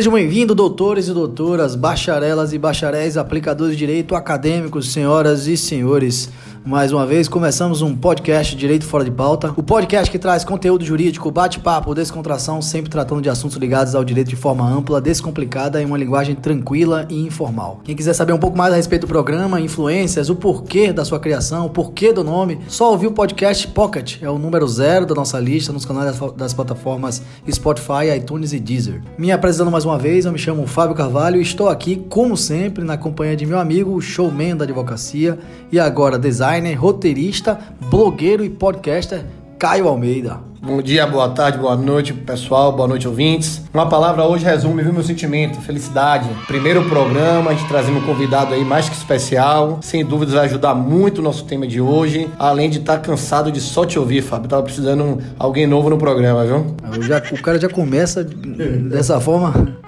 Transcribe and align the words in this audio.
Sejam 0.00 0.14
bem-vindos, 0.14 0.56
doutores 0.56 1.08
e 1.08 1.12
doutoras, 1.12 1.74
bacharelas 1.74 2.54
e 2.54 2.58
bacharéis, 2.58 3.18
aplicadores 3.18 3.74
de 3.76 3.80
direito, 3.80 4.14
acadêmicos, 4.14 4.94
senhoras 4.94 5.46
e 5.46 5.58
senhores. 5.58 6.30
Mais 6.64 6.92
uma 6.92 7.06
vez, 7.06 7.26
começamos 7.26 7.80
um 7.80 7.96
podcast 7.96 8.54
Direito 8.54 8.84
Fora 8.84 9.02
de 9.02 9.10
Pauta. 9.10 9.50
O 9.56 9.62
podcast 9.62 10.10
que 10.10 10.18
traz 10.18 10.44
conteúdo 10.44 10.84
jurídico, 10.84 11.30
bate-papo, 11.30 11.94
descontração, 11.94 12.60
sempre 12.60 12.90
tratando 12.90 13.22
de 13.22 13.30
assuntos 13.30 13.56
ligados 13.56 13.94
ao 13.94 14.04
direito 14.04 14.28
de 14.28 14.36
forma 14.36 14.68
ampla, 14.68 15.00
descomplicada, 15.00 15.80
em 15.80 15.86
uma 15.86 15.96
linguagem 15.96 16.34
tranquila 16.34 17.06
e 17.08 17.18
informal. 17.26 17.80
Quem 17.82 17.96
quiser 17.96 18.12
saber 18.12 18.34
um 18.34 18.38
pouco 18.38 18.58
mais 18.58 18.74
a 18.74 18.76
respeito 18.76 19.02
do 19.02 19.08
programa, 19.08 19.58
influências, 19.58 20.28
o 20.28 20.36
porquê 20.36 20.92
da 20.92 21.02
sua 21.02 21.18
criação, 21.18 21.64
o 21.64 21.70
porquê 21.70 22.12
do 22.12 22.22
nome, 22.22 22.60
só 22.68 22.90
ouvir 22.90 23.06
o 23.06 23.12
podcast 23.12 23.66
Pocket. 23.68 24.18
É 24.20 24.28
o 24.28 24.38
número 24.38 24.68
zero 24.68 25.06
da 25.06 25.14
nossa 25.14 25.40
lista 25.40 25.72
nos 25.72 25.86
canais 25.86 26.20
das, 26.36 26.52
plataformas 26.52 27.22
Spotify, 27.50 28.14
iTunes 28.18 28.52
e 28.52 28.60
Deezer. 28.60 29.00
Me 29.16 29.32
apresentando 29.32 29.70
mais 29.70 29.86
uma 29.86 29.98
vez, 29.98 30.26
eu 30.26 30.32
me 30.32 30.38
chamo 30.38 30.66
Fábio 30.66 30.94
Carvalho 30.94 31.38
e 31.38 31.42
estou 31.42 31.70
aqui, 31.70 32.04
como 32.10 32.36
sempre, 32.36 32.84
na 32.84 32.98
companhia 32.98 33.34
de 33.34 33.46
meu 33.46 33.58
amigo, 33.58 33.98
showman 34.02 34.54
da 34.54 34.64
advocacia 34.64 35.38
e 35.72 35.80
agora 35.80 36.18
designer 36.18 36.49
designer, 36.50 36.74
roteirista, 36.74 37.58
blogueiro 37.88 38.44
e 38.44 38.50
podcaster 38.50 39.24
Caio 39.56 39.86
Almeida. 39.86 40.40
Bom 40.62 40.82
dia, 40.82 41.06
boa 41.06 41.28
tarde, 41.30 41.56
boa 41.56 41.76
noite, 41.76 42.12
pessoal, 42.12 42.72
boa 42.72 42.86
noite, 42.86 43.08
ouvintes. 43.08 43.62
Uma 43.72 43.88
palavra 43.88 44.24
hoje 44.24 44.44
resume 44.44 44.82
viu, 44.82 44.92
meu 44.92 45.02
sentimento, 45.02 45.58
felicidade. 45.60 46.28
Primeiro 46.46 46.84
programa, 46.84 47.50
a 47.50 47.54
gente 47.54 47.66
trazendo 47.66 47.98
um 47.98 48.02
convidado 48.02 48.52
aí 48.52 48.62
mais 48.62 48.88
que 48.88 48.94
especial. 48.94 49.78
Sem 49.80 50.04
dúvidas 50.04 50.34
vai 50.34 50.44
ajudar 50.46 50.74
muito 50.74 51.20
o 51.20 51.22
nosso 51.22 51.44
tema 51.44 51.66
de 51.66 51.80
hoje. 51.80 52.28
Além 52.38 52.68
de 52.68 52.78
estar 52.78 52.98
tá 52.98 53.00
cansado 53.00 53.50
de 53.50 53.60
só 53.60 53.86
te 53.86 53.98
ouvir, 53.98 54.20
Fábio. 54.20 54.50
Tava 54.50 54.62
precisando 54.62 55.16
de 55.16 55.24
alguém 55.38 55.66
novo 55.66 55.88
no 55.88 55.96
programa, 55.96 56.44
viu? 56.44 56.76
Já, 57.00 57.22
o 57.32 57.40
cara 57.40 57.58
já 57.58 57.68
começa 57.68 58.22
dessa 58.22 59.18
forma 59.18 59.78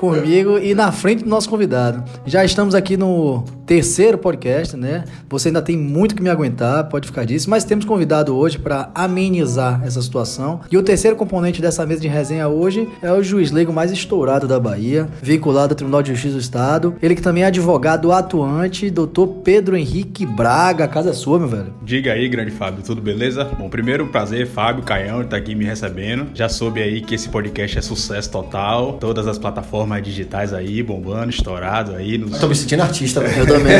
comigo 0.00 0.58
e 0.58 0.74
na 0.74 0.90
frente 0.90 1.22
do 1.22 1.28
nosso 1.28 1.48
convidado. 1.48 2.02
Já 2.24 2.42
estamos 2.42 2.74
aqui 2.74 2.96
no 2.96 3.44
terceiro 3.66 4.16
podcast, 4.16 4.74
né? 4.74 5.04
Você 5.28 5.48
ainda 5.48 5.60
tem 5.60 5.76
muito 5.76 6.14
que 6.14 6.22
me 6.22 6.30
aguentar, 6.30 6.88
pode 6.88 7.06
ficar 7.06 7.24
disso, 7.24 7.50
mas 7.50 7.64
temos 7.64 7.84
convidado 7.84 8.34
hoje 8.34 8.58
para 8.58 8.90
amenizar 8.94 9.82
essa 9.84 10.00
situação. 10.00 10.60
E 10.72 10.78
o 10.78 10.82
terceiro 10.82 11.14
componente 11.16 11.60
dessa 11.60 11.84
mesa 11.84 12.00
de 12.00 12.08
resenha 12.08 12.48
hoje 12.48 12.88
é 13.02 13.12
o 13.12 13.22
juiz 13.22 13.50
leigo 13.50 13.72
mais 13.72 13.92
estourado 13.92 14.48
da 14.48 14.58
Bahia, 14.58 15.06
vinculado 15.22 15.74
ao 15.74 15.76
Tribunal 15.76 16.02
de 16.02 16.12
Justiça 16.12 16.34
do 16.34 16.40
Estado. 16.40 16.94
Ele 17.02 17.14
que 17.14 17.22
também 17.22 17.42
é 17.42 17.46
advogado 17.46 18.10
atuante, 18.10 18.90
doutor 18.90 19.26
Pedro 19.44 19.76
Henrique 19.76 20.24
Braga. 20.24 20.84
A 20.84 20.88
casa 20.88 21.10
é 21.10 21.12
sua, 21.12 21.38
meu 21.38 21.46
velho. 21.46 21.74
Diga 21.82 22.14
aí, 22.14 22.26
grande 22.26 22.50
Fábio, 22.50 22.82
tudo 22.82 23.02
beleza? 23.02 23.44
Bom, 23.44 23.68
primeiro 23.68 24.06
prazer, 24.06 24.46
Fábio 24.46 24.82
Caião, 24.82 25.22
tá 25.24 25.36
aqui 25.36 25.54
me 25.54 25.64
recebendo. 25.64 26.28
Já 26.34 26.48
soube 26.48 26.82
aí 26.82 27.02
que 27.02 27.14
esse 27.14 27.28
podcast 27.28 27.78
é 27.78 27.82
sucesso 27.82 28.30
total. 28.30 28.94
Todas 28.94 29.26
as 29.28 29.38
plataformas 29.38 29.89
digitais 29.98 30.52
aí, 30.52 30.82
bombando, 30.82 31.30
estourado 31.30 31.96
aí. 31.96 32.18
Nos... 32.18 32.38
Tô 32.38 32.48
me 32.48 32.54
sentindo 32.54 32.82
artista, 32.82 33.20
velho. 33.20 33.40
Eu 33.40 33.46
também, 33.46 33.72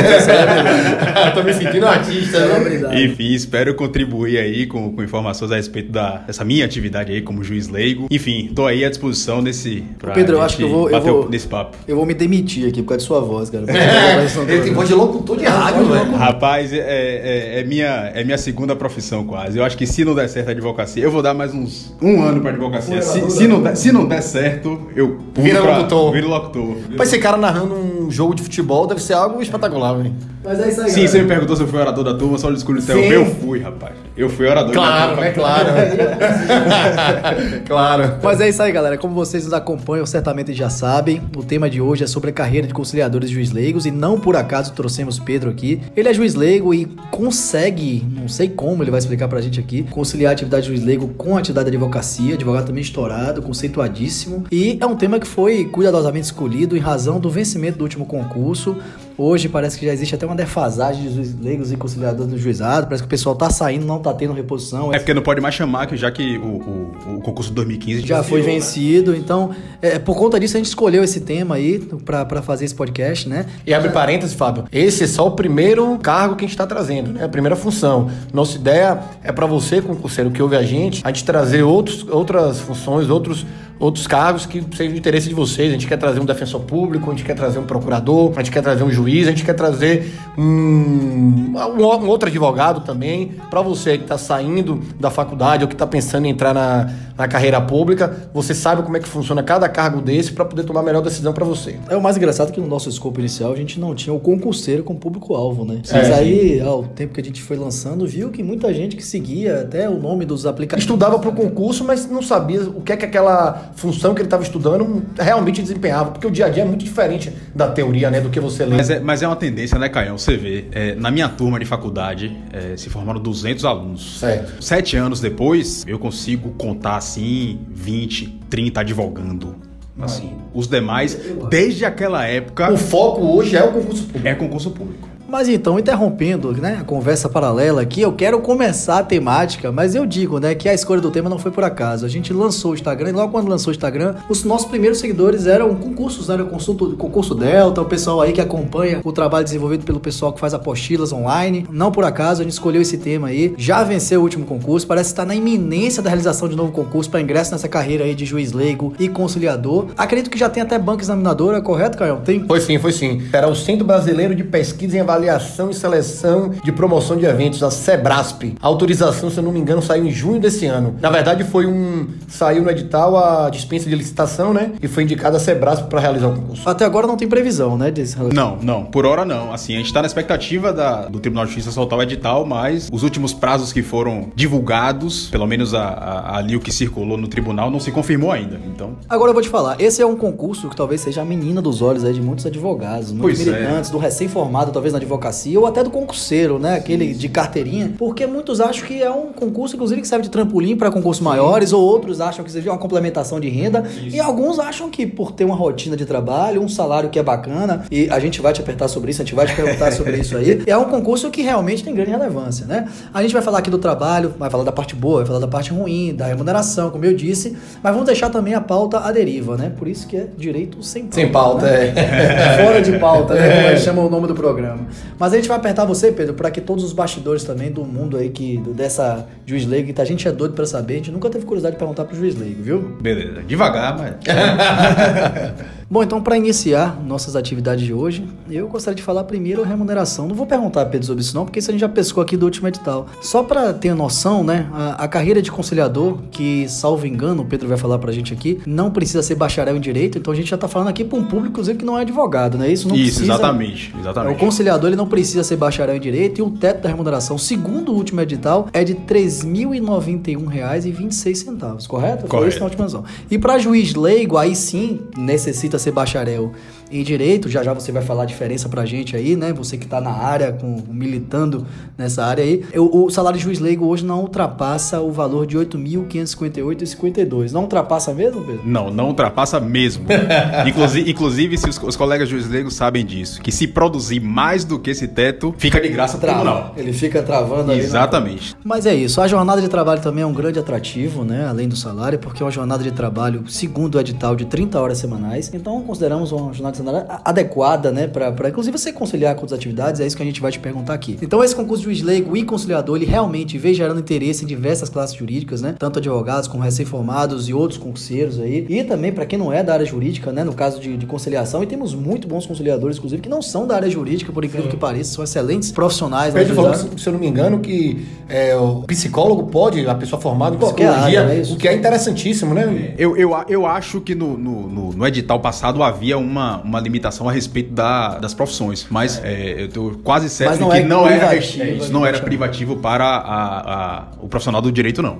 Tô 1.33 1.43
me 1.43 1.53
sentindo 1.53 1.85
artista, 1.85 2.39
né? 2.39 3.03
Enfim, 3.03 3.33
espero 3.33 3.75
contribuir 3.75 4.37
aí 4.37 4.65
com, 4.65 4.91
com 4.91 5.03
informações 5.03 5.51
a 5.51 5.55
respeito 5.55 5.91
da 5.91 6.23
essa 6.27 6.43
minha 6.43 6.65
atividade 6.65 7.11
aí 7.11 7.21
como 7.21 7.43
juiz 7.43 7.67
leigo. 7.67 8.07
Enfim, 8.09 8.51
tô 8.53 8.65
aí 8.65 8.83
à 8.83 8.89
disposição 8.89 9.43
desse. 9.43 9.83
Pedro, 10.13 10.37
eu 10.37 10.41
acho 10.41 10.57
que 10.57 10.63
eu 10.63 10.69
vou. 10.69 10.89
Eu 10.89 11.01
vou 11.01 11.29
nesse 11.29 11.47
papo. 11.47 11.77
Eu 11.87 11.95
vou 11.95 12.05
me 12.05 12.13
demitir 12.13 12.67
aqui 12.67 12.81
por 12.81 12.89
causa 12.89 12.99
de 12.99 13.07
sua 13.07 13.19
voz, 13.19 13.49
cara. 13.49 13.65
É, 13.69 14.53
ele 14.53 14.63
tem 14.63 14.73
voz 14.73 14.87
de 14.87 14.95
locutor 14.95 15.37
de 15.37 15.45
rádio, 15.45 15.85
velho. 15.85 16.11
Rapaz, 16.15 16.73
é, 16.73 16.77
é, 16.77 17.59
é, 17.59 17.63
minha, 17.63 18.11
é 18.15 18.23
minha 18.23 18.37
segunda 18.37 18.75
profissão 18.75 19.23
quase. 19.25 19.57
Eu 19.57 19.63
acho 19.63 19.77
que 19.77 19.85
se 19.85 20.03
não 20.03 20.15
der 20.15 20.27
certo 20.29 20.49
a 20.49 20.51
advocacia, 20.51 21.03
eu 21.03 21.11
vou 21.11 21.21
dar 21.21 21.33
mais 21.33 21.53
uns 21.53 21.93
um 22.01 22.21
ano 22.21 22.41
pra 22.41 22.51
advocacia. 22.51 23.01
Se, 23.01 23.29
se, 23.29 23.47
não, 23.47 23.61
der, 23.61 23.75
se 23.75 23.91
não 23.91 24.05
der 24.07 24.21
certo, 24.21 24.89
eu 24.95 25.19
vira 25.35 25.61
locutor. 26.05 26.13
Vira 26.13 26.27
locutor. 26.27 26.75
Mas 26.97 27.07
esse 27.09 27.19
cara 27.19 27.37
narrando 27.37 27.75
um 27.75 28.11
jogo 28.11 28.35
de 28.35 28.43
futebol 28.43 28.87
deve 28.87 29.01
ser 29.01 29.13
algo 29.13 29.41
espetacular, 29.41 29.93
velho. 29.93 30.13
Mas 30.43 30.59
é 30.59 30.69
isso 30.69 30.81
aí. 30.81 30.89
Sim, 30.89 31.07
você 31.07 31.21
me 31.21 31.27
perguntou 31.27 31.55
se 31.55 31.61
eu 31.61 31.67
fui 31.67 31.79
orador 31.79 32.03
da 32.03 32.15
turma, 32.15 32.37
só 32.37 32.47
o 32.47 32.53
discurso 32.53 32.91
Eu 32.91 33.25
fui, 33.25 33.59
rapaz. 33.59 33.93
Eu 34.17 34.29
fui 34.29 34.47
orador 34.47 34.73
claro, 34.73 35.15
da 35.15 35.15
turma. 35.15 35.31
Claro, 35.31 35.71
né? 35.71 35.91
Claro. 36.01 37.61
claro. 37.65 38.19
Mas 38.21 38.41
é 38.41 38.49
isso 38.49 38.61
aí, 38.61 38.71
galera. 38.71 38.97
Como 38.97 39.13
vocês 39.13 39.43
nos 39.45 39.53
acompanham, 39.53 40.05
certamente 40.05 40.53
já 40.53 40.69
sabem, 40.69 41.21
o 41.35 41.43
tema 41.43 41.69
de 41.69 41.79
hoje 41.79 42.03
é 42.03 42.07
sobre 42.07 42.31
a 42.31 42.33
carreira 42.33 42.67
de 42.67 42.73
conciliadores 42.73 43.29
e 43.29 43.33
juiz 43.33 43.51
leigos 43.51 43.85
e 43.85 43.91
não 43.91 44.19
por 44.19 44.35
acaso 44.35 44.73
trouxemos 44.73 45.19
Pedro 45.19 45.49
aqui. 45.49 45.81
Ele 45.95 46.09
é 46.09 46.13
juiz 46.13 46.33
leigo 46.35 46.73
e 46.73 46.85
consegue, 47.11 48.05
não 48.15 48.27
sei 48.27 48.49
como 48.49 48.83
ele 48.83 48.91
vai 48.91 48.99
explicar 48.99 49.27
pra 49.27 49.39
gente 49.41 49.59
aqui, 49.59 49.83
conciliar 49.83 50.31
a 50.31 50.33
atividade 50.33 50.63
de 50.63 50.69
juiz 50.69 50.83
leigo 50.83 51.09
com 51.09 51.37
a 51.37 51.39
atividade 51.39 51.69
de 51.69 51.77
advocacia, 51.77 52.33
advogado 52.33 52.65
também 52.65 52.81
estourado, 52.81 53.41
conceituadíssimo. 53.41 54.45
E 54.51 54.77
é 54.81 54.85
um 54.85 54.95
tema 54.95 55.19
que 55.19 55.27
foi 55.27 55.65
cuidadosamente 55.91 56.25
escolhido 56.25 56.77
em 56.77 56.79
razão 56.79 57.19
do 57.19 57.29
vencimento 57.29 57.77
do 57.77 57.83
último 57.83 58.05
concurso 58.05 58.77
Hoje 59.23 59.47
parece 59.47 59.77
que 59.77 59.85
já 59.85 59.93
existe 59.93 60.15
até 60.15 60.25
uma 60.25 60.35
defasagem 60.35 61.07
de 61.07 61.43
leigos 61.43 61.71
e 61.71 61.77
conciliadores 61.77 62.31
do 62.31 62.39
juizado. 62.39 62.87
Parece 62.87 63.03
que 63.03 63.07
o 63.07 63.09
pessoal 63.09 63.35
tá 63.35 63.51
saindo, 63.51 63.85
não 63.85 63.99
tá 63.99 64.11
tendo 64.15 64.33
reposição. 64.33 64.91
É 64.91 64.97
porque 64.97 65.13
não 65.13 65.21
pode 65.21 65.39
mais 65.39 65.53
chamar, 65.53 65.85
que 65.85 65.95
já 65.95 66.09
que 66.09 66.39
o, 66.39 66.41
o, 66.41 67.15
o 67.17 67.21
concurso 67.21 67.51
de 67.51 67.55
2015 67.55 68.01
já 68.01 68.23
foi 68.23 68.39
né? 68.39 68.47
vencido. 68.47 69.11
Né? 69.11 69.19
Então, 69.19 69.51
é, 69.79 69.99
por 69.99 70.17
conta 70.17 70.39
disso, 70.39 70.57
a 70.57 70.59
gente 70.59 70.69
escolheu 70.69 71.03
esse 71.03 71.21
tema 71.21 71.53
aí 71.53 71.79
para 72.03 72.41
fazer 72.41 72.65
esse 72.65 72.73
podcast, 72.73 73.29
né? 73.29 73.45
E 73.63 73.71
abre 73.75 73.89
parênteses, 73.89 74.33
Fábio. 74.33 74.63
Esse 74.71 75.03
é 75.03 75.07
só 75.07 75.27
o 75.27 75.31
primeiro 75.31 75.99
cargo 75.99 76.35
que 76.35 76.43
a 76.43 76.47
gente 76.47 76.55
está 76.55 76.65
trazendo, 76.65 77.13
né? 77.13 77.23
A 77.23 77.29
primeira 77.29 77.55
função. 77.55 78.09
Nossa 78.33 78.57
ideia 78.57 79.01
é 79.23 79.31
para 79.31 79.45
você, 79.45 79.83
concurseiro, 79.83 80.31
que 80.31 80.41
ouve 80.41 80.55
a 80.55 80.63
gente, 80.63 81.01
a 81.03 81.09
gente 81.09 81.23
trazer 81.23 81.61
outros, 81.61 82.07
outras 82.09 82.59
funções, 82.59 83.07
outros 83.07 83.45
outros 83.81 84.05
cargos 84.05 84.45
que 84.45 84.63
sejam 84.75 84.93
de 84.93 84.99
interesse 84.99 85.27
de 85.27 85.33
vocês. 85.33 85.69
A 85.69 85.73
gente 85.73 85.87
quer 85.87 85.97
trazer 85.97 86.19
um 86.19 86.25
defensor 86.25 86.61
público, 86.61 87.09
a 87.09 87.13
gente 87.13 87.25
quer 87.25 87.35
trazer 87.35 87.57
um 87.57 87.65
procurador, 87.65 88.31
a 88.35 88.43
gente 88.43 88.51
quer 88.51 88.61
trazer 88.61 88.83
um 88.83 88.91
juiz, 88.91 89.27
a 89.27 89.31
gente 89.31 89.43
quer 89.43 89.55
trazer 89.55 90.13
um, 90.37 91.53
um, 91.55 92.07
outro 92.07 92.29
advogado 92.29 92.81
também. 92.81 93.31
Para 93.49 93.61
você 93.61 93.97
que 93.97 94.03
está 94.03 94.19
saindo 94.19 94.79
da 94.99 95.09
faculdade 95.09 95.63
ou 95.63 95.67
que 95.67 95.73
está 95.73 95.87
pensando 95.87 96.27
em 96.27 96.29
entrar 96.29 96.53
na, 96.53 96.93
na 97.17 97.27
carreira 97.27 97.59
pública, 97.59 98.29
você 98.31 98.53
sabe 98.53 98.83
como 98.83 98.95
é 98.95 98.99
que 98.99 99.07
funciona 99.07 99.41
cada 99.41 99.67
cargo 99.67 99.99
desse 99.99 100.31
para 100.31 100.45
poder 100.45 100.63
tomar 100.63 100.81
a 100.81 100.83
melhor 100.83 101.01
decisão 101.01 101.33
para 101.33 101.43
você. 101.43 101.77
É 101.89 101.95
o 101.95 102.01
mais 102.01 102.15
engraçado 102.15 102.51
que 102.51 102.61
no 102.61 102.67
nosso 102.67 102.87
escopo 102.87 103.19
inicial 103.19 103.51
a 103.51 103.55
gente 103.55 103.79
não 103.79 103.95
tinha 103.95 104.13
o 104.13 104.19
concurseiro 104.19 104.83
como 104.83 104.99
público-alvo, 104.99 105.65
né? 105.65 105.81
É, 105.89 105.97
Mas 105.97 106.09
é, 106.09 106.13
aí, 106.13 106.61
ao 106.61 106.83
tempo 106.83 107.13
que 107.15 107.21
a 107.21 107.23
gente 107.23 107.41
foi 107.41 107.57
lançando, 107.57 108.05
viu 108.05 108.29
que 108.29 108.43
muita 108.43 108.71
gente 108.71 108.95
que 108.95 109.03
seguia 109.03 109.61
até 109.61 109.89
o 109.89 109.99
nome 109.99 110.23
dos 110.23 110.45
aplicativos. 110.45 110.83
Estudava 110.83 111.17
para 111.17 111.29
o 111.29 111.33
concurso, 111.33 111.83
mas 111.83 112.07
não 112.07 112.21
sabia 112.21 112.61
o 112.61 112.81
que 112.81 112.91
é 112.91 112.97
que 112.97 113.05
aquela 113.05 113.70
função 113.75 114.13
que 114.13 114.21
ele 114.21 114.27
estava 114.27 114.43
estudando 114.43 115.03
realmente 115.17 115.61
desempenhava, 115.61 116.11
porque 116.11 116.27
o 116.27 116.31
dia 116.31 116.45
a 116.45 116.49
dia 116.49 116.63
é 116.63 116.65
muito 116.65 116.83
diferente 116.83 117.31
da 117.53 117.67
teoria, 117.67 118.09
né, 118.09 118.21
do 118.21 118.29
que 118.29 118.39
você 118.39 118.65
lê. 118.65 118.75
Mas 118.75 118.89
é, 118.89 118.99
mas 118.99 119.21
é 119.21 119.27
uma 119.27 119.35
tendência, 119.35 119.77
né, 119.77 119.89
Caião? 119.89 120.17
Você 120.17 120.37
vê, 120.37 120.65
é, 120.71 120.95
na 120.95 121.11
minha 121.11 121.29
turma 121.29 121.59
de 121.59 121.65
faculdade 121.65 122.37
é, 122.51 122.75
se 122.77 122.89
formaram 122.89 123.19
200 123.19 123.65
alunos. 123.65 124.19
Certo. 124.19 124.63
Sete 124.63 124.95
anos 124.95 125.19
depois, 125.19 125.83
eu 125.87 125.99
consigo 125.99 126.51
contar 126.51 126.97
assim 126.97 127.59
20, 127.69 128.39
30 128.49 128.81
advogando. 128.81 129.55
Assim, 129.99 130.33
os 130.53 130.67
demais, 130.67 131.19
desde 131.49 131.85
aquela 131.85 132.25
época. 132.25 132.71
O 132.71 132.77
foco 132.77 133.21
hoje 133.21 133.55
é 133.55 133.63
o 133.63 133.71
concurso 133.71 134.03
público. 134.03 134.27
É 134.27 134.35
concurso 134.35 134.71
público. 134.71 135.10
Mas 135.31 135.47
então, 135.47 135.79
interrompendo 135.79 136.51
né, 136.51 136.79
a 136.81 136.83
conversa 136.83 137.29
paralela 137.29 137.81
aqui, 137.81 138.01
eu 138.01 138.11
quero 138.11 138.41
começar 138.41 138.99
a 138.99 139.03
temática, 139.03 139.71
mas 139.71 139.95
eu 139.95 140.05
digo 140.05 140.39
né, 140.39 140.53
que 140.53 140.67
a 140.67 140.73
escolha 140.73 140.99
do 140.99 141.09
tema 141.09 141.29
não 141.29 141.39
foi 141.39 141.51
por 141.51 141.63
acaso. 141.63 142.05
A 142.05 142.09
gente 142.09 142.33
lançou 142.33 142.71
o 142.71 142.73
Instagram 142.73 143.11
e 143.11 143.13
logo 143.13 143.31
quando 143.31 143.47
lançou 143.47 143.71
o 143.71 143.73
Instagram, 143.73 144.15
os 144.27 144.43
nossos 144.43 144.67
primeiros 144.67 144.99
seguidores 144.99 145.47
eram 145.47 145.73
concursos, 145.73 146.27
né, 146.27 146.35
o 146.35 146.47
consulto, 146.47 146.97
concurso 146.97 147.33
Delta, 147.33 147.79
o 147.79 147.85
pessoal 147.85 148.19
aí 148.19 148.33
que 148.33 148.41
acompanha 148.41 148.99
o 149.05 149.13
trabalho 149.13 149.45
desenvolvido 149.45 149.85
pelo 149.85 150.01
pessoal 150.01 150.33
que 150.33 150.39
faz 150.39 150.53
apostilas 150.53 151.13
online. 151.13 151.65
Não 151.71 151.93
por 151.93 152.03
acaso, 152.03 152.41
a 152.41 152.43
gente 152.43 152.51
escolheu 152.51 152.81
esse 152.81 152.97
tema 152.97 153.29
aí. 153.29 153.53
Já 153.57 153.85
venceu 153.85 154.19
o 154.19 154.23
último 154.23 154.45
concurso, 154.45 154.85
parece 154.85 155.11
estar 155.11 155.25
na 155.25 155.33
iminência 155.33 156.03
da 156.03 156.09
realização 156.09 156.49
de 156.49 156.57
novo 156.57 156.73
concurso 156.73 157.09
para 157.09 157.21
ingresso 157.21 157.53
nessa 157.53 157.69
carreira 157.69 158.03
aí 158.03 158.13
de 158.13 158.25
juiz 158.25 158.51
leigo 158.51 158.93
e 158.99 159.07
conciliador. 159.07 159.87
Acredito 159.97 160.29
que 160.29 160.37
já 160.37 160.49
tem 160.49 160.61
até 160.61 160.77
banca 160.77 161.03
examinadora, 161.03 161.61
correto, 161.61 161.97
Caio? 161.97 162.17
Tem? 162.17 162.45
Foi 162.45 162.59
sim, 162.59 162.77
foi 162.77 162.91
sim. 162.91 163.21
Era 163.31 163.47
o 163.47 163.55
Centro 163.55 163.85
Brasileiro 163.85 164.35
de 164.35 164.43
Pesquisa 164.43 164.97
em 164.97 164.99
Avaliação 164.99 165.20
Avaliação 165.21 165.69
e 165.69 165.73
Seleção 165.73 166.51
de 166.63 166.71
Promoção 166.71 167.15
de 167.15 167.25
Eventos, 167.25 167.61
a 167.61 167.69
SEBRASP. 167.69 168.55
A 168.59 168.67
autorização, 168.67 169.29
se 169.29 169.37
eu 169.37 169.43
não 169.43 169.51
me 169.51 169.59
engano, 169.59 169.81
saiu 169.81 170.05
em 170.05 170.11
junho 170.11 170.39
desse 170.39 170.65
ano. 170.65 170.95
Na 170.99 171.11
verdade, 171.11 171.43
foi 171.43 171.67
um. 171.67 172.07
Saiu 172.27 172.63
no 172.63 172.69
edital 172.71 173.15
a 173.15 173.49
dispensa 173.49 173.87
de 173.87 173.95
licitação, 173.95 174.51
né? 174.53 174.71
E 174.81 174.87
foi 174.87 175.03
indicada 175.03 175.37
a 175.37 175.39
SEBRASP 175.39 175.87
para 175.87 175.99
realizar 175.99 176.29
o 176.29 176.35
concurso. 176.35 176.67
Até 176.67 176.85
agora 176.85 177.05
não 177.05 177.15
tem 177.15 177.27
previsão, 177.27 177.77
né? 177.77 177.91
Desse... 177.91 178.17
Não, 178.33 178.57
não. 178.61 178.85
Por 178.85 179.05
hora 179.05 179.23
não. 179.23 179.53
Assim, 179.53 179.73
a 179.75 179.77
gente 179.77 179.87
está 179.87 180.01
na 180.01 180.07
expectativa 180.07 180.73
da, 180.73 181.05
do 181.05 181.19
Tribunal 181.19 181.45
de 181.45 181.51
Justiça 181.51 181.71
soltar 181.71 181.99
o 181.99 182.01
edital, 182.01 182.45
mas 182.45 182.89
os 182.91 183.03
últimos 183.03 183.33
prazos 183.33 183.71
que 183.71 183.83
foram 183.83 184.31
divulgados, 184.35 185.27
pelo 185.27 185.45
menos 185.45 185.75
a, 185.75 185.83
a, 185.83 186.37
ali 186.37 186.55
o 186.55 186.59
que 186.59 186.71
circulou 186.71 187.17
no 187.17 187.27
tribunal, 187.27 187.69
não 187.69 187.79
se 187.79 187.91
confirmou 187.91 188.31
ainda. 188.31 188.59
Então. 188.73 188.95
Agora 189.07 189.29
eu 189.29 189.33
vou 189.33 189.43
te 189.43 189.49
falar, 189.49 189.79
esse 189.79 190.01
é 190.01 190.05
um 190.05 190.15
concurso 190.15 190.67
que 190.67 190.75
talvez 190.75 191.01
seja 191.01 191.21
a 191.21 191.25
menina 191.25 191.61
dos 191.61 191.81
olhos 191.81 192.03
aí 192.03 192.13
de 192.13 192.21
muitos 192.21 192.45
advogados, 192.45 193.11
muitos 193.11 193.39
é. 193.41 193.51
militantes, 193.51 193.89
é. 193.89 193.93
do 193.93 193.99
recém-formado, 193.99 194.71
talvez 194.71 194.93
na 194.93 194.97
advocacia 194.97 195.10
advocacia 195.11 195.59
ou 195.59 195.65
até 195.65 195.83
do 195.83 195.89
concurseiro, 195.89 196.57
né? 196.57 196.75
Aquele 196.75 197.13
de 197.13 197.29
carteirinha, 197.29 197.93
porque 197.97 198.25
muitos 198.25 198.61
acham 198.61 198.85
que 198.85 199.01
é 199.01 199.11
um 199.11 199.33
concurso, 199.33 199.75
inclusive, 199.75 200.01
que 200.01 200.07
serve 200.07 200.23
de 200.23 200.29
trampolim 200.29 200.75
para 200.75 200.89
concursos 200.89 201.21
maiores, 201.21 201.73
ou 201.73 201.81
outros 201.81 202.21
acham 202.21 202.43
que 202.43 202.51
seja 202.51 202.71
uma 202.71 202.77
complementação 202.77 203.39
de 203.39 203.49
renda, 203.49 203.83
e 204.01 204.19
alguns 204.19 204.59
acham 204.59 204.89
que 204.89 205.05
por 205.05 205.31
ter 205.31 205.43
uma 205.43 205.55
rotina 205.55 205.95
de 205.95 206.05
trabalho, 206.05 206.61
um 206.61 206.69
salário 206.69 207.09
que 207.09 207.19
é 207.19 207.23
bacana, 207.23 207.85
e 207.91 208.09
a 208.09 208.19
gente 208.19 208.41
vai 208.41 208.53
te 208.53 208.61
apertar 208.61 208.87
sobre 208.87 209.11
isso, 209.11 209.21
a 209.21 209.25
gente 209.25 209.35
vai 209.35 209.45
te 209.45 209.55
perguntar 209.55 209.91
sobre 209.93 210.17
isso 210.17 210.37
aí, 210.37 210.63
é 210.65 210.77
um 210.77 210.85
concurso 210.85 211.29
que 211.29 211.41
realmente 211.41 211.83
tem 211.83 211.93
grande 211.93 212.11
relevância, 212.11 212.65
né? 212.65 212.87
A 213.13 213.21
gente 213.21 213.33
vai 213.33 213.41
falar 213.41 213.59
aqui 213.59 213.69
do 213.69 213.77
trabalho, 213.77 214.33
vai 214.37 214.49
falar 214.49 214.63
da 214.63 214.71
parte 214.71 214.95
boa, 214.95 215.17
vai 215.17 215.25
falar 215.25 215.39
da 215.39 215.47
parte 215.47 215.71
ruim, 215.71 216.13
da 216.15 216.25
remuneração, 216.27 216.89
como 216.89 217.03
eu 217.05 217.13
disse, 217.13 217.57
mas 217.83 217.91
vamos 217.91 218.05
deixar 218.05 218.29
também 218.29 218.53
a 218.53 218.61
pauta 218.61 218.99
à 218.99 219.11
deriva, 219.11 219.57
né? 219.57 219.71
Por 219.77 219.87
isso 219.87 220.07
que 220.07 220.17
é 220.17 220.27
direito 220.37 220.81
sem 220.83 221.03
pauta. 221.03 221.15
Sem 221.15 221.31
pauta, 221.31 221.65
né? 221.65 221.93
é. 221.95 222.57
Fora 222.65 222.81
de 222.81 222.97
pauta, 222.97 223.33
né? 223.33 223.55
Como 223.55 223.81
gente 223.81 223.83
chama 223.83 224.01
o 224.01 224.09
nome 224.09 224.27
do 224.27 224.35
programa. 224.35 224.85
Mas 225.17 225.33
a 225.33 225.35
gente 225.35 225.47
vai 225.47 225.57
apertar 225.57 225.85
você, 225.85 226.11
Pedro, 226.11 226.33
para 226.33 226.49
que 226.51 226.61
todos 226.61 226.83
os 226.83 226.93
bastidores 226.93 227.43
também 227.43 227.71
do 227.71 227.83
mundo 227.83 228.17
aí 228.17 228.29
que 228.29 228.57
dessa 228.75 229.27
juiz 229.45 229.65
leigo, 229.65 229.93
que 229.93 230.01
a 230.01 230.05
gente 230.05 230.27
é 230.27 230.31
doido 230.31 230.53
para 230.53 230.65
saber, 230.65 230.93
a 230.93 230.97
gente 230.97 231.11
nunca 231.11 231.29
teve 231.29 231.45
curiosidade 231.45 231.75
de 231.75 231.79
perguntar 231.79 232.05
pro 232.05 232.15
juiz 232.15 232.37
leigo, 232.37 232.63
viu? 232.63 232.79
Beleza, 233.01 233.43
devagar, 233.43 233.97
mas. 233.97 234.15
Bom, 235.91 236.01
então 236.01 236.21
para 236.21 236.37
iniciar 236.37 236.97
nossas 237.05 237.35
atividades 237.35 237.83
de 237.83 237.93
hoje, 237.93 238.25
eu 238.49 238.65
gostaria 238.69 238.95
de 238.95 239.03
falar 239.03 239.25
primeiro 239.25 239.61
a 239.61 239.65
remuneração. 239.65 240.25
Não 240.25 240.33
vou 240.33 240.45
perguntar, 240.45 240.85
Pedro, 240.85 241.05
sobre 241.05 241.21
isso 241.21 241.35
não, 241.35 241.43
porque 241.43 241.59
isso 241.59 241.69
a 241.69 241.73
gente 241.73 241.81
já 241.81 241.89
pescou 241.89 242.23
aqui 242.23 242.37
do 242.37 242.45
último 242.45 242.65
edital. 242.69 243.07
Só 243.21 243.43
para 243.43 243.73
ter 243.73 243.93
noção, 243.93 244.41
né, 244.41 244.69
a, 244.71 245.03
a 245.03 245.07
carreira 245.09 245.41
de 245.41 245.51
conciliador, 245.51 246.19
que, 246.31 246.65
salvo 246.69 247.05
engano, 247.05 247.43
o 247.43 247.45
Pedro 247.45 247.67
vai 247.67 247.77
falar 247.77 247.99
pra 247.99 248.09
gente 248.13 248.33
aqui, 248.33 248.61
não 248.65 248.89
precisa 248.89 249.21
ser 249.21 249.35
bacharel 249.35 249.75
em 249.75 249.81
direito, 249.81 250.17
então 250.17 250.31
a 250.31 250.35
gente 250.35 250.49
já 250.49 250.57
tá 250.57 250.69
falando 250.69 250.87
aqui 250.87 251.03
para 251.03 251.19
um 251.19 251.25
público, 251.25 251.49
inclusive, 251.49 251.77
que 251.77 251.83
não 251.83 251.97
é 251.97 252.03
advogado, 252.03 252.57
né? 252.57 252.71
Isso 252.71 252.87
não 252.87 252.95
Isso, 252.95 253.15
precisa... 253.17 253.33
exatamente. 253.33 253.91
É, 253.93 253.97
O 253.97 253.99
Exatamente. 253.99 254.39
conciliador 254.39 254.87
ele 254.87 254.95
não 254.95 255.09
precisa 255.09 255.43
ser 255.43 255.57
bacharel 255.57 255.97
em 255.97 255.99
direito 255.99 256.39
e 256.39 256.41
o 256.41 256.51
teto 256.51 256.83
da 256.83 256.89
remuneração, 256.89 257.37
segundo 257.37 257.91
o 257.91 257.95
último 257.95 258.21
edital, 258.21 258.69
é 258.71 258.85
de 258.85 258.93
R$ 258.93 258.99
3.091,26, 259.09 261.85
correto? 261.85 262.21
Foi 262.21 262.29
Correto. 262.29 262.47
isso 262.49 262.59
na 262.59 262.65
última 262.65 262.85
visão. 262.85 263.03
E 263.29 263.37
para 263.37 263.57
juiz 263.57 263.93
leigo, 263.93 264.37
aí 264.37 264.55
sim 264.55 265.01
necessita 265.17 265.80
ser 265.81 265.91
bacharel 265.91 266.51
em 266.91 267.03
direito. 267.03 267.49
Já 267.49 267.63
já 267.63 267.73
você 267.73 267.91
vai 267.91 268.01
falar 268.01 268.23
a 268.23 268.25
diferença 268.25 268.67
pra 268.69 268.85
gente 268.85 269.15
aí, 269.15 269.35
né? 269.35 269.53
Você 269.53 269.77
que 269.77 269.85
tá 269.87 269.99
na 270.01 270.11
área, 270.11 270.51
com, 270.51 270.81
militando 270.89 271.65
nessa 271.97 272.23
área 272.25 272.43
aí. 272.43 272.63
O, 272.75 273.05
o 273.05 273.09
salário 273.09 273.37
de 273.37 273.43
juiz 273.43 273.59
leigo 273.59 273.85
hoje 273.85 274.05
não 274.05 274.21
ultrapassa 274.21 274.99
o 275.01 275.11
valor 275.11 275.45
de 275.45 275.57
R$ 275.57 275.65
8.558,52. 275.65 277.51
Não 277.51 277.61
ultrapassa 277.63 278.13
mesmo, 278.13 278.41
Pedro? 278.41 278.61
Não, 278.65 278.91
não 278.91 279.07
ultrapassa 279.07 279.59
mesmo. 279.59 280.05
inclusive, 280.67 281.09
inclusive 281.11 281.57
se 281.57 281.69
os, 281.69 281.77
os 281.81 281.95
colegas 281.95 282.29
juízes 282.29 282.49
leigos 282.49 282.73
sabem 282.75 283.05
disso, 283.05 283.41
que 283.41 283.51
se 283.51 283.67
produzir 283.67 284.19
mais 284.19 284.63
do 284.65 284.79
que 284.79 284.89
esse 284.91 285.07
teto, 285.07 285.53
fica 285.57 285.79
de 285.79 285.89
graça 285.89 286.17
pro 286.17 286.27
tribunal. 286.27 286.73
Ele 286.77 286.93
fica 286.93 287.21
travando 287.21 287.67
na- 287.67 287.75
Exatamente. 287.75 288.55
Mas 288.63 288.85
é 288.85 288.93
isso, 288.93 289.21
a 289.21 289.27
jornada 289.27 289.61
de 289.61 289.67
trabalho 289.67 290.01
também 290.01 290.23
é 290.23 290.27
um 290.27 290.33
grande 290.33 290.59
atrativo, 290.59 291.23
né? 291.23 291.47
Além 291.47 291.67
do 291.67 291.75
salário, 291.75 292.19
porque 292.19 292.41
é 292.41 292.45
uma 292.45 292.51
jornada 292.51 292.83
de 292.83 292.91
trabalho, 292.91 293.43
segundo 293.47 293.95
o 293.95 293.99
edital, 293.99 294.35
de 294.35 294.45
30 294.45 294.79
horas 294.79 294.97
semanais. 294.97 295.51
Então 295.53 295.81
consideramos 295.81 296.31
uma 296.31 296.53
jornada 296.53 296.71
de 296.71 296.77
adequada, 297.25 297.91
né? 297.91 298.07
Pra, 298.07 298.31
pra 298.31 298.49
inclusive 298.49 298.77
você 298.77 298.91
conciliar 298.91 299.35
com 299.35 299.41
outras 299.41 299.57
atividades, 299.59 300.01
é 300.01 300.07
isso 300.07 300.15
que 300.15 300.23
a 300.23 300.25
gente 300.25 300.41
vai 300.41 300.51
te 300.51 300.59
perguntar 300.59 300.93
aqui. 300.93 301.17
Então 301.21 301.43
esse 301.43 301.55
concurso 301.55 301.81
de 301.83 301.85
juiz 301.85 302.01
leigo 302.01 302.35
e 302.35 302.43
conciliador, 302.43 302.95
ele 302.95 303.05
realmente 303.05 303.57
vem 303.57 303.73
gerando 303.73 303.99
interesse 303.99 304.43
em 304.43 304.47
diversas 304.47 304.89
classes 304.89 305.15
jurídicas, 305.15 305.61
né? 305.61 305.75
Tanto 305.77 305.99
advogados 305.99 306.47
como 306.47 306.63
recém-formados 306.63 307.47
e 307.49 307.53
outros 307.53 307.77
concurseiros 307.79 308.39
aí. 308.39 308.65
E 308.69 308.83
também 308.83 309.11
para 309.11 309.25
quem 309.25 309.37
não 309.37 309.51
é 309.51 309.63
da 309.63 309.73
área 309.73 309.85
jurídica, 309.85 310.31
né? 310.31 310.43
No 310.43 310.53
caso 310.53 310.79
de, 310.79 310.97
de 310.97 311.05
conciliação, 311.05 311.63
e 311.63 311.67
temos 311.67 311.93
muito 311.93 312.27
bons 312.27 312.45
conciliadores, 312.45 312.97
inclusive, 312.97 313.21
que 313.21 313.29
não 313.29 313.41
são 313.41 313.65
da 313.67 313.75
área 313.75 313.89
jurídica, 313.89 314.31
por 314.31 314.43
incrível 314.43 314.69
que 314.69 314.77
pareça, 314.77 315.13
são 315.13 315.23
excelentes 315.23 315.71
profissionais. 315.71 316.33
na 316.33 316.39
Pedro 316.39 316.55
falou, 316.55 316.73
se 316.97 317.07
eu 317.07 317.13
não 317.13 317.19
me 317.19 317.27
engano, 317.27 317.59
que 317.59 318.05
é, 318.29 318.55
o 318.55 318.81
psicólogo 318.83 319.43
pode, 319.43 319.85
a 319.87 319.95
pessoa 319.95 320.21
formada 320.21 320.55
em 320.55 320.59
psicologia, 320.59 321.21
área, 321.21 321.33
é 321.33 321.41
isso? 321.41 321.53
o 321.53 321.57
que 321.57 321.67
é 321.67 321.73
interessantíssimo, 321.75 322.53
né? 322.53 322.93
Eu, 322.97 323.15
eu, 323.17 323.31
eu 323.47 323.65
acho 323.65 324.01
que 324.01 324.15
no, 324.15 324.37
no, 324.37 324.67
no- 324.67 324.91
no 324.93 325.07
edital 325.07 325.39
passado 325.39 325.81
havia 325.83 326.17
uma, 326.17 326.57
uma 326.71 326.79
limitação 326.79 327.27
a 327.27 327.31
respeito 327.31 327.73
da- 327.73 328.17
das 328.17 328.33
profissões, 328.33 328.87
mas 328.89 329.21
é, 329.23 329.63
eu 329.63 329.69
tô 329.69 329.91
quase 330.03 330.29
certo 330.29 330.59
não 330.59 330.69
que 330.69 330.77
é 330.77 330.83
não 330.85 331.05
era, 331.07 331.27
privativo, 331.27 331.63
é, 331.63 331.69
isso 331.73 331.91
não 331.91 332.05
era 332.05 332.19
privativo 332.19 332.75
para 332.77 333.05
a- 333.05 333.59
a- 333.99 334.03
o 334.21 334.27
profissional 334.27 334.61
do 334.61 334.71
direito, 334.71 335.01
não. 335.01 335.17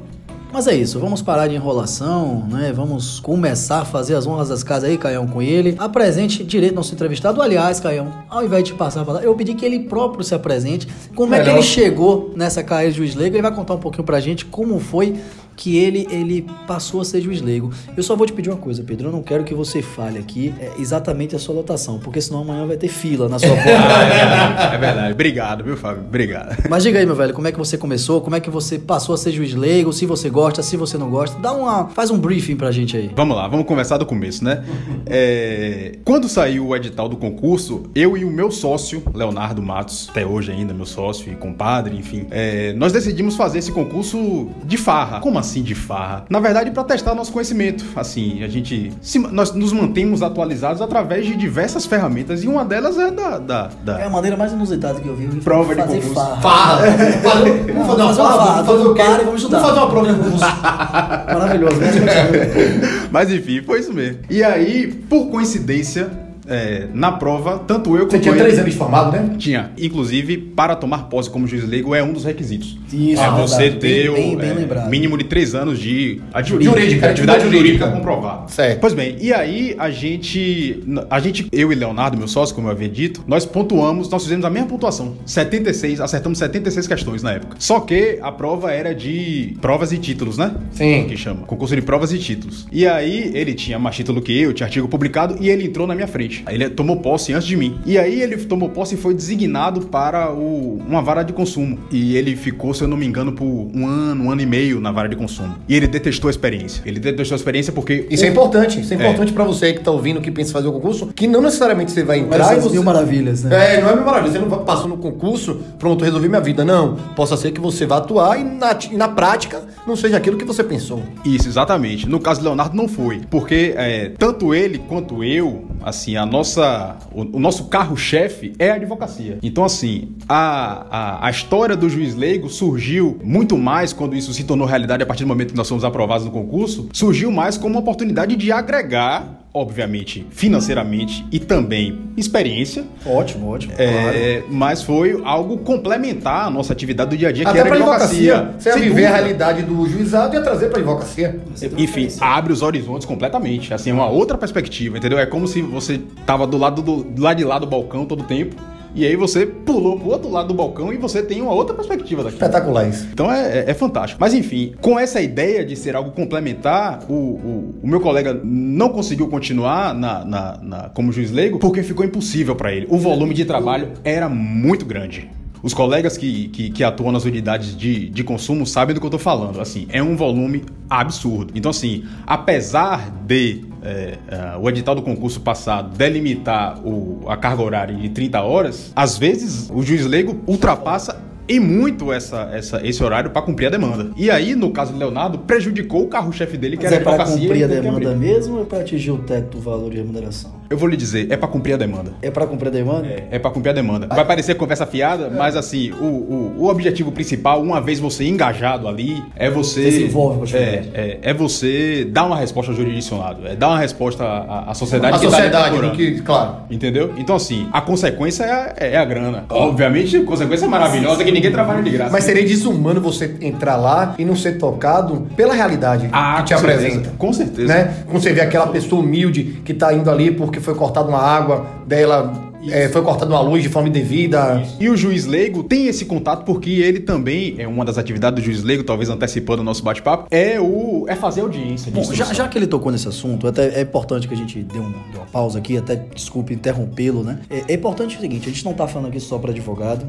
Mas 0.53 0.67
é 0.67 0.75
isso, 0.75 0.99
vamos 0.99 1.21
parar 1.21 1.47
de 1.47 1.55
enrolação, 1.55 2.45
né? 2.49 2.73
Vamos 2.75 3.21
começar 3.21 3.79
a 3.81 3.85
fazer 3.85 4.15
as 4.15 4.27
honras 4.27 4.49
das 4.49 4.61
casas 4.63 4.89
aí, 4.89 4.97
Caião, 4.97 5.25
com 5.25 5.41
ele. 5.41 5.75
Apresente 5.79 6.43
direito 6.43 6.75
nosso 6.75 6.93
entrevistado. 6.93 7.41
Aliás, 7.41 7.79
Caião, 7.79 8.11
ao 8.29 8.43
invés 8.43 8.65
de 8.65 8.73
passar 8.73 9.01
a 9.01 9.05
palavra, 9.05 9.25
eu 9.25 9.33
pedi 9.33 9.53
que 9.53 9.65
ele 9.65 9.79
próprio 9.79 10.25
se 10.25 10.35
apresente. 10.35 10.89
Como 11.15 11.33
é 11.33 11.41
que 11.41 11.49
ele 11.49 11.61
chegou 11.61 12.33
nessa 12.35 12.61
carreira 12.63 12.91
de 12.91 12.97
juiz 12.97 13.15
leigo? 13.15 13.33
Ele 13.37 13.41
vai 13.41 13.53
contar 13.55 13.75
um 13.75 13.79
pouquinho 13.79 14.03
pra 14.03 14.19
gente 14.19 14.43
como 14.43 14.77
foi 14.77 15.15
que 15.61 15.77
ele, 15.77 16.07
ele 16.09 16.43
passou 16.65 17.01
a 17.01 17.05
ser 17.05 17.21
juiz 17.21 17.39
leigo. 17.39 17.71
Eu 17.95 18.01
só 18.01 18.15
vou 18.15 18.25
te 18.25 18.33
pedir 18.33 18.49
uma 18.49 18.57
coisa, 18.57 18.81
Pedro. 18.81 19.09
Eu 19.09 19.11
não 19.11 19.21
quero 19.21 19.43
que 19.43 19.53
você 19.53 19.79
fale 19.79 20.17
aqui 20.17 20.51
é, 20.59 20.71
exatamente 20.79 21.35
a 21.35 21.39
sua 21.39 21.53
lotação, 21.53 21.99
porque 21.99 22.19
senão 22.19 22.41
amanhã 22.41 22.65
vai 22.65 22.77
ter 22.77 22.87
fila 22.87 23.29
na 23.29 23.37
sua 23.37 23.49
porta. 23.53 23.69
é 23.69 24.77
verdade. 24.79 25.13
Obrigado, 25.13 25.63
viu, 25.63 25.77
Fábio? 25.77 26.01
Obrigado. 26.01 26.67
Mas 26.67 26.81
diga 26.81 26.97
aí, 26.97 27.05
meu 27.05 27.13
velho, 27.13 27.31
como 27.35 27.47
é 27.47 27.51
que 27.51 27.59
você 27.59 27.77
começou? 27.77 28.21
Como 28.21 28.35
é 28.35 28.39
que 28.39 28.49
você 28.49 28.79
passou 28.79 29.13
a 29.13 29.17
ser 29.19 29.33
juiz 29.33 29.53
leigo? 29.53 29.93
Se 29.93 30.07
você 30.07 30.31
gosta, 30.31 30.63
se 30.63 30.75
você 30.75 30.97
não 30.97 31.11
gosta, 31.11 31.39
dá 31.39 31.53
uma, 31.53 31.89
faz 31.89 32.09
um 32.09 32.17
briefing 32.17 32.55
pra 32.55 32.71
gente 32.71 32.97
aí. 32.97 33.11
Vamos 33.15 33.37
lá, 33.37 33.47
vamos 33.47 33.67
começar 33.67 33.99
do 33.99 34.05
começo, 34.05 34.43
né? 34.43 34.65
É, 35.05 35.99
quando 36.03 36.27
saiu 36.27 36.69
o 36.69 36.75
edital 36.75 37.07
do 37.07 37.17
concurso, 37.17 37.83
eu 37.93 38.17
e 38.17 38.25
o 38.25 38.31
meu 38.31 38.49
sócio, 38.49 39.03
Leonardo 39.13 39.61
Matos, 39.61 40.07
até 40.09 40.25
hoje 40.25 40.51
ainda 40.51 40.73
meu 40.73 40.87
sócio 40.87 41.31
e 41.31 41.35
compadre, 41.35 41.95
enfim, 41.95 42.25
é, 42.31 42.73
nós 42.73 42.91
decidimos 42.91 43.35
fazer 43.35 43.59
esse 43.59 43.71
concurso 43.71 44.49
de 44.65 44.75
farra. 44.75 45.19
Como 45.19 45.37
assim 45.37 45.50
de 45.59 45.75
farra? 45.75 46.25
Na 46.29 46.39
verdade, 46.39 46.71
para 46.71 46.83
testar 46.83 47.13
nosso 47.15 47.31
conhecimento. 47.33 47.83
Assim, 47.95 48.43
a 48.43 48.47
gente. 48.47 48.93
se- 49.01 49.19
nós 49.19 49.51
nos 49.53 49.73
mantemos 49.73 50.21
atualizados 50.21 50.81
através 50.81 51.25
de 51.25 51.35
diversas 51.35 51.85
ferramentas 51.85 52.43
e 52.43 52.47
uma 52.47 52.63
delas 52.63 52.97
é 52.97 53.11
da. 53.11 53.39
da, 53.39 53.69
da- 53.83 53.99
É 53.99 54.05
a 54.05 54.09
maneira 54.09 54.37
mais 54.37 54.53
inusitada 54.53 54.99
que 54.99 55.07
eu 55.07 55.15
vi. 55.15 55.25
eu 55.25 55.31
Prova 55.41 55.75
de 55.75 55.81
concurso. 55.81 56.13
farra. 56.13 56.41
Farra. 56.41 56.81
Vamos 56.85 57.17
fazer, 57.25 57.73
vamos 57.73 57.87
fazer 57.87 58.01
uma 58.01 58.13
farra, 58.15 58.61
vamos 58.63 58.67
fazer 58.67 58.87
o 58.87 58.95
e 59.21 59.25
vamos 59.25 59.35
estudar. 59.41 59.59
Vamos 59.59 59.69
fazer 59.75 59.79
uma 59.81 59.89
prova 59.89 60.13
de 60.13 60.19
concurso. 60.19 60.45
Maravilhoso. 61.33 61.81
Mas 63.11 63.31
enfim, 63.31 63.61
foi 63.61 63.79
isso 63.79 63.93
mesmo. 63.93 64.19
E 64.29 64.43
aí, 64.43 64.87
por 65.09 65.27
coincidência, 65.29 66.09
é, 66.47 66.87
na 66.93 67.11
prova, 67.11 67.59
tanto 67.59 67.95
eu 67.95 68.05
Você 68.05 68.17
quanto 68.17 68.21
tinha 68.23 68.35
três 68.35 68.57
anos 68.59 68.71
de 68.71 68.77
formado, 68.77 69.11
né? 69.11 69.35
Tinha. 69.37 69.71
Inclusive, 69.77 70.37
para 70.37 70.75
tomar 70.75 71.03
posse 71.09 71.29
como 71.29 71.47
juiz 71.47 71.63
leigo 71.67 71.93
é 71.95 72.03
um 72.03 72.13
dos 72.13 72.23
requisitos. 72.25 72.77
Isso, 72.91 73.21
é 73.21 73.25
é 73.25 73.31
você 73.31 73.57
verdade. 73.69 73.79
ter 73.79 74.11
Bem- 74.11 74.35
o 74.35 74.37
bem 74.37 74.49
é, 74.49 74.89
mínimo 74.89 75.17
de 75.17 75.23
três 75.25 75.53
anos 75.55 75.79
de 75.79 76.21
ati- 76.33 76.49
Jurídica, 76.49 76.75
atividade 76.79 77.11
atividade 77.11 77.43
jurídica 77.43 77.57
jurídica. 77.67 77.91
comprovada. 77.91 78.47
Certo. 78.49 78.79
Pois 78.79 78.93
bem, 78.93 79.15
e 79.21 79.33
aí 79.33 79.75
a 79.77 79.89
gente, 79.89 80.83
a 81.09 81.19
gente, 81.19 81.47
eu 81.51 81.71
e 81.71 81.75
Leonardo, 81.75 82.17
meu 82.17 82.27
sócio, 82.27 82.53
como 82.55 82.67
eu 82.67 82.71
havia 82.71 82.89
dito, 82.89 83.23
nós 83.27 83.45
pontuamos, 83.45 84.09
nós 84.09 84.23
fizemos 84.23 84.43
a 84.45 84.49
mesma 84.49 84.67
pontuação. 84.67 85.15
76, 85.25 86.01
acertamos 86.01 86.37
76 86.39 86.87
questões 86.87 87.23
na 87.23 87.33
época. 87.33 87.55
Só 87.59 87.79
que 87.79 88.19
a 88.21 88.31
prova 88.31 88.71
era 88.71 88.93
de 88.93 89.55
provas 89.61 89.91
e 89.91 89.97
títulos, 89.97 90.37
né? 90.37 90.53
Sim. 90.71 91.05
Que 91.07 91.15
chama. 91.17 91.41
Concurso 91.45 91.75
de 91.75 91.81
provas 91.81 92.11
e 92.11 92.17
títulos. 92.19 92.67
E 92.71 92.85
aí 92.87 93.31
ele 93.33 93.53
tinha 93.53 93.77
mais 93.79 93.95
título 93.95 94.21
que 94.21 94.37
eu, 94.39 94.53
tinha 94.53 94.67
artigo 94.67 94.87
publicado 94.87 95.37
e 95.39 95.49
ele 95.49 95.65
entrou 95.65 95.85
na 95.87 95.95
minha 95.95 96.07
frente. 96.07 96.30
Aí 96.45 96.55
Ele 96.55 96.69
tomou 96.69 96.97
posse 96.97 97.33
antes 97.33 97.47
de 97.47 97.55
mim. 97.57 97.79
E 97.85 97.97
aí 97.97 98.21
ele 98.21 98.37
tomou 98.37 98.69
posse 98.69 98.95
e 98.95 98.97
foi 98.97 99.13
designado 99.13 99.81
para 99.87 100.31
o, 100.31 100.79
uma 100.87 101.01
vara 101.01 101.23
de 101.23 101.33
consumo. 101.33 101.77
E 101.91 102.15
ele 102.15 102.35
ficou, 102.35 102.73
se 102.73 102.83
eu 102.83 102.87
não 102.87 102.97
me 102.97 103.05
engano, 103.05 103.31
por 103.33 103.45
um 103.45 103.85
ano, 103.87 104.25
um 104.25 104.31
ano 104.31 104.41
e 104.41 104.45
meio 104.45 104.79
na 104.79 104.91
vara 104.91 105.09
de 105.09 105.15
consumo. 105.15 105.55
E 105.67 105.75
ele 105.75 105.87
detestou 105.87 106.27
a 106.27 106.31
experiência. 106.31 106.81
Ele 106.85 106.99
detestou 106.99 107.35
a 107.35 107.37
experiência 107.37 107.73
porque. 107.73 108.07
Isso 108.09 108.23
é 108.23 108.27
o- 108.27 108.31
importante. 108.31 108.79
Isso 108.79 108.93
é 108.93 108.97
importante 108.97 109.33
pra 109.33 109.43
você 109.43 109.73
que 109.73 109.79
tá 109.81 109.91
ouvindo, 109.91 110.21
que 110.21 110.31
pensa 110.31 110.49
em 110.51 110.53
fazer 110.53 110.67
o 110.67 110.73
concurso, 110.73 111.07
que 111.07 111.27
não 111.27 111.41
necessariamente 111.41 111.91
você 111.91 112.03
vai 112.03 112.19
entrar 112.19 112.39
Mas 112.39 112.47
e 112.47 112.51
essas 112.51 112.63
você... 112.65 112.73
mil 112.73 112.83
maravilhas, 112.83 113.43
né? 113.43 113.75
É, 113.77 113.81
não 113.81 113.89
é 113.89 113.95
mil 113.95 114.05
maravilha. 114.05 114.31
Você 114.33 114.39
não 114.39 114.49
passou 114.63 114.87
no 114.87 114.97
concurso, 114.97 115.59
pronto, 115.79 116.03
resolvi 116.03 116.29
minha 116.29 116.41
vida. 116.41 116.63
Não. 116.63 116.95
Possa 117.15 117.35
ser 117.37 117.51
que 117.51 117.59
você 117.59 117.85
vá 117.85 117.97
atuar 117.97 118.39
e 118.39 118.43
na, 118.43 118.77
e 118.91 118.95
na 118.97 119.07
prática 119.07 119.61
não 119.87 119.95
seja 119.95 120.17
aquilo 120.17 120.37
que 120.37 120.45
você 120.45 120.63
pensou. 120.63 121.01
Isso, 121.25 121.47
exatamente. 121.47 122.07
No 122.07 122.19
caso 122.19 122.39
do 122.41 122.45
Leonardo 122.45 122.75
não 122.75 122.87
foi, 122.87 123.21
porque 123.29 123.73
é, 123.75 124.11
tanto 124.17 124.53
ele 124.53 124.79
quanto 124.79 125.23
eu, 125.23 125.65
assim, 125.83 126.15
a 126.15 126.25
nossa, 126.25 126.97
o, 127.13 127.37
o 127.37 127.39
nosso 127.39 127.65
carro-chefe 127.65 128.53
é 128.59 128.71
a 128.71 128.75
advocacia. 128.75 129.39
Então, 129.41 129.63
assim, 129.63 130.15
a, 130.27 130.85
a, 130.89 131.27
a 131.27 131.29
história 131.29 131.75
do 131.75 131.89
juiz 131.89 132.15
leigo 132.15 132.49
surgiu 132.49 133.19
muito 133.23 133.57
mais 133.57 133.93
quando 133.93 134.15
isso 134.15 134.33
se 134.33 134.43
tornou 134.43 134.67
realidade 134.67 135.03
a 135.03 135.05
partir 135.05 135.23
do 135.23 135.27
momento 135.27 135.51
que 135.51 135.57
nós 135.57 135.67
fomos 135.67 135.83
aprovados 135.83 136.25
no 136.25 136.31
concurso, 136.31 136.89
surgiu 136.93 137.31
mais 137.31 137.57
como 137.57 137.75
uma 137.75 137.81
oportunidade 137.81 138.35
de 138.35 138.51
agregar, 138.51 139.40
obviamente, 139.53 140.25
financeiramente 140.31 141.25
e 141.31 141.37
também 141.39 141.99
experiência. 142.15 142.85
Ótimo, 143.05 143.49
ótimo. 143.49 143.73
é, 143.77 144.43
Mas 144.49 144.81
foi 144.81 145.21
algo 145.25 145.57
complementar 145.57 146.45
a 146.45 146.49
nossa 146.49 146.71
atividade 146.71 147.09
do 147.11 147.17
dia 147.17 147.29
a 147.29 147.31
dia, 147.31 147.43
que 147.43 147.49
Até 147.49 147.59
era 147.59 147.69
pra 147.69 147.77
a 147.77 147.81
advocacia. 147.81 148.33
advocacia. 148.37 148.59
Você 148.59 148.69
ia 148.69 148.73
Sem 148.73 148.83
viver 148.83 149.05
a 149.07 149.15
realidade 149.15 149.61
do 149.63 149.85
juizado 149.87 150.33
e 150.35 150.37
ia 150.37 150.43
trazer 150.43 150.69
pra 150.69 150.77
advocacia. 150.79 151.39
Enfim, 151.77 152.07
abre 152.21 152.53
os 152.53 152.61
horizontes 152.61 153.05
completamente. 153.05 153.73
Assim, 153.73 153.89
é 153.89 153.93
uma 153.93 154.07
outra 154.09 154.37
perspectiva, 154.37 154.97
entendeu? 154.97 155.19
É 155.19 155.25
como 155.25 155.47
se 155.47 155.61
você 155.61 155.99
tava 156.25 156.47
do 156.47 156.57
lado 156.57 156.81
do, 156.81 157.03
do 157.03 157.21
lado 157.21 157.37
de 157.37 157.43
lá 157.43 157.59
do 157.59 157.67
balcão 157.67 158.05
todo 158.05 158.21
o 158.21 158.25
tempo 158.25 158.55
e 158.93 159.05
aí 159.05 159.15
você 159.15 159.45
pulou 159.45 159.97
pro 159.97 160.09
outro 160.09 160.29
lado 160.29 160.49
do 160.49 160.53
balcão 160.53 160.91
e 160.91 160.97
você 160.97 161.23
tem 161.23 161.41
uma 161.41 161.53
outra 161.53 161.73
perspectiva 161.73 162.23
daqui. 162.23 162.35
Espetacular 162.35 162.87
isso. 162.87 163.07
Então 163.11 163.31
é, 163.31 163.59
é, 163.59 163.71
é 163.71 163.73
fantástico. 163.73 164.19
Mas 164.19 164.33
enfim, 164.33 164.73
com 164.81 164.99
essa 164.99 165.21
ideia 165.21 165.65
de 165.65 165.75
ser 165.75 165.95
algo 165.95 166.11
complementar, 166.11 167.05
o, 167.09 167.13
o, 167.13 167.75
o 167.83 167.87
meu 167.87 167.99
colega 168.01 168.39
não 168.43 168.89
conseguiu 168.89 169.27
continuar 169.27 169.93
na, 169.93 170.25
na, 170.25 170.57
na, 170.61 170.89
como 170.89 171.11
juiz 171.11 171.31
leigo 171.31 171.59
porque 171.59 171.83
ficou 171.83 172.05
impossível 172.05 172.55
para 172.55 172.73
ele. 172.73 172.85
O 172.89 172.97
volume 172.97 173.33
de 173.33 173.45
trabalho 173.45 173.91
era 174.03 174.27
muito 174.27 174.85
grande. 174.85 175.29
Os 175.63 175.73
colegas 175.73 176.17
que, 176.17 176.47
que, 176.49 176.71
que, 176.71 176.83
atuam 176.83 177.11
nas 177.11 177.23
unidades 177.23 177.77
de, 177.77 178.09
de 178.09 178.23
consumo 178.23 178.65
sabem 178.65 178.95
do 178.95 178.99
que 178.99 179.05
eu 179.05 179.09
estou 179.09 179.19
falando. 179.19 179.61
Assim, 179.61 179.85
é 179.89 180.01
um 180.01 180.15
volume 180.15 180.63
absurdo. 180.89 181.53
Então, 181.55 181.69
assim, 181.69 182.03
apesar 182.25 183.11
de 183.25 183.63
é, 183.83 184.17
é, 184.27 184.57
o 184.57 184.69
edital 184.69 184.95
do 184.95 185.01
concurso 185.01 185.41
passado 185.41 185.95
delimitar 185.95 186.79
o, 186.85 187.21
a 187.27 187.35
carga 187.35 187.61
horária 187.61 187.95
de 187.95 188.09
30 188.09 188.41
horas, 188.41 188.91
às 188.95 189.17
vezes 189.17 189.69
o 189.73 189.81
juiz 189.81 190.05
leigo 190.05 190.39
ultrapassa 190.47 191.21
e 191.47 191.59
muito 191.59 192.13
essa, 192.13 192.49
essa, 192.53 192.85
esse 192.85 193.03
horário 193.03 193.31
para 193.31 193.41
cumprir 193.41 193.67
a 193.67 193.69
demanda. 193.69 194.11
E 194.15 194.31
aí, 194.31 194.55
no 194.55 194.71
caso 194.71 194.93
do 194.93 194.99
Leonardo, 194.99 195.39
prejudicou 195.39 196.03
o 196.03 196.07
carro-chefe 196.07 196.57
dele, 196.57 196.77
que 196.77 196.83
Mas 196.83 196.93
era 196.93 197.01
é 197.01 197.03
a 197.03 197.03
para 197.03 197.23
advocacia. 197.23 197.47
cumprir 197.47 197.63
a 197.63 197.65
e 197.65 197.69
tem 197.69 197.77
que 197.77 197.83
demanda 197.83 198.15
mesmo 198.15 198.55
ou 198.55 198.61
é 198.61 198.65
para 198.65 198.79
atingir 198.79 199.11
o 199.11 199.17
teto 199.17 199.57
do 199.57 199.59
valor 199.61 199.89
de 199.91 199.97
remuneração? 199.97 200.60
Eu 200.71 200.77
vou 200.77 200.87
lhe 200.87 200.95
dizer, 200.95 201.27
é 201.29 201.35
para 201.35 201.49
cumprir 201.49 201.73
a 201.73 201.77
demanda. 201.77 202.13
É 202.21 202.31
para 202.31 202.47
cumprir 202.47 202.69
a 202.69 202.71
demanda? 202.71 203.05
É, 203.05 203.27
é 203.31 203.39
para 203.39 203.51
cumprir 203.51 203.71
a 203.71 203.73
demanda. 203.73 204.07
Vai 204.07 204.23
parecer 204.23 204.55
conversa 204.55 204.85
fiada, 204.85 205.29
mas 205.29 205.57
assim, 205.57 205.91
o, 205.91 206.05
o, 206.05 206.55
o 206.59 206.67
objetivo 206.69 207.11
principal, 207.11 207.61
uma 207.61 207.81
vez 207.81 207.99
você 207.99 208.25
engajado 208.25 208.87
ali, 208.87 209.21
é 209.35 209.49
você. 209.49 209.81
Você 209.83 209.91
se 209.91 210.03
envolve 210.05 210.39
com 210.49 210.57
é, 210.57 210.83
é, 210.93 211.19
é 211.23 211.33
você 211.33 212.07
dar 212.09 212.23
uma 212.23 212.37
resposta 212.37 212.71
ao 212.71 212.77
jurisdicionado, 212.77 213.45
é 213.45 213.53
dar 213.53 213.67
uma 213.67 213.79
resposta 213.79 214.23
à, 214.23 214.71
à 214.71 214.73
sociedade 214.73 215.17
A 215.17 215.19
que 215.19 215.25
tá 215.25 215.31
sociedade, 215.31 215.77
do 215.77 215.91
que, 215.91 216.21
claro. 216.21 216.59
Entendeu? 216.71 217.15
Então, 217.17 217.35
assim, 217.35 217.67
a 217.73 217.81
consequência 217.81 218.45
é, 218.77 218.93
é 218.93 218.97
a 218.97 219.03
grana. 219.03 219.43
Obviamente, 219.49 220.15
a 220.15 220.23
consequência 220.23 220.63
é 220.63 220.69
maravilhosa 220.69 221.21
que 221.25 221.31
ninguém 221.33 221.51
trabalha 221.51 221.83
de 221.83 221.89
graça. 221.89 222.13
Mas 222.13 222.23
seria 222.23 222.45
desumano 222.45 223.01
você 223.01 223.35
entrar 223.41 223.75
lá 223.75 224.15
e 224.17 224.23
não 224.23 224.37
ser 224.37 224.53
tocado 224.53 225.27
pela 225.35 225.53
realidade 225.53 226.07
Ah, 226.13 226.37
que 226.37 226.53
te 226.53 226.57
certeza, 226.57 226.77
apresenta. 226.77 227.13
com 227.17 227.33
certeza. 227.33 227.67
Né? 227.67 227.93
Quando 228.05 228.23
você 228.23 228.31
vê 228.31 228.39
aquela 228.39 228.67
pessoa 228.67 229.01
humilde 229.01 229.61
que 229.65 229.73
tá 229.73 229.93
indo 229.93 230.09
ali 230.09 230.31
porque 230.31 230.60
foi 230.61 230.75
cortada 230.75 231.07
uma 231.09 231.19
água 231.19 231.65
dela, 231.85 232.50
é, 232.69 232.89
foi 232.89 233.01
cortada 233.01 233.31
uma 233.31 233.41
luz 233.41 233.63
de 233.63 233.69
forma 233.69 233.89
indevida. 233.89 234.61
E 234.79 234.89
o 234.89 234.95
juiz 234.97 235.25
leigo 235.25 235.63
tem 235.63 235.87
esse 235.87 236.05
contato 236.05 236.43
porque 236.45 236.69
ele 236.69 236.99
também 236.99 237.55
é 237.57 237.67
uma 237.67 237.83
das 237.85 237.97
atividades 237.97 238.41
do 238.41 238.45
juiz 238.45 238.63
leigo, 238.63 238.83
talvez 238.83 239.09
antecipando 239.09 239.61
o 239.61 239.65
nosso 239.65 239.83
bate-papo, 239.83 240.27
é 240.31 240.59
o 240.59 241.05
é 241.07 241.15
fazer 241.15 241.41
audiência. 241.41 241.91
de 241.91 241.99
Bom, 241.99 242.13
já, 242.13 242.25
já 242.33 242.47
que 242.47 242.57
ele 242.57 242.67
tocou 242.67 242.91
nesse 242.91 243.07
assunto, 243.07 243.47
até 243.47 243.79
é 243.79 243.81
importante 243.81 244.27
que 244.27 244.33
a 244.33 244.37
gente 244.37 244.59
dê, 244.61 244.79
um- 244.79 244.91
dê 244.91 245.17
uma 245.17 245.25
pausa 245.25 245.59
aqui, 245.59 245.77
até 245.77 245.95
desculpe 245.95 246.53
interrompê-lo, 246.53 247.23
né? 247.23 247.39
É, 247.49 247.63
é 247.69 247.73
importante 247.73 248.17
o 248.17 248.21
seguinte, 248.21 248.47
a 248.47 248.51
gente 248.51 248.63
não 248.65 248.73
tá 248.73 248.87
falando 248.87 249.07
aqui 249.09 249.19
só 249.19 249.37
para 249.39 249.51
advogado, 249.51 250.05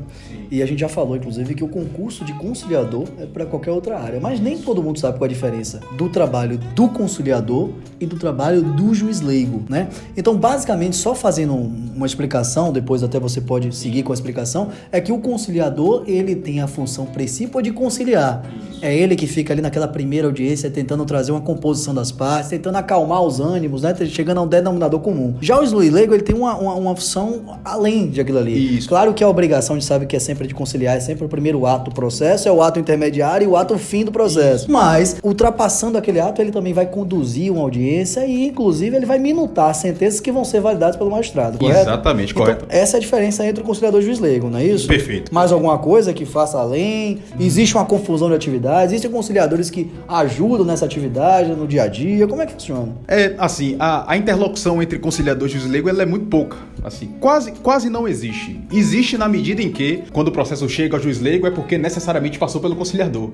e 0.51 0.63
a 0.63 0.67
gente 0.67 0.81
já 0.81 0.89
falou, 0.89 1.17
inclusive, 1.17 1.55
que 1.55 1.65
o 1.65 1.69
concurso 1.69 2.25
de 2.25 2.33
conciliador 2.35 3.05
é 3.19 3.27
para 3.27 3.47
qualquer 3.47 3.71
outra 3.71 3.99
área, 3.99 4.21
mas 4.21 4.39
nem 4.41 4.59
todo 4.59 4.83
mundo 4.83 4.99
sabe 4.99 5.17
qual 5.19 5.27
é 5.27 5.31
a 5.31 5.35
diferença 5.35 5.81
do 5.97 6.09
trabalho 6.09 6.59
do 6.75 6.89
conciliador 6.89 7.71
e 7.99 8.05
do 8.07 8.17
trabalho 8.19 8.63
do 8.63 8.93
juiz 8.95 9.21
leigo, 9.21 9.63
né? 9.69 9.89
Então, 10.17 10.37
basicamente, 10.37 10.97
só 10.97 11.15
fazendo 11.15 11.55
um- 11.55 11.93
uma 11.97 12.07
explicação, 12.07 12.42
depois 12.73 13.03
até 13.03 13.19
você 13.19 13.41
pode 13.41 13.75
seguir 13.75 14.03
com 14.03 14.13
a 14.13 14.15
explicação, 14.15 14.69
é 14.91 15.01
que 15.01 15.13
o 15.13 15.19
conciliador, 15.19 16.05
ele 16.07 16.35
tem 16.35 16.61
a 16.61 16.67
função 16.67 17.07
principal 17.07 17.63
de 17.63 17.73
conciliar. 17.73 18.43
É 18.81 18.95
ele 18.95 19.15
que 19.15 19.27
fica 19.27 19.53
ali 19.53 19.63
naquela 19.63 19.87
primeira 19.87 20.27
audiência 20.27 20.71
tentando 20.71 21.05
trazer 21.05 21.31
uma 21.33 21.41
composição 21.41 21.95
das 21.95 22.11
partes, 22.11 22.51
tentando 22.51 22.77
acalmar 22.77 23.23
os 23.23 23.39
ânimos, 23.39 23.83
né? 23.83 23.95
Chegando 24.07 24.39
a 24.39 24.43
um 24.43 24.47
denominador 24.47 25.01
comum. 25.01 25.35
Já 25.41 25.59
o 25.59 25.79
leigo, 25.79 26.15
ele 26.15 26.23
tem 26.23 26.35
uma, 26.35 26.57
uma, 26.57 26.75
uma 26.75 26.97
função 26.97 27.59
além 27.65 28.09
de 28.09 28.21
aquilo 28.21 28.39
ali. 28.39 28.79
Isso. 28.79 28.89
Claro 28.89 29.15
que 29.15 29.23
a 29.23 29.29
obrigação, 29.29 29.77
gente 29.77 29.87
sabe 29.87 30.07
que 30.07 30.17
é 30.17 30.19
sempre 30.19 30.47
de 30.47 30.55
conciliar, 30.55 30.97
é 30.97 31.01
sempre 31.01 31.25
o 31.25 31.29
primeiro 31.29 31.67
ato 31.67 31.91
do 31.91 31.95
processo, 31.95 32.49
é 32.49 32.53
o 32.53 32.63
ato 32.63 32.79
intermediário 32.79 33.45
e 33.45 33.49
o 33.49 33.57
ato 33.57 33.79
fim 33.79 34.05
do 34.05 34.13
processo. 34.13 34.71
Mas, 34.71 35.17
ultrapassando 35.23 35.99
aquele 35.99 36.21
ato, 36.21 36.41
ele 36.41 36.51
também 36.51 36.73
vai 36.73 36.87
conduzir 36.87 37.53
uma 37.53 37.63
audiência 37.63 38.27
e, 38.27 38.47
inclusive, 38.47 38.97
ele 38.97 39.07
vai 39.07 39.19
minutar 39.19 39.75
sentenças 39.75 40.21
que 40.21 40.33
vão 40.33 40.45
ser 40.45 40.61
validadas 40.61 40.97
pelo 40.97 41.11
magistrado, 41.11 41.59
correto? 41.59 41.81
Exatamente, 41.81 42.32
Então, 42.33 42.45
correto. 42.45 42.67
essa 42.69 42.97
é 42.97 42.99
a 42.99 43.01
diferença 43.01 43.47
entre 43.47 43.63
o 43.63 43.67
conciliador 43.67 44.01
e 44.01 44.03
o 44.03 44.07
juiz 44.07 44.19
leigo, 44.19 44.49
não 44.51 44.59
é 44.59 44.65
isso? 44.65 44.89
Perfeito. 44.89 45.33
Mais 45.33 45.53
alguma 45.53 45.79
coisa 45.79 46.13
que 46.13 46.25
faça 46.25 46.59
além? 46.59 47.19
Existe 47.39 47.75
uma 47.75 47.85
confusão 47.85 48.29
de 48.29 48.35
atividades? 48.35 48.93
Existem 48.93 49.11
conciliadores 49.11 49.71
que 49.71 49.91
ajudam 50.09 50.65
nessa 50.67 50.85
atividade 50.85 51.51
no 51.51 51.67
dia 51.67 51.85
a 51.85 51.87
dia? 51.87 52.27
Como 52.27 52.43
é 52.43 52.47
que 52.47 52.53
funciona? 52.53 52.93
É, 53.07 53.35
assim, 53.39 53.77
a, 53.79 54.11
a 54.13 54.17
interlocução 54.17 54.83
entre 54.83 54.99
conciliador 54.99 55.49
e 55.49 55.53
juiz 55.53 55.67
leigo 55.67 55.89
ela 55.89 56.03
é 56.03 56.07
muito 56.07 56.27
pouca. 56.27 56.57
Assim, 56.85 57.11
quase, 57.21 57.53
quase 57.53 57.89
não 57.89 58.09
existe. 58.09 58.61
Existe 58.73 59.17
na 59.17 59.29
medida 59.29 59.63
em 59.63 59.71
que, 59.71 60.03
quando 60.13 60.29
o 60.29 60.33
processo 60.33 60.69
chega 60.69 60.97
ao 60.97 61.03
juiz 61.03 61.21
leigo, 61.21 61.47
é 61.47 61.51
porque 61.51 61.79
necessariamente 61.79 62.39
passou 62.39 62.61
pelo 62.61 62.75
conciliador. 62.75 63.31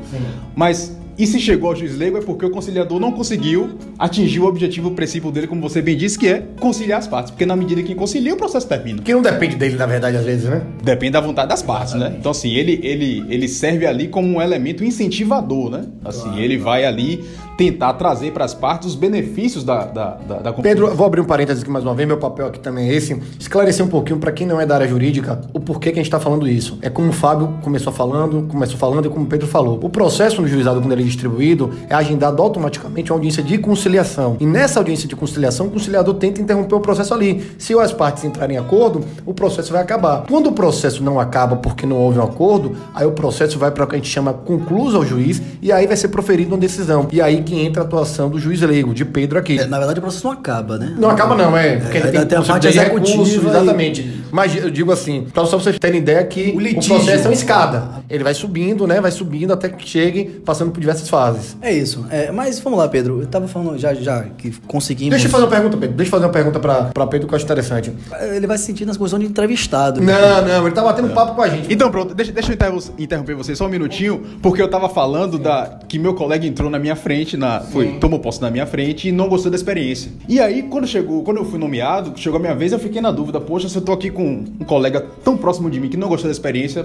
Mas, 0.54 0.96
e 1.16 1.26
se 1.26 1.40
chegou 1.40 1.70
ao 1.70 1.76
juiz 1.76 1.96
leigo, 1.96 2.18
é 2.18 2.20
porque 2.20 2.44
o 2.44 2.50
conciliador 2.50 3.00
não 3.00 3.10
conseguiu 3.10 3.78
atingir 3.98 4.40
o 4.40 4.44
objetivo 4.44 4.90
princípio 4.90 5.32
dele, 5.32 5.46
como 5.46 5.62
você 5.62 5.80
bem 5.80 5.96
disse, 5.96 6.18
que 6.18 6.28
é 6.28 6.44
conciliar 6.60 6.98
as 6.98 7.06
partes. 7.06 7.30
Porque 7.30 7.46
na 7.46 7.56
medida 7.56 7.82
que 7.82 7.94
concilia, 7.94 8.34
o 8.34 8.36
processo 8.36 8.68
termina. 8.68 9.02
Que 9.02 9.14
não 9.14 9.22
depende 9.22 9.56
dele, 9.56 9.76
na 9.76 9.86
verdade, 9.86 10.18
às 10.18 10.24
vezes, 10.24 10.44
né? 10.44 10.62
Depende 10.82 11.12
da 11.12 11.20
vontade 11.20 11.48
das 11.48 11.62
partes, 11.62 11.94
né? 11.94 12.14
Então, 12.18 12.32
assim, 12.32 12.52
ele, 12.54 12.78
ele, 12.82 13.24
ele 13.30 13.48
serve 13.48 13.86
ali 13.86 14.08
como 14.08 14.28
um 14.28 14.42
elemento 14.42 14.84
incentivador, 14.84 15.70
né? 15.70 15.86
Assim, 16.04 16.38
ele 16.38 16.58
vai 16.58 16.84
ali 16.84 17.24
tentar 17.58 17.92
trazer 17.94 18.30
para 18.30 18.44
as 18.44 18.54
partes 18.54 18.90
os 18.90 18.94
benefícios 18.94 19.64
da, 19.64 19.84
da, 19.84 20.10
da, 20.14 20.38
da 20.38 20.52
Pedro, 20.52 20.94
vou 20.94 21.04
abrir 21.04 21.20
um 21.20 21.24
parênteses 21.24 21.60
aqui 21.60 21.70
mais 21.70 21.84
uma 21.84 21.92
vez, 21.92 22.06
meu 22.06 22.16
papel 22.16 22.46
aqui 22.46 22.60
também 22.60 22.88
é 22.88 22.94
esse, 22.94 23.20
esclarecer 23.36 23.84
um 23.84 23.88
pouquinho 23.88 24.20
para 24.20 24.30
quem 24.30 24.46
não 24.46 24.60
é 24.60 24.64
da 24.64 24.76
área 24.76 24.86
jurídica 24.86 25.40
o 25.52 25.58
porquê 25.58 25.90
que 25.90 25.98
a 25.98 26.02
gente 26.02 26.06
está 26.06 26.20
falando 26.20 26.46
isso. 26.46 26.78
É 26.80 26.88
como 26.88 27.08
o 27.08 27.12
Fábio 27.12 27.58
começou 27.60 27.92
falando, 27.92 28.46
começou 28.48 28.78
falando 28.78 29.06
e 29.06 29.08
como 29.08 29.24
o 29.24 29.26
Pedro 29.26 29.48
falou. 29.48 29.80
O 29.82 29.90
processo 29.90 30.40
no 30.40 30.46
juizado, 30.46 30.80
quando 30.80 30.92
ele 30.92 31.02
é 31.02 31.06
distribuído, 31.06 31.72
é 31.90 31.96
agendado 31.96 32.40
automaticamente 32.40 33.10
uma 33.10 33.16
audiência 33.16 33.42
de 33.42 33.58
conciliação. 33.58 34.36
E 34.38 34.46
nessa 34.46 34.78
audiência 34.78 35.08
de 35.08 35.16
conciliação, 35.16 35.66
o 35.66 35.70
conciliador 35.70 36.14
tenta 36.14 36.40
interromper 36.40 36.76
o 36.76 36.80
processo 36.80 37.12
ali. 37.12 37.44
Se 37.58 37.74
as 37.74 37.92
partes 37.92 38.22
entrarem 38.22 38.56
em 38.56 38.60
acordo, 38.60 39.00
o 39.26 39.34
processo 39.34 39.72
vai 39.72 39.82
acabar. 39.82 40.26
Quando 40.28 40.46
o 40.46 40.52
processo 40.52 41.02
não 41.02 41.18
acaba 41.18 41.56
porque 41.56 41.84
não 41.84 41.96
houve 41.96 42.20
um 42.20 42.22
acordo, 42.22 42.76
aí 42.94 43.04
o 43.04 43.12
processo 43.12 43.58
vai 43.58 43.72
para 43.72 43.82
o 43.82 43.86
que 43.88 43.96
a 43.96 43.98
gente 43.98 44.10
chama 44.10 44.32
concluso 44.32 44.96
ao 44.96 45.04
juiz 45.04 45.42
e 45.60 45.72
aí 45.72 45.88
vai 45.88 45.96
ser 45.96 46.08
proferida 46.08 46.54
uma 46.54 46.58
decisão. 46.58 47.08
E 47.10 47.20
aí 47.20 47.47
que 47.48 47.58
entra 47.58 47.82
a 47.82 47.86
atuação 47.86 48.28
do 48.28 48.38
juiz 48.38 48.60
leigo, 48.60 48.92
de 48.94 49.04
Pedro 49.04 49.38
aqui. 49.38 49.58
É, 49.58 49.66
na 49.66 49.78
verdade, 49.78 49.98
o 49.98 50.02
processo 50.02 50.24
não 50.24 50.32
acaba, 50.32 50.78
né? 50.78 50.94
Não 50.98 51.10
acaba 51.10 51.34
não, 51.34 51.56
é. 51.56 51.76
Porque 51.76 51.96
É, 51.98 52.02
ainda 52.04 52.18
ainda 52.18 52.26
tem 52.26 52.38
a 52.38 52.42
parte 52.42 52.62
de 52.62 52.68
executiva 52.78 53.22
recurso, 53.24 53.44
e- 53.44 53.48
Exatamente. 53.48 54.18
Mas 54.30 54.54
eu 54.56 54.70
digo 54.70 54.92
assim, 54.92 55.26
pra 55.32 55.46
só 55.46 55.58
vocês 55.58 55.78
terem 55.78 56.00
ideia 56.00 56.22
que 56.24 56.50
O 56.52 56.56
o, 56.56 56.60
litígio. 56.60 56.94
processo 56.96 57.24
é 57.24 57.28
uma 57.28 57.32
escada. 57.34 57.88
Ele 58.10 58.22
vai 58.22 58.34
subindo, 58.34 58.86
né? 58.86 59.00
Vai 59.00 59.10
subindo 59.10 59.52
até 59.52 59.68
que 59.70 59.88
chegue, 59.88 60.24
passando 60.44 60.70
por 60.70 60.80
diversas 60.80 61.08
fases. 61.08 61.56
É 61.62 61.72
isso. 61.72 62.04
É, 62.10 62.30
mas 62.30 62.60
vamos 62.60 62.78
lá, 62.78 62.86
Pedro. 62.88 63.20
Eu 63.22 63.26
tava 63.26 63.48
falando 63.48 63.78
já, 63.78 63.94
já 63.94 64.24
que 64.36 64.50
conseguimos. 64.66 65.12
Deixa 65.12 65.26
eu 65.26 65.30
fazer 65.30 65.44
uma 65.44 65.50
pergunta, 65.50 65.76
Pedro. 65.78 65.96
Deixa 65.96 66.08
eu 66.08 66.10
fazer 66.10 66.24
uma 66.26 66.32
pergunta 66.32 66.60
pra, 66.60 66.82
pra 66.84 67.06
Pedro 67.06 67.26
que 67.26 67.32
eu 67.32 67.36
acho 67.36 67.44
interessante. 67.46 67.92
Ele 68.34 68.46
vai 68.46 68.58
se 68.58 68.64
sentir 68.64 68.84
nas 68.84 68.96
condições 68.98 69.20
de 69.20 69.26
entrevistado. 69.26 70.00
Não, 70.02 70.42
não, 70.46 70.66
ele 70.66 70.74
tá 70.74 70.82
batendo 70.82 71.08
papo 71.14 71.34
com 71.34 71.42
a 71.42 71.48
gente. 71.48 71.72
Então 71.72 71.90
pronto, 71.90 72.14
deixa, 72.14 72.30
deixa 72.32 72.50
eu 72.50 72.54
inter- 72.54 72.92
interromper 72.98 73.34
você 73.34 73.56
só 73.56 73.64
um 73.64 73.70
minutinho, 73.70 74.22
porque 74.42 74.60
eu 74.60 74.68
tava 74.68 74.88
falando 74.90 75.38
da 75.38 75.78
que 75.88 75.98
meu 75.98 76.12
colega 76.14 76.46
entrou 76.46 76.68
na 76.68 76.78
minha 76.78 76.94
frente, 76.96 77.36
na, 77.38 77.60
foi, 77.60 77.92
tomou 77.98 78.18
posse 78.18 78.40
na 78.40 78.50
minha 78.50 78.66
frente 78.66 79.08
e 79.08 79.12
não 79.12 79.28
gostou 79.28 79.50
da 79.50 79.56
experiência. 79.56 80.10
E 80.28 80.40
aí, 80.40 80.62
quando 80.64 80.86
chegou, 80.86 81.22
quando 81.22 81.38
eu 81.38 81.44
fui 81.44 81.58
nomeado, 81.58 82.12
chegou 82.16 82.38
a 82.38 82.40
minha 82.40 82.54
vez, 82.54 82.72
eu 82.72 82.78
fiquei 82.78 83.00
na 83.00 83.10
dúvida, 83.10 83.40
poxa, 83.40 83.68
se 83.68 83.76
eu 83.76 83.82
tô 83.82 83.92
aqui 83.92 84.10
com 84.10 84.44
um 84.60 84.64
colega 84.64 85.04
tão 85.24 85.36
próximo 85.36 85.70
de 85.70 85.80
mim 85.80 85.88
que 85.88 85.96
não 85.96 86.08
gostou 86.08 86.28
da 86.28 86.32
experiência, 86.32 86.84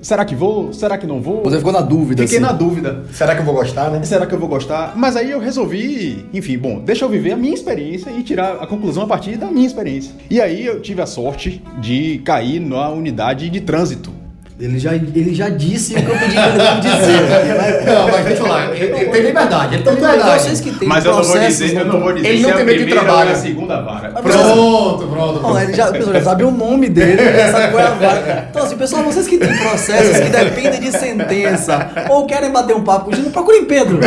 será 0.00 0.24
que 0.24 0.34
vou? 0.34 0.72
Será 0.72 0.96
que 0.96 1.06
não 1.06 1.20
vou? 1.20 1.42
Você 1.42 1.58
ficou 1.58 1.72
na 1.72 1.80
dúvida, 1.80 2.22
Fiquei 2.22 2.38
assim. 2.38 2.46
na 2.46 2.52
dúvida. 2.52 3.04
Será 3.12 3.34
que 3.34 3.40
eu 3.40 3.44
vou 3.44 3.54
gostar, 3.54 3.90
né? 3.90 4.02
Será 4.04 4.26
que 4.26 4.34
eu 4.34 4.38
vou 4.38 4.48
gostar? 4.48 4.94
Mas 4.96 5.16
aí 5.16 5.30
eu 5.30 5.40
resolvi, 5.40 6.24
enfim, 6.32 6.58
bom, 6.58 6.80
deixa 6.80 7.04
eu 7.04 7.08
viver 7.08 7.32
a 7.32 7.36
minha 7.36 7.54
experiência 7.54 8.10
e 8.10 8.22
tirar 8.22 8.56
a 8.56 8.66
conclusão 8.66 9.02
a 9.04 9.06
partir 9.06 9.36
da 9.36 9.50
minha 9.50 9.66
experiência. 9.66 10.14
E 10.30 10.40
aí 10.40 10.64
eu 10.64 10.80
tive 10.80 11.02
a 11.02 11.06
sorte 11.06 11.62
de 11.80 12.18
cair 12.24 12.60
na 12.60 12.88
unidade 12.90 13.48
de 13.50 13.60
trânsito. 13.60 14.21
Ele 14.62 14.78
já, 14.78 14.94
ele 14.94 15.34
já 15.34 15.48
disse 15.48 15.92
o 15.92 15.96
que 15.96 16.08
eu 16.08 16.16
pedi 16.16 16.34
pra 16.34 16.48
ele 16.50 16.58
não 16.62 16.78
dizer. 16.78 17.84
Não, 17.84 18.06
mas 18.06 18.24
deixa 18.24 18.42
eu 18.42 18.46
falar. 18.46 18.76
Ele, 18.76 18.84
ele 18.84 19.10
tem 19.10 19.22
liberdade, 19.22 19.74
ele 19.74 19.82
tem 19.82 19.94
liberdade. 19.94 20.40
vocês 20.40 20.60
que 20.60 20.70
têm 20.70 20.88
Mas 20.88 21.04
eu 21.04 21.16
não 21.16 21.22
vou 21.24 21.38
dizer, 21.40 21.76
eu 21.76 21.84
não 21.84 22.00
vou 22.00 22.12
dizer 22.12 22.28
Ele 22.28 22.42
não 22.42 22.50
é 22.50 22.52
tem 22.52 22.64
medo 22.64 22.84
de 22.84 22.90
trabalho. 22.92 23.30
a 23.32 23.34
segunda 23.34 23.80
vara. 23.80 24.10
Pronto, 24.10 25.08
pronto. 25.08 25.42
Não, 25.42 25.60
ele 25.60 25.72
já, 25.72 25.88
a 25.88 25.90
pessoa 25.92 26.14
já 26.14 26.22
sabe 26.22 26.44
o 26.44 26.52
nome 26.52 26.88
dele, 26.88 27.16
já 27.36 27.50
sabe 27.50 27.72
qual 27.72 27.82
é 27.82 27.86
a 27.86 27.90
vaga. 27.90 28.46
Então, 28.50 28.62
assim, 28.62 28.76
pessoal, 28.76 29.02
vocês 29.02 29.26
que 29.26 29.38
têm 29.38 29.56
processos 29.58 30.20
que 30.20 30.30
dependem 30.30 30.80
de 30.80 30.92
sentença 30.92 31.90
ou 32.08 32.24
querem 32.26 32.52
bater 32.52 32.76
um 32.76 32.84
papo 32.84 33.06
com 33.06 33.10
o 33.10 33.14
Gino, 33.16 33.30
procurem 33.32 33.64
Pedro. 33.64 33.98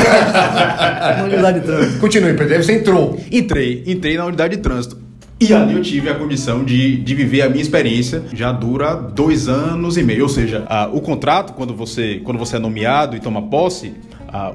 Na 1.17 1.23
unidade 1.25 1.59
de 1.59 1.65
trânsito. 1.65 1.99
Continue, 1.99 2.33
Pedro. 2.33 2.63
Você 2.63 2.71
entrou. 2.71 3.19
Entrei, 3.29 3.83
entrei 3.85 4.15
na 4.15 4.25
unidade 4.25 4.55
de 4.55 4.61
trânsito. 4.61 5.04
E 5.47 5.53
ali 5.53 5.73
eu 5.75 5.81
tive 5.81 6.09
a 6.09 6.15
condição 6.15 6.63
de, 6.63 6.97
de 6.97 7.13
viver 7.13 7.43
a 7.43 7.49
minha 7.49 7.61
experiência. 7.61 8.23
Já 8.33 8.51
dura 8.51 8.95
dois 8.95 9.47
anos 9.47 9.95
e 9.95 10.03
meio. 10.03 10.23
Ou 10.23 10.29
seja, 10.29 10.65
ah, 10.67 10.89
o 10.91 11.01
contrato, 11.01 11.53
quando 11.53 11.75
você, 11.75 12.19
quando 12.23 12.37
você 12.37 12.55
é 12.55 12.59
nomeado 12.59 13.15
e 13.15 13.19
toma 13.19 13.43
posse, 13.43 13.93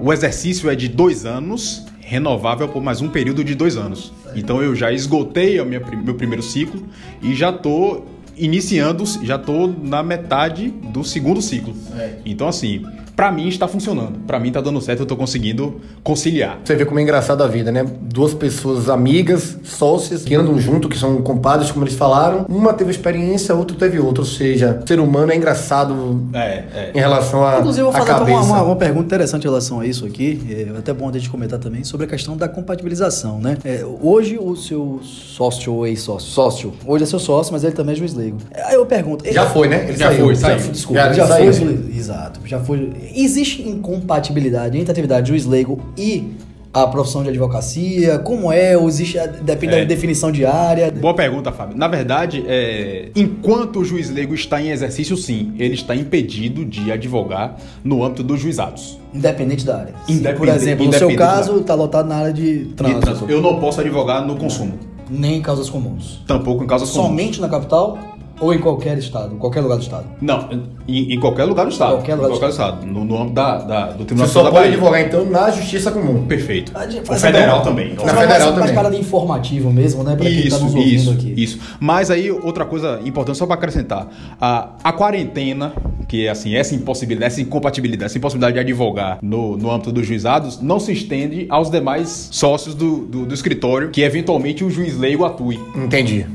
o 0.01 0.13
exercício 0.13 0.69
é 0.69 0.75
de 0.75 0.89
dois 0.89 1.25
anos, 1.25 1.87
renovável 2.01 2.69
por 2.69 2.83
mais 2.83 3.01
um 3.01 3.09
período 3.09 3.45
de 3.45 3.55
dois 3.55 3.77
anos. 3.77 4.13
Então 4.35 4.63
eu 4.63 4.75
já 4.75 4.93
esgotei 4.93 5.61
o 5.61 5.67
meu 5.67 6.15
primeiro 6.15 6.43
ciclo 6.43 6.83
e 7.23 7.35
já 7.35 7.53
tô 7.53 8.03
iniciando, 8.37 9.05
já 9.23 9.39
tô 9.39 9.69
na 9.69 10.03
metade 10.03 10.71
do 10.71 11.05
segundo 11.05 11.41
ciclo. 11.41 11.75
É. 11.97 12.15
Então, 12.25 12.49
assim, 12.49 12.85
pra 13.21 13.31
mim 13.31 13.49
está 13.49 13.69
funcionando. 13.69 14.19
Pra 14.27 14.41
mim 14.41 14.51
tá 14.51 14.63
dando 14.63 14.81
certo, 14.81 15.01
eu 15.01 15.07
tô 15.07 15.15
conseguindo 15.15 15.79
conciliar. 16.03 16.59
Você 16.65 16.75
vê 16.75 16.87
como 16.87 16.99
é 17.01 17.03
engraçado 17.03 17.43
a 17.45 17.47
vida, 17.47 17.71
né? 17.71 17.85
Duas 18.01 18.33
pessoas 18.33 18.89
amigas, 18.89 19.59
sócias, 19.63 20.23
que 20.25 20.35
andam 20.35 20.59
junto, 20.59 20.89
que 20.89 20.97
são 20.99 21.21
compadres, 21.21 21.71
como 21.71 21.85
eles 21.85 21.95
falaram. 21.95 22.47
Uma 22.49 22.73
teve 22.73 22.91
experiência, 22.91 23.55
a 23.55 23.59
outra 23.59 23.77
teve 23.77 23.99
outra. 24.01 24.23
Ou 24.23 24.27
seja, 24.27 24.81
ser 24.87 24.99
humano 25.01 25.33
é 25.33 25.37
engraçado 25.37 26.23
É, 26.33 26.39
é. 26.75 26.93
em 26.95 26.99
relação 26.99 27.45
a, 27.47 27.59
Inclusive, 27.59 27.83
eu 27.87 27.93
vou 27.93 28.01
a 28.03 28.07
fazer 28.07 28.23
uma, 28.33 28.41
uma, 28.41 28.63
uma 28.63 28.77
pergunta 28.77 29.05
interessante 29.05 29.43
em 29.45 29.49
relação 29.49 29.81
a 29.81 29.87
isso 29.87 30.07
aqui. 30.07 30.41
É 30.75 30.79
até 30.79 30.95
bom 30.95 31.07
a 31.07 31.13
gente 31.13 31.29
comentar 31.29 31.59
também 31.59 31.85
sobre 31.85 32.07
a 32.07 32.09
questão 32.09 32.39
da 32.39 32.49
compatibilização, 32.49 33.39
né? 33.39 33.59
É, 33.67 33.85
hoje 34.01 34.39
o 34.41 34.57
seu 34.57 34.99
sócio 35.03 35.75
ou 35.75 35.87
ex-sócio, 35.87 36.31
sócio, 36.31 36.73
hoje 36.87 37.05
é 37.05 37.07
seu 37.07 37.19
sócio, 37.19 37.53
mas 37.53 37.65
ele 37.65 37.73
também 37.75 37.93
é 37.93 37.99
juiz 37.99 38.15
leigo. 38.15 38.39
Aí 38.65 38.77
eu 38.77 38.87
pergunto. 38.87 39.31
Já 39.31 39.43
ele- 39.43 39.51
foi, 39.53 39.69
né? 39.69 39.85
Ele 39.89 39.99
Já 39.99 40.07
saiu. 40.07 40.25
foi, 40.25 40.35
Já, 40.35 40.41
saiu. 40.41 40.73
desculpa, 40.73 41.03
Já- 41.03 41.13
já, 41.13 41.27
saiu. 41.27 41.53
foi. 41.53 41.91
Exato, 41.95 42.41
já 42.47 42.59
foi. 42.61 43.10
Existe 43.15 43.63
incompatibilidade 43.69 44.79
entre 44.79 44.91
a 44.91 44.93
atividade 44.93 45.23
de 45.27 45.29
juiz 45.31 45.47
leigo 45.47 45.81
e 45.97 46.25
a 46.73 46.87
profissão 46.87 47.23
de 47.25 47.29
advocacia? 47.31 48.19
Como 48.21 48.53
é? 48.53 48.77
Ou 48.77 48.89
existe, 48.89 49.19
depende 49.43 49.75
É. 49.75 49.79
da 49.81 49.85
definição 49.85 50.31
diária? 50.31 50.91
Boa 50.93 51.15
pergunta, 51.15 51.51
Fábio. 51.51 51.77
Na 51.77 51.89
verdade, 51.89 52.45
é, 52.47 53.09
enquanto 53.17 53.81
o 53.81 53.85
juiz 53.85 54.09
leigo 54.11 54.35
está 54.35 54.63
em 54.63 54.71
exercício, 54.71 55.17
sim, 55.17 55.53
ele 55.59 55.75
está 55.75 55.97
impedido 55.97 56.65
de 56.65 56.93
advogar 56.93 57.57
no 57.83 58.05
âmbito 58.05 58.23
dos 58.23 58.39
juizados. 58.41 58.99
Independente 59.13 59.67
da 59.67 59.79
área. 59.79 59.95
Independente- 60.09 60.39
por 60.39 60.49
exemplo, 60.49 60.87
no 60.87 60.93
seu 60.93 61.17
caso, 61.17 61.59
está 61.59 61.75
lotado 61.75 62.09
na 62.09 62.15
área 62.17 62.33
de 62.33 62.67
trânsito. 62.77 63.11
Então, 63.25 63.29
Eu 63.29 63.43
não 63.43 63.59
posso 63.59 63.81
advogar 63.81 64.25
no 64.25 64.37
consumo, 64.37 64.79
Nem 65.11 65.39
em 65.39 65.43
causas 65.43 65.69
comuns. 65.69 66.23
tampouco 66.25 66.63
em 66.63 66.67
causas 66.69 66.89
comuns. 66.91 67.09
Somente 67.09 67.41
na 67.41 67.49
capital 67.49 67.99
ou 68.41 68.53
em 68.55 68.59
qualquer 68.59 68.97
estado, 68.99 69.37
qualquer 69.37 69.61
lugar 69.61 69.77
do 69.77 69.83
estado? 69.83 70.07
Não, 70.21 70.49
em, 70.89 71.13
em 71.15 71.21
qualquer 71.21 71.45
lugar 71.45 71.65
do 71.67 71.73
estado. 71.73 71.93
Qualquer 71.97 72.15
lugar 72.15 72.29
em 72.29 72.33
do 72.33 72.39
qualquer 72.39 72.51
estado. 72.53 72.87
No, 72.87 73.05
no 73.05 73.17
âmbito 73.17 73.35
da, 73.35 73.59
da- 73.59 73.87
do 73.93 74.05
Tribunal 74.05 74.27
Você 74.27 74.33
só 74.35 74.43
da 74.43 74.51
pode 74.51 74.63
Bahia. 74.63 74.73
advogar, 74.75 75.01
então, 75.03 75.25
na 75.27 75.51
justiça 75.51 75.91
comum. 75.91 76.27
Perfeito. 76.27 76.73
A 76.75 76.87
gente 76.89 77.11
O 77.11 77.15
federal 77.15 77.63
também. 77.63 77.95
Na 77.95 78.03
federal 78.15 78.29
mais 78.53 78.55
também. 78.55 78.75
cara 78.75 78.91
de 78.91 78.97
informativo 78.99 79.71
mesmo, 79.73 80.03
né? 80.03 80.17
Pra 80.17 80.25
quem 80.27 80.41
tá 80.43 80.49
Isso, 80.49 80.65
nos 80.65 80.75
ouvindo 80.75 80.95
isso, 80.95 81.11
aqui. 81.11 81.35
isso. 81.37 81.59
Mas 81.79 82.11
aí, 82.11 82.31
outra 82.31 82.65
coisa 82.65 83.01
importante, 83.05 83.37
só 83.39 83.47
para 83.47 83.55
acrescentar. 83.57 84.09
A, 84.41 84.71
a 84.83 84.93
quarentena, 84.93 85.73
que 86.09 86.27
é 86.27 86.31
assim, 86.31 86.55
essa 86.57 86.75
impossibilidade, 86.75 87.33
essa 87.33 87.41
incompatibilidade, 87.41 88.07
essa 88.07 88.19
impossibilidade 88.19 88.55
de 88.55 88.61
advogar 88.61 89.19
no, 89.23 89.57
no 89.57 89.71
âmbito 89.71 89.93
dos 89.93 90.07
juizados, 90.07 90.61
não 90.61 90.81
se 90.81 90.93
estende 90.93 91.47
aos 91.49 91.71
demais 91.71 92.29
sócios 92.33 92.75
do, 92.75 92.99
do, 93.07 93.27
do 93.27 93.35
escritório, 93.35 93.91
que 93.91 94.03
eventualmente 94.03 94.65
o 94.65 94.71
juiz 94.71 94.97
leigo 94.99 95.25
atue. 95.25 95.61
Entendi. 95.77 96.27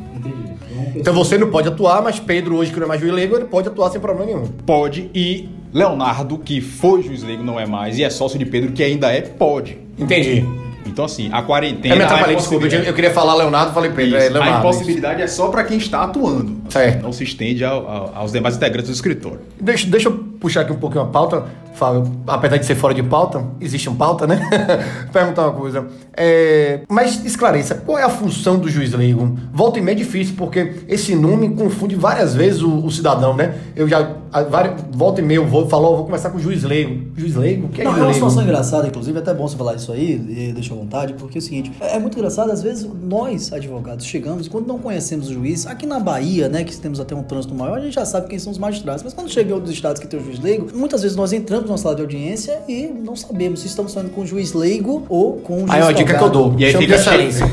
Então 0.96 1.14
você 1.14 1.38
não 1.38 1.50
pode 1.50 1.68
atuar, 1.68 2.02
mas 2.02 2.20
Pedro, 2.20 2.56
hoje 2.58 2.72
que 2.72 2.78
não 2.80 2.86
é 2.86 2.88
mais 2.90 3.02
juiz 3.02 3.14
leigo, 3.14 3.36
ele 3.36 3.46
pode 3.46 3.68
atuar 3.68 3.90
sem 3.92 4.00
problema 4.02 4.26
nenhum. 4.32 4.46
Pode, 4.66 5.10
e 5.14 5.50
Leonardo, 5.74 6.38
que 6.38 6.62
foi 6.62 7.04
juiz 7.04 7.24
leigo, 7.24 7.44
não 7.44 7.60
é 7.60 7.66
mais, 7.66 7.98
e 8.00 8.04
é 8.04 8.10
sócio 8.10 8.40
de 8.40 8.46
Pedro, 8.46 8.72
que 8.72 8.84
ainda 8.84 9.12
é, 9.12 9.22
pode. 9.22 9.78
Entendi. 9.98 10.46
Então, 10.88 11.04
assim, 11.06 11.30
a 11.32 11.42
quarentena. 11.42 11.94
Eu 11.96 11.98
me 11.98 12.04
a 12.04 12.06
atrapalhei, 12.06 12.36
desculpa. 12.36 12.68
Eu, 12.68 12.94
queria 12.94 13.10
falar 13.12 13.34
Leonardo, 13.34 13.74
falei 13.74 13.90
Pedro. 13.92 14.16
É 14.18 14.20
Isso. 14.20 14.30
a 14.30 14.40
Leonardo. 14.40 14.60
impossibilidade 14.60 15.22
é 15.22 15.28
só 15.28 15.48
para 15.48 15.64
quem 15.64 15.78
está 15.78 16.04
atuando. 16.04 16.58
Certo. 16.70 17.02
Não 17.02 17.12
se 17.12 17.24
estende 17.24 17.66
ao- 17.66 17.88
ao- 17.90 18.12
aos 18.16 18.32
demais 18.32 18.56
integrantes 18.56 18.90
do 18.92 18.94
escritório. 18.94 19.40
Deixa, 19.60 19.88
deixa 19.88 20.10
eu 20.10 20.14
puxar 20.40 20.62
aqui 20.62 20.72
um 20.72 20.78
pouquinho 20.78 21.04
a 21.04 21.08
pauta, 21.08 21.46
Fábio. 21.76 22.04
Apesar 22.28 22.58
de 22.58 22.66
ser 22.66 22.76
fora 22.76 22.94
de 22.94 23.02
pauta, 23.02 23.44
existe 23.60 23.90
um 23.90 23.96
pauta, 23.96 24.28
né? 24.28 24.40
Perguntar 25.12 25.44
uma 25.48 25.54
coisa. 25.54 25.88
É, 26.16 26.82
mas 26.88 27.26
esclareça, 27.26 27.76
qual 27.76 27.98
é 27.98 28.04
a 28.04 28.10
função 28.10 28.58
do 28.58 28.70
juiz 28.70 28.94
leigo? 28.94 29.38
Volta 29.52 29.80
e 29.80 29.82
meia 29.82 29.96
é 29.96 29.98
difícil, 29.98 30.36
porque 30.38 30.74
esse 30.88 31.16
nome 31.16 31.50
confunde 31.50 31.96
várias 31.96 32.36
vezes 32.36 32.62
o, 32.62 32.86
o 32.86 32.92
cidadão, 32.92 33.36
né? 33.36 33.56
Eu 33.76 33.88
já, 33.88 34.16
a, 34.32 34.44
várias, 34.44 34.76
volta 34.92 35.22
e 35.22 35.24
meia 35.24 35.38
eu 35.38 35.48
vou 35.48 35.68
falar, 35.68 35.90
eu 35.90 35.96
vou 35.98 36.06
começar 36.06 36.30
com 36.30 36.38
o 36.38 36.42
juiz 36.42 36.64
leigo. 36.64 37.12
Juiz 37.18 37.36
leigo? 37.36 37.68
O 37.68 37.70
que 37.70 37.82
é 37.82 37.84
Não, 37.84 37.92
é 37.92 37.96
juiz 37.96 38.02
uma 38.04 38.12
leigo? 38.12 38.14
situação 38.30 38.44
engraçada, 38.44 38.88
inclusive, 38.88 39.18
é 39.18 39.22
até 39.22 39.34
bom 39.34 39.48
você 39.48 39.58
falar 39.58 39.76
isso 39.76 39.92
aí, 39.92 40.18
deixa 40.54 40.74
à 40.74 40.78
vontade, 40.78 41.14
porque 41.14 41.38
é 41.38 41.40
o 41.40 41.42
seguinte, 41.42 41.72
é 41.80 41.96
é 41.96 42.00
muito 42.00 42.18
engraçado, 42.18 42.52
às 42.52 42.62
vezes 42.62 42.88
nós, 43.04 43.54
advogados, 43.54 44.06
chegamos, 44.06 44.48
quando 44.48 44.68
não 44.68 44.78
conhecemos 44.78 45.30
o 45.30 45.34
juiz, 45.34 45.66
aqui 45.66 45.86
na 45.86 46.00
Bahia, 46.00 46.50
né, 46.50 46.64
que 46.64 46.76
temos 46.76 47.00
até 47.00 47.16
um 47.16 47.24
trânsito 47.24 47.56
maior, 47.56 47.78
a 47.78 47.82
gente 47.82 47.94
já 47.94 48.06
sabe 48.06 48.28
quem 48.28 48.38
são 48.38 48.52
os 48.52 48.58
magistrados, 48.58 49.02
mas 49.02 49.14
quando 49.14 49.30
chega 49.32 49.50
em 49.50 49.54
outros 49.54 49.72
estados 49.72 50.02
que 50.02 50.08
tem 50.08 50.20
o 50.20 50.24
juiz 50.24 50.40
leigo, 50.40 50.68
muitas 50.78 51.02
vezes 51.02 51.16
nós 51.16 51.32
entramos 51.32 51.65
na 51.72 51.78
sala 51.78 51.96
de 51.96 52.02
audiência 52.02 52.60
e 52.68 52.88
não 52.88 53.16
sabemos 53.16 53.62
se 53.62 53.68
estamos 53.68 53.94
falando 53.94 54.12
com 54.12 54.22
o 54.22 54.26
juiz 54.26 54.54
leigo 54.54 55.06
ou 55.10 55.34
com 55.38 55.56
o 55.56 55.60
juiz 55.60 55.72
Aí 55.72 55.80
é 55.82 55.84
uma 55.84 55.94
dica 55.94 56.14
que 56.18 56.24
eu 56.24 56.30
dou. 56.30 56.56
E 56.58 56.66
aí 56.66 56.74
fica 56.76 56.96
excelência. 56.96 57.46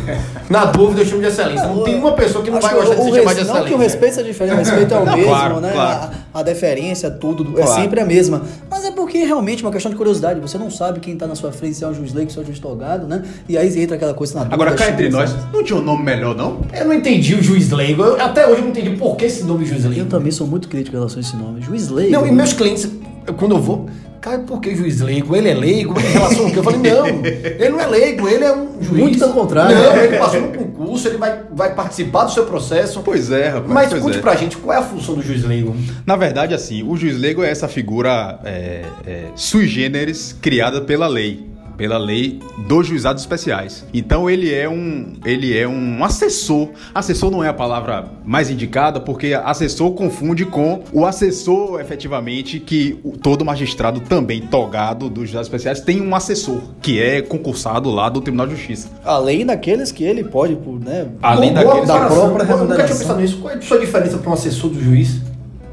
Na 0.51 0.65
dúvida, 0.67 1.03
eu 1.03 1.07
chamo 1.07 1.21
de 1.23 1.29
excelência. 1.29 1.67
Não 1.67 1.85
tem 1.85 1.95
uma 1.95 2.13
pessoa 2.13 2.45
que 2.45 2.51
não 2.51 2.59
Acho 2.59 2.67
vai 2.67 2.77
gostar 2.77 2.95
de 2.95 3.03
se 3.03 3.09
chamar 3.17 3.33
de 3.33 3.39
res- 3.41 3.49
Não 3.49 3.55
que 3.55 3.61
o 3.61 3.65
excelência. 3.65 3.83
respeito 3.83 4.15
seja 4.15 4.27
diferente, 4.27 4.55
o 4.55 4.59
respeito 4.59 4.95
é 4.95 4.99
o 4.99 5.05
mesmo, 5.17 5.25
claro, 5.25 5.61
né? 5.61 5.71
claro. 5.73 6.11
A, 6.35 6.41
a 6.41 6.43
deferência, 6.43 7.11
tudo, 7.11 7.59
é 7.59 7.63
Claro. 7.65 7.81
sempre 7.83 8.01
a 8.01 8.05
mesma. 8.05 8.43
Mas 8.71 8.85
é 8.85 8.91
porque 8.91 9.19
realmente 9.25 9.63
é 9.63 9.67
uma 9.67 9.73
questão 9.73 9.91
de 9.91 9.97
curiosidade. 9.97 10.41
Você 10.41 10.59
não 10.59 10.71
sabe 10.71 11.01
quem 11.01 11.17
tá 11.17 11.27
na 11.27 11.35
sua 11.35 11.53
frente, 11.53 11.77
se 11.77 11.85
é 11.85 11.89
um 11.89 11.95
juiz 11.95 12.13
leigo, 12.13 12.31
se 12.31 12.39
é 12.39 12.43
um 12.43 12.45
juiz 12.45 12.59
togado, 12.59 13.07
né? 13.07 13.23
E 13.49 13.57
aí 13.57 13.83
entra 13.83 13.97
aquela 13.97 14.15
coisa 14.15 14.35
na 14.35 14.41
dúvida. 14.45 14.55
Agora, 14.55 14.75
cá 14.75 14.91
entre 14.91 15.09
nós, 15.09 15.35
não 15.53 15.63
tinha 15.65 15.79
um 15.79 15.83
nome 15.83 16.03
melhor, 16.05 16.35
não? 16.37 16.61
Eu 16.73 16.85
não 16.87 16.95
entendi 16.95 17.35
o 17.35 17.43
juiz 17.43 17.71
leigo. 17.71 18.03
Eu- 18.03 18.21
até 18.21 18.47
hoje 18.47 18.57
eu 18.59 18.63
não 18.65 18.71
entendi 18.71 18.91
por 18.97 19.17
que 19.17 19.25
esse 19.25 19.45
nome 19.45 19.65
juiz 19.65 19.85
leigo. 19.85 20.01
Eu 20.01 20.07
também 20.09 20.33
sou 20.33 20.47
muito 20.47 20.69
crítico 20.69 20.97
em 20.97 20.99
relação 20.99 21.19
a 21.19 21.21
esse 21.21 21.37
nome. 21.37 21.61
Juiz 21.63 21.89
leigo. 21.89 22.13
Não, 22.13 22.27
e 22.27 22.33
meus 22.33 22.53
clientes, 22.53 22.89
quando 23.37 23.53
eu 23.53 23.61
vou, 23.61 23.89
cara, 24.21 24.39
por 24.41 24.61
que 24.61 24.75
juiz 24.75 25.01
leigo? 25.01 25.35
Ele 25.35 25.49
é 25.49 25.55
leigo? 25.55 25.99
Em 25.99 26.13
relação 26.13 26.47
ao 26.47 26.51
quê? 26.51 26.59
Eu 26.59 26.63
falei, 26.63 26.81
não, 26.81 27.07
ele 27.07 27.69
não 27.69 27.81
é 27.81 27.87
leigo, 27.87 28.29
ele 28.29 28.45
é 28.45 28.55
um 28.55 28.83
juiz. 28.83 29.03
Muito 29.03 29.19
pelo 29.19 29.33
contrário. 29.33 29.77
Não, 29.77 29.97
ele 29.97 30.17
passou 30.17 30.41
no 30.41 30.49
concurso, 30.49 31.09
ele 31.09 31.19
vai, 31.19 31.41
vai 31.53 31.75
participar 31.75 32.25
do 32.25 32.33
seu 32.33 32.45
processo. 32.45 33.03
Pois 33.05 33.31
é, 33.31 33.49
rapaz. 33.49 33.73
Mas 33.73 33.95
conte 33.95 34.19
é. 34.19 34.21
pra 34.21 34.35
gente, 34.35 34.57
qual 34.57 34.77
é 34.77 34.81
a 34.81 34.83
função 34.83 35.15
do 35.15 35.23
juiz 35.23 35.45
leigo? 35.45 35.75
Na 36.07 36.17
verdade, 36.17 36.55
assim, 36.55 36.83
o 36.83 36.97
juiz 36.97 37.17
leigo 37.17 37.43
é 37.43 37.51
essa 37.51 37.69
figura 37.69 38.41
é, 38.45 38.83
é, 39.07 39.25
sui 39.35 39.67
generis 39.67 40.37
criada 40.41 40.81
pela 40.81 41.07
lei. 41.07 41.52
Pela 41.83 41.99
lei 41.99 42.39
dos 42.69 42.87
juizados 42.87 43.25
especiais. 43.25 43.85
Então 43.93 44.31
ele 44.31 44.55
é 44.55 44.69
um 44.69 45.15
ele 45.25 45.59
é 45.59 45.67
um 45.67 46.05
assessor. 46.05 46.69
Assessor 46.95 47.29
não 47.29 47.43
é 47.43 47.49
a 47.49 47.53
palavra 47.53 48.05
mais 48.25 48.49
indicada, 48.49 49.01
porque 49.01 49.35
assessor 49.35 49.91
confunde 49.91 50.45
com 50.47 50.85
o 50.93 51.05
assessor, 51.05 51.81
efetivamente, 51.81 52.61
que 52.61 53.01
todo 53.21 53.45
magistrado 53.45 53.99
também 53.99 54.43
togado 54.43 55.11
dos 55.11 55.25
juizados 55.25 55.49
especiais 55.49 55.81
tem 55.81 56.01
um 56.01 56.15
assessor, 56.15 56.61
que 56.81 57.03
é 57.03 57.21
concursado 57.21 57.91
lá 57.91 58.09
do 58.09 58.21
Tribunal 58.21 58.47
de 58.47 58.55
Justiça. 58.55 58.89
Além 59.05 59.45
daqueles 59.45 59.91
que 59.91 60.05
ele 60.05 60.23
pode, 60.23 60.55
por, 60.55 60.79
né? 60.79 61.09
Além 61.21 61.53
daqueles- 61.53 61.89
da 61.89 62.07
própria 62.07 62.21
Eu 62.23 62.29
nunca 62.29 62.45
tinha 62.45 62.57
remuneração. 62.59 62.97
pensado 62.99 63.21
nisso. 63.21 63.39
Qual 63.39 63.53
é 63.53 63.57
a 63.57 63.61
sua 63.61 63.81
diferença 63.81 64.19
para 64.19 64.31
um 64.31 64.35
assessor 64.35 64.71
do 64.71 64.81
juiz? 64.81 65.21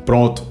Pronto. 0.07 0.41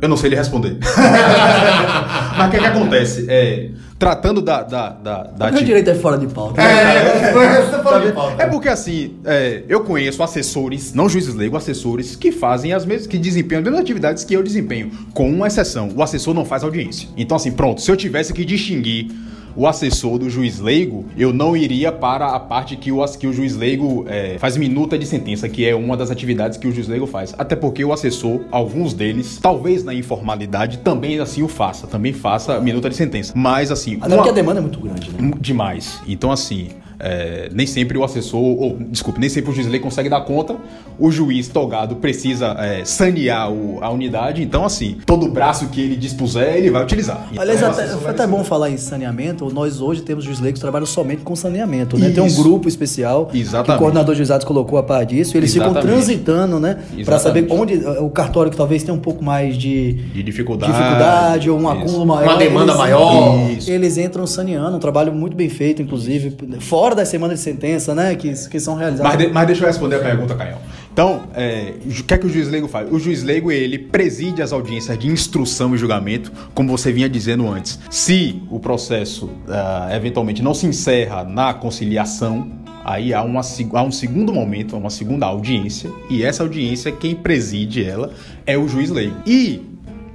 Eu 0.00 0.08
não 0.08 0.16
sei 0.16 0.30
lhe 0.30 0.36
responder. 0.36 0.76
Mas 2.38 2.48
o 2.48 2.50
que, 2.52 2.58
que 2.58 2.64
acontece? 2.66 3.26
É, 3.28 3.70
tratando 3.98 4.42
da, 4.42 4.62
da, 4.62 4.90
da, 4.90 5.22
da 5.24 5.46
ati- 5.48 5.64
direito 5.64 5.88
é 5.90 5.94
fora 5.94 6.18
de 6.18 6.26
pauta. 6.26 6.60
É, 6.60 7.32
você 7.62 7.82
falou 7.82 8.00
de 8.06 8.12
pauta. 8.12 8.42
É 8.42 8.46
porque 8.46 8.68
assim, 8.68 9.16
é, 9.24 9.62
eu 9.68 9.80
conheço 9.80 10.22
assessores, 10.22 10.92
não 10.92 11.08
juízes 11.08 11.34
leigos, 11.34 11.62
assessores 11.62 12.14
que 12.16 12.30
fazem 12.30 12.72
as 12.72 12.84
mesmas, 12.84 13.06
que 13.06 13.18
desempenham 13.18 13.60
as 13.60 13.64
mesmas 13.64 13.80
atividades 13.80 14.24
que 14.24 14.34
eu 14.34 14.42
desempenho, 14.42 14.90
com 15.14 15.28
uma 15.30 15.46
exceção: 15.46 15.90
o 15.94 16.02
assessor 16.02 16.34
não 16.34 16.44
faz 16.44 16.62
audiência. 16.62 17.08
Então, 17.16 17.36
assim, 17.36 17.52
pronto, 17.52 17.80
se 17.80 17.90
eu 17.90 17.96
tivesse 17.96 18.32
que 18.32 18.44
distinguir 18.44 19.10
o 19.56 19.66
assessor 19.66 20.18
do 20.18 20.28
juiz 20.28 20.60
leigo, 20.60 21.06
eu 21.16 21.32
não 21.32 21.56
iria 21.56 21.90
para 21.90 22.26
a 22.26 22.38
parte 22.38 22.76
que 22.76 22.92
o, 22.92 23.04
que 23.18 23.26
o 23.26 23.32
juiz 23.32 23.56
leigo 23.56 24.04
é, 24.08 24.36
faz 24.38 24.56
minuta 24.56 24.98
de 24.98 25.06
sentença, 25.06 25.48
que 25.48 25.66
é 25.66 25.74
uma 25.74 25.96
das 25.96 26.10
atividades 26.10 26.58
que 26.58 26.68
o 26.68 26.72
juiz 26.72 26.86
leigo 26.88 27.06
faz. 27.06 27.34
Até 27.38 27.56
porque 27.56 27.84
o 27.84 27.92
assessor, 27.92 28.40
alguns 28.50 28.92
deles, 28.92 29.38
talvez 29.40 29.82
na 29.82 29.94
informalidade, 29.94 30.78
também 30.78 31.18
assim 31.18 31.42
o 31.42 31.48
faça, 31.48 31.86
também 31.86 32.12
faça 32.12 32.60
minuta 32.60 32.88
de 32.90 32.96
sentença. 32.96 33.32
Mas 33.34 33.70
assim, 33.70 33.96
Até 33.96 34.08
uma- 34.08 34.16
porque 34.16 34.30
a 34.30 34.32
demanda 34.32 34.60
é 34.60 34.62
muito 34.62 34.78
grande, 34.80 35.10
né? 35.10 35.32
demais. 35.40 36.00
Então, 36.06 36.30
assim, 36.30 36.68
é, 36.98 37.48
nem 37.52 37.66
sempre 37.66 37.96
o 37.98 38.04
assessor, 38.04 38.40
ou 38.40 38.76
desculpe, 38.90 39.20
nem 39.20 39.28
sempre 39.28 39.50
o 39.50 39.54
juiz 39.54 39.66
lei 39.66 39.80
consegue 39.80 40.08
dar 40.08 40.20
conta. 40.22 40.56
O 40.98 41.10
juiz 41.10 41.48
togado 41.48 41.96
precisa 41.96 42.56
é, 42.58 42.84
sanear 42.84 43.52
o- 43.52 43.78
a 43.82 43.90
unidade. 43.90 44.42
Então, 44.42 44.64
assim, 44.64 44.96
todo 45.04 45.28
braço 45.28 45.68
que 45.68 45.80
ele 45.80 45.96
dispuser, 45.96 46.56
ele 46.56 46.70
vai 46.70 46.82
utilizar. 46.82 47.28
Então, 47.30 47.42
Aliás, 47.42 47.60
o 47.62 47.66
até, 47.66 47.74
foi 47.74 47.86
vai 47.86 47.96
até 47.96 48.12
decidir. 48.12 48.28
bom 48.36 48.44
falar 48.44 48.70
em 48.70 48.76
saneamento. 48.76 49.52
Nós 49.52 49.80
hoje 49.80 50.02
temos 50.02 50.24
juiz 50.24 50.40
leigos 50.40 50.58
que 50.58 50.62
trabalham 50.62 50.86
somente 50.86 51.22
com 51.22 51.36
saneamento, 51.36 51.98
né? 51.98 52.10
Tem 52.10 52.22
um 52.22 52.26
Isso. 52.26 52.42
grupo 52.42 52.68
especial 52.68 53.26
que 53.26 53.36
o 53.36 53.40
Exatamente. 53.40 53.78
coordenador 53.78 54.14
de 54.14 54.18
juizados 54.18 54.46
colocou 54.46 54.78
a 54.78 54.82
par 54.82 55.04
disso. 55.04 55.36
E 55.36 55.38
eles 55.38 55.52
ficam 55.52 55.68
Exatamente. 55.70 55.92
transitando, 55.94 56.58
né? 56.60 56.78
Para 57.04 57.18
saber 57.18 57.40
Exatamente. 57.44 57.74
onde 57.76 57.86
o 58.04 58.10
cartório 58.10 58.50
que 58.50 58.56
talvez 58.56 58.82
tenha 58.82 58.94
um 58.94 59.00
pouco 59.00 59.22
mais 59.24 59.56
de 59.56 59.92
De 59.92 60.22
dificuldade. 60.22 60.72
dificuldade 60.72 61.50
ou 61.50 61.58
um 61.58 61.62
Isso. 61.62 61.70
acúmulo 61.70 62.06
maior. 62.06 62.24
Uma 62.30 62.36
demanda 62.38 62.72
eles- 62.72 62.76
maior. 62.78 63.50
Eles, 63.50 63.68
eles 63.68 63.98
entram 63.98 64.26
saneando, 64.26 64.76
um 64.76 64.80
trabalho 64.80 65.12
muito 65.12 65.36
bem 65.36 65.48
feito, 65.48 65.82
inclusive, 65.82 66.34
fora 66.60 66.85
das 66.94 67.08
semanas 67.08 67.38
de 67.38 67.44
sentença, 67.44 67.94
né? 67.94 68.14
Que, 68.14 68.32
que 68.48 68.60
são 68.60 68.74
realizadas. 68.74 69.12
Mas, 69.14 69.26
de- 69.26 69.32
mas 69.32 69.46
deixa 69.46 69.62
eu 69.62 69.66
responder 69.66 69.96
a 69.96 70.00
pergunta, 70.00 70.34
Caio. 70.34 70.56
Então, 70.92 71.24
é, 71.34 71.74
o 71.84 72.02
que 72.04 72.14
é 72.14 72.16
que 72.18 72.26
o 72.26 72.28
juiz 72.30 72.48
leigo 72.48 72.66
faz? 72.68 72.90
O 72.90 72.98
juiz 72.98 73.22
leigo, 73.22 73.52
ele 73.52 73.78
preside 73.78 74.40
as 74.40 74.50
audiências 74.52 74.98
de 74.98 75.08
instrução 75.08 75.74
e 75.74 75.78
julgamento, 75.78 76.32
como 76.54 76.70
você 76.70 76.90
vinha 76.90 77.08
dizendo 77.08 77.46
antes. 77.46 77.78
Se 77.90 78.42
o 78.50 78.58
processo, 78.58 79.28
ah, 79.46 79.90
eventualmente, 79.94 80.42
não 80.42 80.54
se 80.54 80.66
encerra 80.66 81.22
na 81.22 81.52
conciliação, 81.52 82.50
aí 82.82 83.12
há, 83.12 83.22
uma, 83.22 83.42
há 83.74 83.82
um 83.82 83.92
segundo 83.92 84.32
momento, 84.32 84.74
uma 84.74 84.88
segunda 84.88 85.26
audiência, 85.26 85.90
e 86.08 86.22
essa 86.24 86.42
audiência, 86.42 86.90
quem 86.90 87.14
preside 87.14 87.84
ela 87.84 88.10
é 88.46 88.56
o 88.56 88.66
juiz 88.66 88.88
leigo. 88.88 89.16
E 89.26 89.60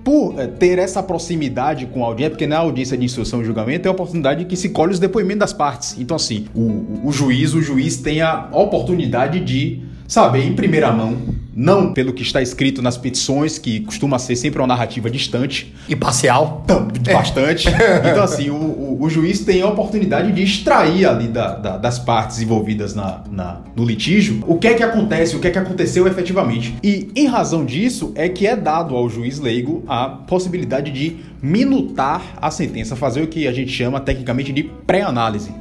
por 0.03 0.39
eh, 0.39 0.47
ter 0.47 0.79
essa 0.79 1.01
proximidade 1.01 1.85
com 1.85 2.03
a 2.03 2.07
audiência, 2.07 2.31
porque 2.31 2.47
na 2.47 2.57
audiência 2.57 2.97
de 2.97 3.05
instrução 3.05 3.41
e 3.41 3.45
julgamento 3.45 3.87
é 3.87 3.89
a 3.89 3.91
oportunidade 3.91 4.45
que 4.45 4.55
se 4.55 4.69
colhe 4.69 4.91
os 4.91 4.99
depoimentos 4.99 5.39
das 5.39 5.53
partes. 5.53 5.95
Então, 5.99 6.15
assim, 6.15 6.47
o, 6.53 7.07
o 7.07 7.11
juiz, 7.11 7.53
o 7.53 7.61
juiz 7.61 7.97
tem 7.97 8.21
a 8.21 8.49
oportunidade 8.51 9.39
de 9.39 9.81
saber 10.11 10.43
em 10.45 10.53
primeira 10.53 10.91
mão, 10.91 11.17
não 11.55 11.93
pelo 11.93 12.11
que 12.11 12.21
está 12.21 12.41
escrito 12.41 12.81
nas 12.81 12.97
petições, 12.97 13.57
que 13.57 13.79
costuma 13.79 14.19
ser 14.19 14.35
sempre 14.35 14.59
uma 14.59 14.67
narrativa 14.67 15.09
distante. 15.09 15.73
E 15.87 15.95
parcial. 15.95 16.65
Bastante. 17.13 17.69
Então, 18.11 18.23
assim, 18.23 18.49
o, 18.49 18.55
o, 18.55 18.90
o, 19.01 19.09
juiz 19.09 19.39
tem 19.39 19.61
a 19.61 19.67
oportunidade 19.67 20.31
de 20.31 20.43
extrair 20.43 21.07
ali 21.07 21.27
da, 21.27 21.55
da, 21.55 21.77
das 21.77 21.97
partes 21.97 22.39
envolvidas 22.41 22.93
na, 22.93 23.23
na, 23.31 23.61
no 23.75 23.83
litígio 23.83 24.43
o 24.47 24.57
que 24.57 24.67
é 24.67 24.73
que 24.75 24.83
acontece, 24.83 25.35
o 25.35 25.39
que 25.39 25.47
é 25.47 25.51
que 25.51 25.57
aconteceu 25.57 26.07
efetivamente. 26.07 26.75
E, 26.83 27.09
em 27.15 27.25
razão 27.25 27.65
disso, 27.65 28.11
é 28.15 28.29
que 28.29 28.45
é 28.45 28.55
dado 28.55 28.95
ao 28.95 29.09
juiz 29.09 29.39
leigo 29.39 29.83
a 29.87 30.07
possibilidade 30.07 30.91
de 30.91 31.17
minutar 31.41 32.37
a 32.39 32.51
sentença, 32.51 32.95
fazer 32.95 33.21
o 33.23 33.27
que 33.27 33.47
a 33.47 33.51
gente 33.51 33.71
chama 33.71 33.99
tecnicamente 33.99 34.53
de 34.53 34.63
pré-análise. 34.63 35.51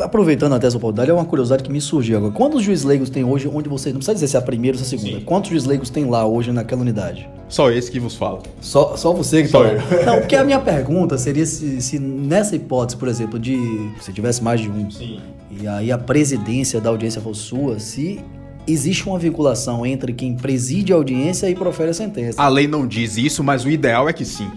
Aproveitando 0.00 0.54
até 0.54 0.66
essa 0.66 0.76
oportunidade, 0.76 1.10
é 1.10 1.14
uma 1.14 1.24
curiosidade 1.24 1.62
que 1.62 1.70
me 1.70 1.80
surgiu 1.80 2.18
agora. 2.18 2.32
Quantos 2.32 2.62
juiz 2.62 2.82
leigos 2.84 3.10
tem 3.10 3.24
hoje 3.24 3.48
onde 3.52 3.68
você. 3.68 3.90
Não 3.90 3.96
precisa 3.96 4.14
dizer 4.14 4.28
se 4.28 4.36
é 4.36 4.38
a 4.38 4.42
primeira 4.42 4.76
ou 4.76 4.84
se 4.84 4.94
é 4.94 4.96
a 4.96 5.00
segunda. 5.00 5.18
Sim. 5.18 5.24
Quantos 5.24 5.50
juiz 5.50 5.64
leigos 5.64 5.90
tem 5.90 6.04
lá 6.04 6.26
hoje 6.26 6.52
naquela 6.52 6.82
unidade? 6.82 7.28
Só 7.48 7.70
esse 7.70 7.90
que 7.90 8.00
vos 8.00 8.14
fala. 8.14 8.42
Só, 8.60 8.96
só 8.96 9.12
você 9.12 9.42
que 9.42 9.48
só 9.48 9.62
fala. 9.62 9.72
Eu. 9.72 10.06
Não, 10.06 10.18
porque 10.20 10.36
a 10.36 10.44
minha 10.44 10.58
pergunta 10.58 11.16
seria 11.18 11.46
se, 11.46 11.80
se 11.80 11.98
nessa 11.98 12.56
hipótese, 12.56 12.96
por 12.96 13.08
exemplo, 13.08 13.38
de. 13.38 13.56
Se 14.00 14.12
tivesse 14.12 14.42
mais 14.42 14.60
de 14.60 14.68
um. 14.68 14.90
Sim. 14.90 15.20
E 15.50 15.68
aí 15.68 15.92
a 15.92 15.98
presidência 15.98 16.80
da 16.80 16.88
audiência 16.88 17.20
for 17.20 17.34
sua, 17.34 17.78
se 17.78 18.20
existe 18.66 19.06
uma 19.06 19.18
vinculação 19.18 19.84
entre 19.84 20.12
quem 20.12 20.34
preside 20.34 20.92
a 20.92 20.96
audiência 20.96 21.48
e 21.48 21.54
profere 21.54 21.90
a 21.90 21.94
sentença. 21.94 22.40
A 22.40 22.48
lei 22.48 22.66
não 22.66 22.86
diz 22.86 23.16
isso, 23.16 23.44
mas 23.44 23.64
o 23.64 23.70
ideal 23.70 24.08
é 24.08 24.12
que 24.12 24.24
sim. 24.24 24.50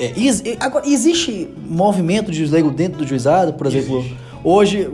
É, 0.00 0.12
agora, 0.58 0.88
existe 0.88 1.48
movimento 1.68 2.30
de 2.30 2.38
juiz 2.38 2.50
leigo 2.50 2.70
dentro 2.70 2.98
do 2.98 3.06
juizado, 3.06 3.52
por 3.52 3.66
exemplo? 3.66 3.98
Existe 3.98 4.29
Hoje 4.42 4.88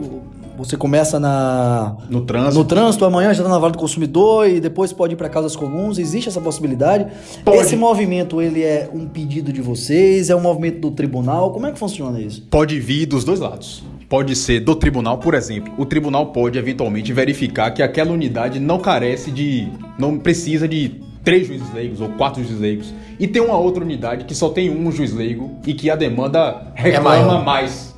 você 0.57 0.75
começa 0.75 1.19
na 1.19 1.95
no 2.09 2.21
trânsito, 2.21 2.57
no 2.57 2.65
trânsito 2.65 3.05
amanhã 3.05 3.27
já 3.27 3.43
está 3.43 3.49
na 3.49 3.59
vara 3.59 3.73
do 3.73 3.77
consumidor 3.77 4.49
e 4.49 4.59
depois 4.59 4.91
pode 4.91 5.13
ir 5.13 5.15
para 5.15 5.29
casas 5.29 5.55
comuns. 5.55 5.99
Existe 5.99 6.27
essa 6.27 6.41
possibilidade? 6.41 7.07
Pode. 7.45 7.59
Esse 7.59 7.75
movimento 7.75 8.41
ele 8.41 8.63
é 8.63 8.89
um 8.91 9.05
pedido 9.05 9.53
de 9.53 9.61
vocês? 9.61 10.29
É 10.29 10.35
um 10.35 10.41
movimento 10.41 10.79
do 10.79 10.91
tribunal? 10.91 11.51
Como 11.51 11.67
é 11.67 11.71
que 11.71 11.77
funciona 11.77 12.19
isso? 12.19 12.41
Pode 12.49 12.79
vir 12.79 13.05
dos 13.05 13.23
dois 13.23 13.39
lados. 13.39 13.83
Pode 14.09 14.35
ser 14.35 14.61
do 14.61 14.75
tribunal, 14.75 15.19
por 15.19 15.33
exemplo. 15.33 15.71
O 15.77 15.85
tribunal 15.85 16.27
pode 16.27 16.57
eventualmente 16.57 17.13
verificar 17.13 17.71
que 17.71 17.83
aquela 17.83 18.11
unidade 18.11 18.59
não 18.59 18.79
carece 18.79 19.31
de, 19.31 19.67
não 19.99 20.17
precisa 20.17 20.67
de 20.67 21.01
três 21.23 21.45
juízes 21.45 21.71
leigos 21.73 22.01
ou 22.01 22.09
quatro 22.09 22.41
juízes 22.41 22.59
leigos 22.59 22.93
e 23.19 23.27
tem 23.27 23.41
uma 23.41 23.57
outra 23.57 23.83
unidade 23.83 24.23
que 24.23 24.33
só 24.33 24.47
tem 24.47 24.69
um 24.69 24.89
juiz 24.91 25.13
leigo 25.13 25.51
e 25.67 25.73
que 25.73 25.89
a 25.89 25.95
demanda 25.95 26.71
é 26.73 26.81
reclama 26.83 27.41
é 27.41 27.43
mais 27.43 27.96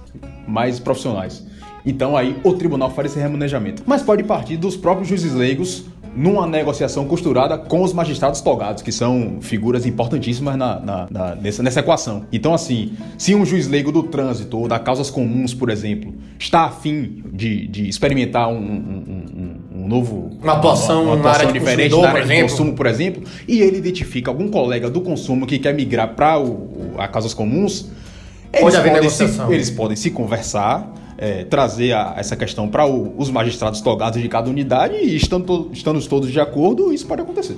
mais 0.50 0.80
profissionais. 0.80 1.46
Então 1.86 2.18
aí 2.18 2.36
o 2.44 2.54
tribunal 2.54 2.90
faz 2.92 3.12
esse 3.12 3.20
remanejamento. 3.20 3.84
Mas 3.86 4.02
pode 4.02 4.24
partir 4.24 4.58
dos 4.58 4.76
próprios 4.76 5.08
juízes 5.08 5.34
leigos 5.34 5.86
numa 6.16 6.48
negociação 6.48 7.06
costurada 7.06 7.58
com 7.58 7.84
os 7.84 7.94
magistrados 7.94 8.42
togados, 8.42 8.82
que 8.82 8.92
são 8.92 9.38
figuras 9.42 9.86
importantíssimas 9.86 10.58
na, 10.58 10.80
na, 10.80 11.08
na, 11.10 11.36
nessa, 11.36 11.62
nessa 11.62 11.80
equação. 11.80 12.26
Então, 12.32 12.54
assim, 12.54 12.94
se 13.18 13.36
um 13.36 13.46
juiz 13.46 13.68
leigo 13.68 13.92
do 13.92 14.04
trânsito 14.04 14.58
ou 14.58 14.68
da 14.68 14.80
causas 14.80 15.10
comuns, 15.10 15.54
por 15.54 15.70
exemplo, 15.70 16.14
está 16.38 16.66
afim 16.66 17.24
de, 17.32 17.68
de 17.68 17.88
experimentar 17.88 18.50
um, 18.50 18.58
um, 18.58 19.60
um, 19.78 19.84
um 19.84 19.88
novo. 19.88 20.32
Uma 20.42 20.54
atuação, 20.54 21.04
uma, 21.04 21.14
uma 21.14 21.30
atuação 21.30 21.52
diferente 21.52 21.96
na 21.96 22.10
área 22.10 22.26
de 22.26 22.42
consumo, 22.42 22.74
por 22.74 22.88
exemplo, 22.88 23.24
e 23.48 23.62
ele 23.62 23.78
identifica 23.78 24.32
algum 24.32 24.50
colega 24.50 24.90
do 24.90 25.02
consumo 25.02 25.46
que 25.46 25.60
quer 25.60 25.74
migrar 25.74 26.16
para 26.16 26.36
a 26.98 27.08
causas 27.08 27.34
comuns 27.34 27.90
eles 28.52 28.62
Pode 28.64 28.78
haver 28.78 28.94
negociação. 28.94 29.48
Se, 29.48 29.54
eles 29.54 29.70
podem 29.70 29.96
se 29.96 30.12
conversar, 30.12 30.88
é, 31.20 31.44
trazer 31.44 31.92
a, 31.92 32.14
essa 32.16 32.36
questão 32.36 32.70
para 32.70 32.86
os 32.86 33.30
magistrados 33.30 33.82
togados 33.82 34.22
de 34.22 34.30
cada 34.30 34.50
unidade 34.50 34.96
e 34.96 35.18
estando, 35.18 35.70
estando 35.74 36.02
todos 36.08 36.32
de 36.32 36.40
acordo, 36.40 36.94
isso 36.94 37.06
pode 37.06 37.22
acontecer. 37.22 37.58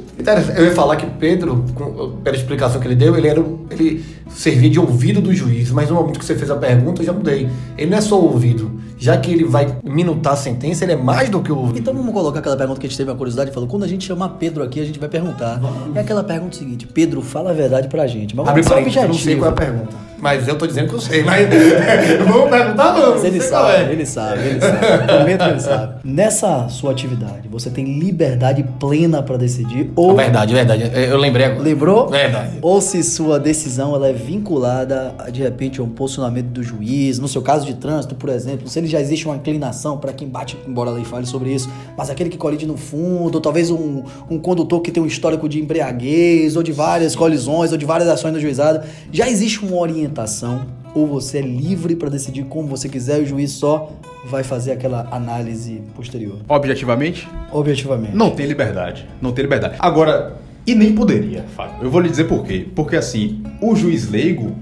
Eu 0.58 0.66
ia 0.66 0.74
falar 0.74 0.96
que 0.96 1.06
Pedro, 1.06 1.64
com, 1.76 2.18
pela 2.24 2.36
explicação 2.36 2.82
que 2.82 2.88
ele 2.88 2.96
deu, 2.96 3.16
ele, 3.16 3.28
era, 3.28 3.44
ele 3.70 4.04
servia 4.30 4.70
de 4.70 4.80
ouvido 4.80 5.22
do 5.22 5.32
juiz, 5.32 5.70
mas 5.70 5.90
no 5.90 5.96
momento 5.96 6.18
que 6.18 6.26
você 6.26 6.36
fez 6.36 6.50
a 6.50 6.56
pergunta, 6.56 7.04
eu 7.04 7.06
já 7.06 7.14
mudei. 7.14 7.48
Ele 7.78 7.92
não 7.92 7.98
é 8.00 8.02
só 8.02 8.20
ouvido 8.20 8.82
já 9.02 9.18
que 9.18 9.32
ele 9.32 9.44
vai 9.44 9.78
minutar 9.84 10.34
a 10.34 10.36
sentença, 10.36 10.86
ele 10.86 10.92
é 10.92 10.96
mais 10.96 11.28
do 11.28 11.42
que 11.42 11.52
o. 11.52 11.74
Então 11.76 11.92
vamos 11.92 12.14
colocar 12.14 12.38
aquela 12.38 12.56
pergunta 12.56 12.80
que 12.80 12.86
a 12.86 12.90
gente 12.90 12.98
teve 12.98 13.10
a 13.10 13.16
curiosidade 13.16 13.50
e 13.50 13.54
falou: 13.54 13.68
quando 13.68 13.84
a 13.84 13.88
gente 13.88 14.06
chamar 14.06 14.30
Pedro 14.30 14.64
aqui, 14.64 14.80
a 14.80 14.86
gente 14.86 15.00
vai 15.00 15.10
perguntar. 15.10 15.60
Vamos. 15.60 15.96
É 15.98 16.02
aquela 16.02 16.24
pergunta 16.24 16.56
seguinte: 16.56 16.86
Pedro, 16.86 17.20
fala 17.20 17.50
a 17.50 17.54
verdade 17.54 17.88
pra 17.88 18.06
gente. 18.06 18.36
Mas 18.36 18.48
Abre 18.48 18.64
parênteses, 18.64 19.02
eu 19.02 19.08
não 19.08 19.14
sei 19.16 19.36
qual 19.38 19.50
é 19.50 19.54
a 19.54 19.56
pergunta. 19.56 19.98
Mas 20.20 20.48
eu 20.48 20.56
tô 20.56 20.68
dizendo 20.68 20.88
que 20.88 20.94
eu 20.94 21.02
sei, 21.02 21.24
mas 21.24 21.50
vamos 22.30 22.52
perguntar, 22.52 22.94
não. 22.94 23.14
Mas 23.14 23.24
ele 23.24 23.42
sabe, 23.52 23.92
ele 23.92 24.06
sabe, 24.06 24.48
ele 24.48 24.62
sabe. 24.62 25.08
Prometo 25.08 25.44
que 25.44 25.50
ele 25.50 25.60
sabe. 25.60 25.94
Nessa 26.04 26.70
sua 26.70 26.92
atividade, 26.92 27.48
você 27.48 27.70
tem 27.70 28.00
liberdade 28.00 28.64
plena 28.80 29.22
para 29.22 29.38
decidir 29.38 29.92
ou. 29.96 30.16
Verdade, 30.16 30.54
verdade. 30.54 30.92
Eu 30.94 31.18
lembrei 31.18 31.46
agora. 31.46 31.62
Lembrou? 31.62 32.10
Verdade. 32.10 32.60
Ou 32.62 32.82
se 32.82 33.04
sua 33.04 33.40
decisão 33.40 33.96
ela 33.96 34.08
é 34.08 34.14
vinculada, 34.14 35.16
de 35.32 35.42
repente, 35.42 35.80
a 35.80 35.84
um 35.84 35.90
posicionamento 35.90 36.48
do 36.48 36.64
juiz, 36.64 37.20
no 37.20 37.28
seu 37.28 37.42
caso 37.42 37.66
de 37.66 37.76
trânsito, 37.76 38.16
por 38.16 38.30
exemplo, 38.30 38.68
se 38.68 38.80
ele 38.80 38.88
já 38.88 39.00
existe 39.00 39.26
uma 39.26 39.36
inclinação 39.36 39.98
para 39.98 40.14
quem 40.14 40.28
bate, 40.28 40.58
embora 40.68 40.90
a 40.90 40.94
lei 40.94 41.04
fale 41.04 41.26
sobre 41.26 41.54
isso, 41.54 41.70
mas 41.98 42.10
aquele 42.10 42.30
que 42.30 42.38
colide 42.38 42.66
no 42.66 42.78
fundo, 42.78 43.36
ou 43.36 43.42
talvez 43.42 43.70
um, 43.70 44.04
um 44.30 44.40
condutor 44.40 44.82
que 44.82 44.92
tem 44.92 45.02
um 45.02 45.06
histórico 45.06 45.48
de 45.48 45.60
embriaguez, 45.60 46.56
ou 46.56 46.64
de 46.64 46.72
várias 46.72 47.16
colisões, 47.16 47.72
ou 47.72 47.78
de 47.78 47.86
várias 47.86 48.10
ações 48.10 48.34
no 48.34 48.40
juizado, 48.40 48.82
já 49.12 49.30
existe 49.30 49.64
uma 49.64 49.78
orientação, 49.78 50.66
ou 50.94 51.08
você 51.08 51.40
é 51.40 51.42
livre 51.42 51.96
para 51.96 52.10
decidir 52.10 52.44
como 52.46 52.68
você 52.68 52.90
quiser 52.90 53.20
e 53.20 53.24
o 53.24 53.26
juiz 53.26 53.52
só 53.52 53.92
vai 54.26 54.44
fazer 54.44 54.72
aquela 54.72 55.08
análise 55.12 55.82
posterior. 55.96 56.38
Objetivamente? 56.48 57.28
Objetivamente. 57.52 58.16
Não 58.16 58.32
tem 58.32 58.46
liberdade. 58.46 59.08
Não 59.22 59.32
tem 59.32 59.44
liberdade. 59.44 59.76
Agora, 59.80 60.38
e 60.66 60.76
nem 60.76 60.94
poderia, 60.94 61.44
Fábio. 61.56 61.76
Eu 61.82 61.90
vou 61.90 62.02
lhe 62.02 62.10
dizer 62.10 62.26
por 62.26 62.46
quê. 62.46 62.68
Porque 62.76 62.96
assim, 62.96 63.44
o 63.62 63.76
juiz 63.76 64.10
leigo 64.10 64.56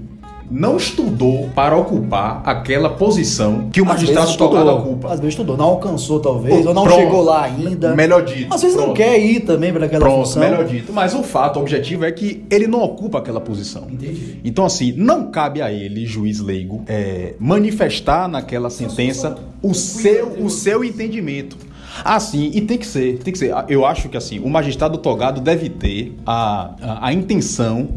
não 0.50 0.76
estudou 0.76 1.48
para 1.54 1.76
ocupar 1.76 2.42
aquela 2.44 2.90
posição 2.90 3.70
que 3.70 3.80
o 3.80 3.86
magistrado 3.86 4.36
togado 4.36 4.70
ocupa. 4.70 5.08
Às 5.08 5.20
vezes 5.20 5.34
estudou, 5.34 5.56
não 5.56 5.66
alcançou 5.66 6.18
talvez, 6.18 6.66
ou 6.66 6.74
não 6.74 6.84
pronto, 6.84 6.98
chegou 6.98 7.22
lá 7.22 7.44
ainda. 7.44 7.94
Melhor 7.94 8.24
dito. 8.24 8.52
Às 8.52 8.60
vezes 8.60 8.76
pronto. 8.76 8.88
não 8.88 8.94
quer 8.94 9.18
ir 9.18 9.40
também 9.40 9.72
para 9.72 9.86
aquela 9.86 10.04
pronto, 10.04 10.26
função. 10.26 10.42
melhor 10.42 10.64
dito. 10.64 10.92
Mas 10.92 11.14
o 11.14 11.22
fato 11.22 11.60
objetivo 11.60 12.04
é 12.04 12.10
que 12.10 12.44
ele 12.50 12.66
não 12.66 12.82
ocupa 12.82 13.18
aquela 13.18 13.40
posição. 13.40 13.86
Entendi. 13.90 14.40
Então 14.44 14.64
assim, 14.64 14.92
não 14.96 15.30
cabe 15.30 15.62
a 15.62 15.72
ele, 15.72 16.04
juiz 16.04 16.40
leigo, 16.40 16.82
é, 16.88 17.34
manifestar 17.38 18.28
naquela 18.28 18.70
sentença 18.70 19.36
o 19.62 19.72
seu, 19.72 20.28
o 20.44 20.50
seu 20.50 20.82
entendimento. 20.82 21.56
Assim, 22.04 22.50
e 22.54 22.60
tem 22.60 22.78
que 22.78 22.86
ser, 22.86 23.18
tem 23.18 23.32
que 23.32 23.38
ser. 23.38 23.52
Eu 23.68 23.84
acho 23.84 24.08
que 24.08 24.16
assim, 24.16 24.38
o 24.38 24.48
magistrado 24.48 24.98
togado 24.98 25.40
deve 25.40 25.68
ter 25.68 26.14
a, 26.24 26.70
a, 26.80 27.08
a 27.08 27.12
intenção 27.12 27.88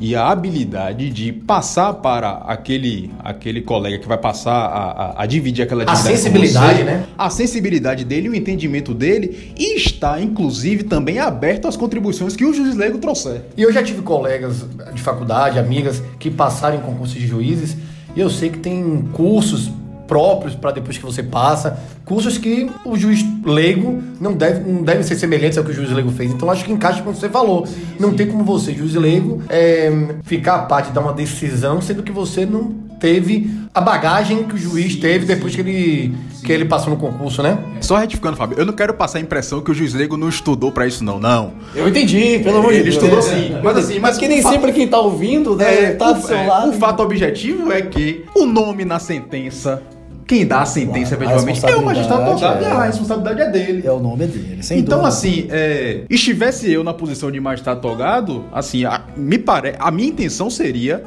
e 0.00 0.16
a 0.16 0.28
habilidade 0.28 1.10
de 1.10 1.30
passar 1.30 1.92
para 1.94 2.30
aquele, 2.46 3.10
aquele 3.22 3.60
colega 3.60 3.98
que 3.98 4.08
vai 4.08 4.16
passar 4.16 4.52
a, 4.52 4.90
a, 4.90 5.22
a 5.22 5.26
dividir 5.26 5.62
aquela 5.62 5.82
atividade. 5.82 6.08
A 6.08 6.16
sensibilidade, 6.16 6.78
você, 6.78 6.84
né? 6.84 7.06
A 7.18 7.28
sensibilidade 7.28 8.04
dele, 8.04 8.30
o 8.30 8.34
entendimento 8.34 8.94
dele 8.94 9.52
e 9.58 9.76
está, 9.76 10.20
inclusive, 10.20 10.84
também 10.84 11.18
aberto 11.18 11.68
às 11.68 11.76
contribuições 11.76 12.34
que 12.34 12.46
o 12.46 12.54
juiz 12.54 12.74
leigo 12.74 12.96
trouxer. 12.96 13.42
E 13.56 13.62
eu 13.62 13.70
já 13.70 13.82
tive 13.82 14.00
colegas 14.00 14.64
de 14.94 15.02
faculdade, 15.02 15.58
amigas, 15.58 16.02
que 16.18 16.30
passaram 16.30 16.78
em 16.78 16.80
concurso 16.80 17.14
de 17.14 17.26
juízes 17.26 17.76
e 18.16 18.20
eu 18.20 18.30
sei 18.30 18.48
que 18.48 18.58
tem 18.58 19.08
cursos 19.12 19.70
próprios 20.10 20.56
para 20.56 20.72
depois 20.72 20.98
que 20.98 21.04
você 21.04 21.22
passa, 21.22 21.78
cursos 22.04 22.36
que 22.36 22.68
o 22.84 22.96
juiz 22.96 23.24
leigo 23.44 24.02
não 24.20 24.32
deve, 24.32 24.68
não 24.68 24.82
deve 24.82 25.04
ser 25.04 25.14
semelhantes 25.14 25.56
ao 25.56 25.62
que 25.62 25.70
o 25.70 25.72
juiz 25.72 25.88
leigo 25.92 26.10
fez. 26.10 26.32
Então 26.32 26.50
acho 26.50 26.64
que 26.64 26.72
encaixa 26.72 27.00
com 27.00 27.10
o 27.10 27.12
que 27.12 27.20
você 27.20 27.28
falou. 27.28 27.64
Não 27.96 28.12
tem 28.12 28.26
como 28.26 28.42
você, 28.42 28.74
juiz 28.74 28.92
leigo, 28.96 29.40
é, 29.48 29.88
ficar 30.24 30.56
a 30.56 30.62
parte 30.62 30.88
de 30.88 30.94
dar 30.94 31.00
uma 31.00 31.12
decisão, 31.12 31.80
sendo 31.80 32.02
que 32.02 32.10
você 32.10 32.44
não 32.44 32.90
teve 32.98 33.50
a 33.72 33.80
bagagem 33.80 34.42
que 34.42 34.54
o 34.56 34.58
juiz 34.58 34.96
teve 34.96 35.24
depois 35.24 35.54
que 35.54 35.60
ele, 35.60 36.14
que 36.44 36.52
ele 36.52 36.64
passou 36.64 36.90
no 36.90 36.96
concurso, 36.96 37.42
né? 37.42 37.56
Só 37.80 37.96
retificando, 37.96 38.36
Fábio, 38.36 38.58
eu 38.58 38.66
não 38.66 38.72
quero 38.72 38.92
passar 38.92 39.18
a 39.18 39.20
impressão 39.20 39.60
que 39.60 39.70
o 39.70 39.74
juiz 39.74 39.94
leigo 39.94 40.16
não 40.16 40.28
estudou 40.28 40.72
para 40.72 40.86
isso, 40.86 41.02
não. 41.04 41.20
Não. 41.20 41.52
Eu 41.74 41.88
entendi, 41.88 42.40
pelo 42.40 42.58
amor 42.58 42.72
de 42.72 42.82
Deus. 42.82 42.96
Ele 42.96 43.06
estudou 43.06 43.22
sim. 43.22 43.56
Mas 43.62 43.76
assim, 43.76 44.00
mas 44.00 44.18
que 44.18 44.26
nem 44.26 44.42
sempre 44.42 44.72
quem 44.72 44.88
tá 44.88 44.98
ouvindo, 44.98 45.54
né, 45.54 45.84
é, 45.84 45.92
tá 45.92 46.12
do 46.12 46.26
seu 46.26 46.36
é, 46.36 46.46
lado. 46.46 46.70
O 46.70 46.72
fato 46.74 47.00
objetivo 47.00 47.72
é 47.72 47.80
que 47.80 48.24
o 48.34 48.44
nome 48.44 48.84
na 48.84 48.98
sentença 48.98 49.82
quem 50.30 50.46
dá 50.46 50.60
a 50.62 50.64
sentença, 50.64 51.16
efetivamente, 51.16 51.66
é 51.66 51.74
o 51.74 51.84
magistrado 51.84 52.24
togado 52.24 52.64
é, 52.64 52.68
e 52.68 52.70
a 52.70 52.84
responsabilidade 52.84 53.40
é 53.40 53.50
dele. 53.50 53.82
É 53.84 53.90
o 53.90 53.98
nome 53.98 54.26
dele, 54.28 54.62
sem 54.62 54.78
Então, 54.78 54.98
dúvida. 54.98 55.08
assim, 55.08 55.48
é, 55.50 56.04
estivesse 56.08 56.70
eu 56.70 56.84
na 56.84 56.94
posição 56.94 57.32
de 57.32 57.40
magistrado 57.40 57.80
togado, 57.80 58.44
assim, 58.52 58.84
a, 58.84 59.02
me 59.16 59.38
pare, 59.38 59.74
a 59.76 59.90
minha 59.90 60.08
intenção 60.08 60.48
seria 60.48 61.02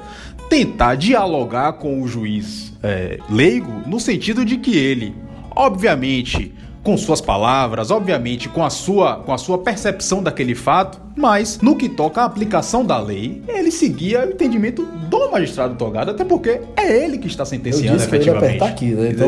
tentar 0.50 0.96
dialogar 0.96 1.72
com 1.74 2.02
o 2.02 2.08
juiz 2.08 2.74
é, 2.84 3.18
leigo 3.30 3.72
no 3.86 3.98
sentido 3.98 4.44
de 4.44 4.58
que 4.58 4.76
ele, 4.78 5.16
obviamente, 5.56 6.54
com 6.84 6.98
suas 6.98 7.22
palavras, 7.22 7.90
obviamente 7.90 8.50
com 8.50 8.64
a 8.64 8.70
sua, 8.70 9.16
com 9.16 9.34
a 9.34 9.38
sua 9.38 9.58
percepção 9.58 10.22
daquele 10.22 10.54
fato, 10.54 11.00
mas 11.16 11.60
no 11.62 11.78
que 11.78 11.88
toca 11.88 12.22
à 12.22 12.26
aplicação 12.26 12.86
da 12.86 13.00
lei, 13.00 13.42
ele 13.48 13.72
seguia 13.72 14.28
o 14.28 14.32
entendimento 14.32 14.84
do 14.84 15.32
magistrado 15.32 15.76
togado, 15.76 16.12
até 16.12 16.26
porque 16.26 16.60
é 16.76 17.04
ele 17.04 17.18
que 17.18 17.28
está 17.28 17.46
sentenciando 17.46 17.88
eu 17.88 17.96
disse 17.96 18.10
que 18.10 18.16
efetivamente. 18.16 18.44
Eu 18.44 18.50
ia 18.50 18.66
apertar 18.66 18.68
aqui, 18.68 18.86
né? 18.88 19.10
Então 19.12 19.28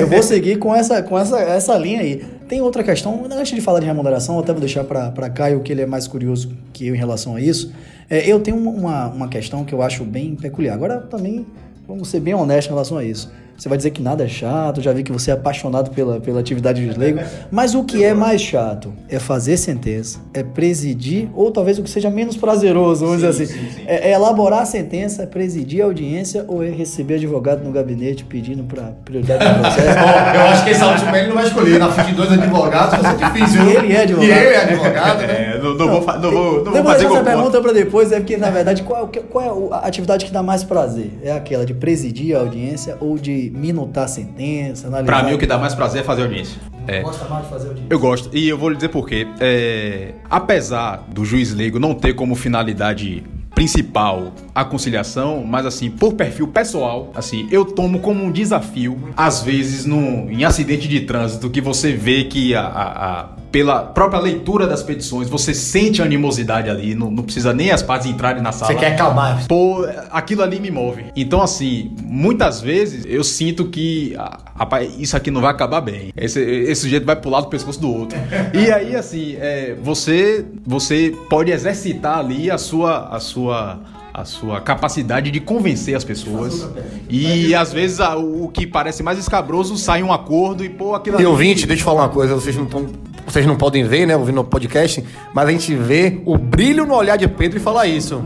eu 0.00 0.06
vou 0.06 0.22
seguir 0.22 0.58
com 0.58 0.74
essa, 0.74 1.02
com 1.02 1.18
essa, 1.18 1.38
essa 1.40 1.76
linha 1.76 2.00
aí. 2.00 2.24
Tem 2.48 2.62
outra 2.62 2.82
questão, 2.82 3.26
antes 3.30 3.54
de 3.54 3.60
falar 3.60 3.80
de 3.80 3.86
remuneração, 3.86 4.36
eu 4.36 4.40
até 4.40 4.52
vou 4.52 4.60
deixar 4.60 4.84
para 4.84 5.28
Caio, 5.28 5.60
que 5.60 5.72
ele 5.72 5.82
é 5.82 5.86
mais 5.86 6.08
curioso 6.08 6.52
que 6.72 6.86
eu 6.86 6.94
em 6.94 6.98
relação 6.98 7.36
a 7.36 7.40
isso. 7.40 7.70
É, 8.08 8.26
eu 8.30 8.40
tenho 8.40 8.56
uma, 8.56 9.08
uma 9.08 9.28
questão 9.28 9.64
que 9.64 9.74
eu 9.74 9.82
acho 9.82 10.04
bem 10.04 10.34
peculiar. 10.34 10.74
Agora 10.74 11.00
também, 11.00 11.46
vamos 11.86 12.08
ser 12.08 12.20
bem 12.20 12.34
honestos 12.34 12.66
em 12.66 12.70
relação 12.70 12.96
a 12.96 13.04
isso. 13.04 13.30
Você 13.56 13.68
vai 13.68 13.78
dizer 13.78 13.90
que 13.90 14.02
nada 14.02 14.24
é 14.24 14.28
chato, 14.28 14.82
já 14.82 14.92
vi 14.92 15.02
que 15.02 15.12
você 15.12 15.30
é 15.30 15.34
apaixonado 15.34 15.90
pela, 15.90 16.20
pela 16.20 16.40
atividade 16.40 16.84
de 16.86 16.98
leigo. 16.98 17.20
Mas 17.50 17.74
o 17.74 17.84
que 17.84 18.02
é 18.02 18.12
mais 18.12 18.40
chato 18.40 18.92
é 19.08 19.18
fazer 19.18 19.56
sentença, 19.56 20.18
é 20.32 20.42
presidir, 20.42 21.28
ou 21.34 21.50
talvez 21.50 21.78
o 21.78 21.82
que 21.82 21.90
seja 21.90 22.10
menos 22.10 22.36
prazeroso, 22.36 23.06
vamos 23.06 23.20
sim, 23.20 23.28
dizer 23.28 23.44
assim. 23.44 23.52
Sim, 23.52 23.70
sim. 23.70 23.82
É, 23.86 24.10
é, 24.10 24.12
elaborar 24.12 24.62
a 24.62 24.64
sentença, 24.64 25.22
é 25.22 25.26
presidir 25.26 25.82
a 25.82 25.84
audiência 25.84 26.44
ou 26.48 26.64
é 26.64 26.68
receber 26.68 27.14
advogado 27.14 27.62
no 27.62 27.70
gabinete 27.70 28.24
pedindo 28.24 28.64
para 28.64 28.92
prioridade 29.04 29.44
do 29.46 29.60
processo. 29.60 29.98
eu 30.34 30.40
acho 30.42 30.64
que 30.64 30.70
esse 30.70 30.84
último 30.84 31.16
ele 31.16 31.28
não 31.28 31.34
vai 31.34 31.46
escolher. 31.46 31.78
Na 31.78 31.90
frente 31.90 32.10
de 32.10 32.14
dois 32.14 32.32
advogados 32.32 32.98
vai 32.98 33.16
ser 33.16 33.24
difícil. 33.24 33.64
E 33.64 33.76
ele 33.76 33.92
é 33.92 34.02
advogado. 34.02 34.28
E 34.28 34.32
ele 34.32 34.54
é 34.54 34.62
advogado. 34.62 35.18
Né? 35.18 35.54
É, 35.54 35.58
não, 35.58 35.74
não, 35.74 35.86
não, 35.86 36.00
vou, 36.00 36.18
não 36.18 36.30
vou, 36.30 36.64
não 36.64 36.72
vou 36.72 36.84
fazer 36.84 37.06
essa 37.06 37.22
pergunta 37.22 37.60
para 37.60 37.72
depois, 37.72 38.12
é 38.12 38.16
porque, 38.18 38.36
na 38.36 38.50
verdade, 38.50 38.82
qual, 38.82 39.10
qual 39.30 39.70
é 39.72 39.76
a 39.76 39.86
atividade 39.86 40.24
que 40.24 40.32
dá 40.32 40.42
mais 40.42 40.64
prazer? 40.64 41.12
É 41.22 41.32
aquela 41.32 41.64
de 41.64 41.74
presidir 41.74 42.36
a 42.36 42.40
audiência 42.40 42.96
ou 43.00 43.18
de 43.18 43.43
minutar 43.50 44.04
a 44.04 44.08
sentença? 44.08 44.34
sentença, 44.34 44.88
analisar. 44.88 45.12
Pra 45.12 45.22
mim, 45.22 45.34
o 45.34 45.38
que 45.38 45.46
dá 45.46 45.58
mais 45.58 45.74
prazer 45.74 46.02
é 46.02 46.04
fazer 46.04 46.22
audiência. 46.22 46.60
É. 46.86 47.00
Gosta 47.00 47.24
mais 47.28 47.44
de 47.44 47.50
fazer 47.50 47.68
audiência? 47.68 47.88
Eu 47.90 47.98
gosto. 47.98 48.36
E 48.36 48.48
eu 48.48 48.58
vou 48.58 48.68
lhe 48.68 48.76
dizer 48.76 48.88
por 48.88 49.06
quê. 49.06 49.26
É, 49.40 50.12
apesar 50.28 51.04
do 51.08 51.24
juiz 51.24 51.52
leigo 51.52 51.78
não 51.78 51.94
ter 51.94 52.14
como 52.14 52.34
finalidade 52.34 53.24
principal 53.54 54.32
a 54.54 54.64
conciliação, 54.64 55.44
mas 55.44 55.66
assim, 55.66 55.90
por 55.90 56.14
perfil 56.14 56.48
pessoal, 56.48 57.10
assim, 57.14 57.48
eu 57.50 57.64
tomo 57.64 58.00
como 58.00 58.22
um 58.22 58.30
desafio, 58.30 58.98
às 59.16 59.42
vezes, 59.42 59.84
no, 59.84 60.30
em 60.30 60.44
acidente 60.44 60.88
de 60.88 61.00
trânsito, 61.00 61.50
que 61.50 61.60
você 61.60 61.92
vê 61.92 62.24
que 62.24 62.54
a, 62.54 62.62
a, 62.62 63.20
a 63.20 63.28
pela 63.54 63.82
própria 63.82 64.18
leitura 64.18 64.66
das 64.66 64.82
petições, 64.82 65.28
você 65.28 65.54
sente 65.54 66.02
a 66.02 66.04
animosidade 66.04 66.68
ali, 66.68 66.92
não, 66.92 67.08
não, 67.08 67.22
precisa 67.22 67.54
nem 67.54 67.70
as 67.70 67.84
partes 67.84 68.08
entrarem 68.08 68.42
na 68.42 68.50
sala. 68.50 68.72
Você 68.72 68.78
quer 68.80 68.94
acalmar. 68.94 69.46
Pô, 69.46 69.86
aquilo 70.10 70.42
ali 70.42 70.58
me 70.58 70.72
move. 70.72 71.04
Então, 71.14 71.40
assim, 71.40 71.92
muitas 72.02 72.60
vezes 72.60 73.04
eu 73.06 73.22
sinto 73.22 73.66
que, 73.66 74.16
rapaz, 74.56 74.92
isso 74.98 75.16
aqui 75.16 75.30
não 75.30 75.40
vai 75.40 75.52
acabar 75.52 75.80
bem. 75.80 76.12
Esse, 76.16 76.40
esse 76.40 76.80
sujeito 76.80 77.06
vai 77.06 77.14
pular 77.14 77.42
do 77.42 77.46
pescoço 77.46 77.80
do 77.80 77.92
outro. 77.92 78.18
e 78.52 78.72
aí, 78.72 78.96
assim, 78.96 79.36
é, 79.38 79.76
você, 79.80 80.44
você 80.66 81.14
pode 81.30 81.52
exercitar 81.52 82.18
ali 82.18 82.50
a 82.50 82.58
sua, 82.58 83.06
a 83.06 83.20
sua 83.20 83.43
a 83.50 84.24
sua 84.24 84.60
capacidade 84.60 85.32
de 85.32 85.40
convencer 85.40 85.96
as 85.96 86.04
pessoas. 86.04 86.68
E 87.10 87.52
às 87.52 87.72
vezes 87.72 87.98
a, 87.98 88.16
o 88.16 88.48
que 88.48 88.64
parece 88.64 89.02
mais 89.02 89.18
escabroso 89.18 89.76
sai 89.76 90.04
um 90.04 90.12
acordo 90.12 90.64
e 90.64 90.68
pô, 90.68 90.94
aquilo 90.94 91.20
E 91.20 91.26
ouvinte, 91.26 91.66
deixa 91.66 91.82
eu 91.82 91.84
falar 91.84 92.02
uma 92.02 92.08
coisa, 92.08 92.32
vocês 92.32 92.54
não 92.56 92.64
estão 92.64 92.86
vocês 93.26 93.46
não 93.46 93.56
podem 93.56 93.84
ver, 93.84 94.06
né, 94.06 94.14
ouvindo 94.14 94.40
o 94.42 94.44
podcast, 94.44 95.02
mas 95.32 95.48
a 95.48 95.50
gente 95.50 95.74
vê 95.74 96.20
o 96.26 96.36
brilho 96.36 96.84
no 96.84 96.94
olhar 96.94 97.16
de 97.16 97.26
Pedro 97.26 97.58
e 97.58 97.60
fala 97.60 97.86
isso. 97.86 98.22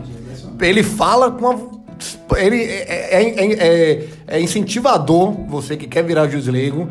Ele 0.61 0.83
fala 0.83 1.31
com 1.31 1.47
uma 1.47 1.79
ele 2.37 2.63
é, 2.63 3.07
é, 3.11 3.23
é, 3.23 3.53
é, 3.53 4.09
é 4.27 4.41
incentivador, 4.41 5.33
você 5.49 5.77
que 5.77 5.87
quer 5.87 6.05
virar 6.05 6.29
juiz 6.29 6.47
leigo, 6.47 6.89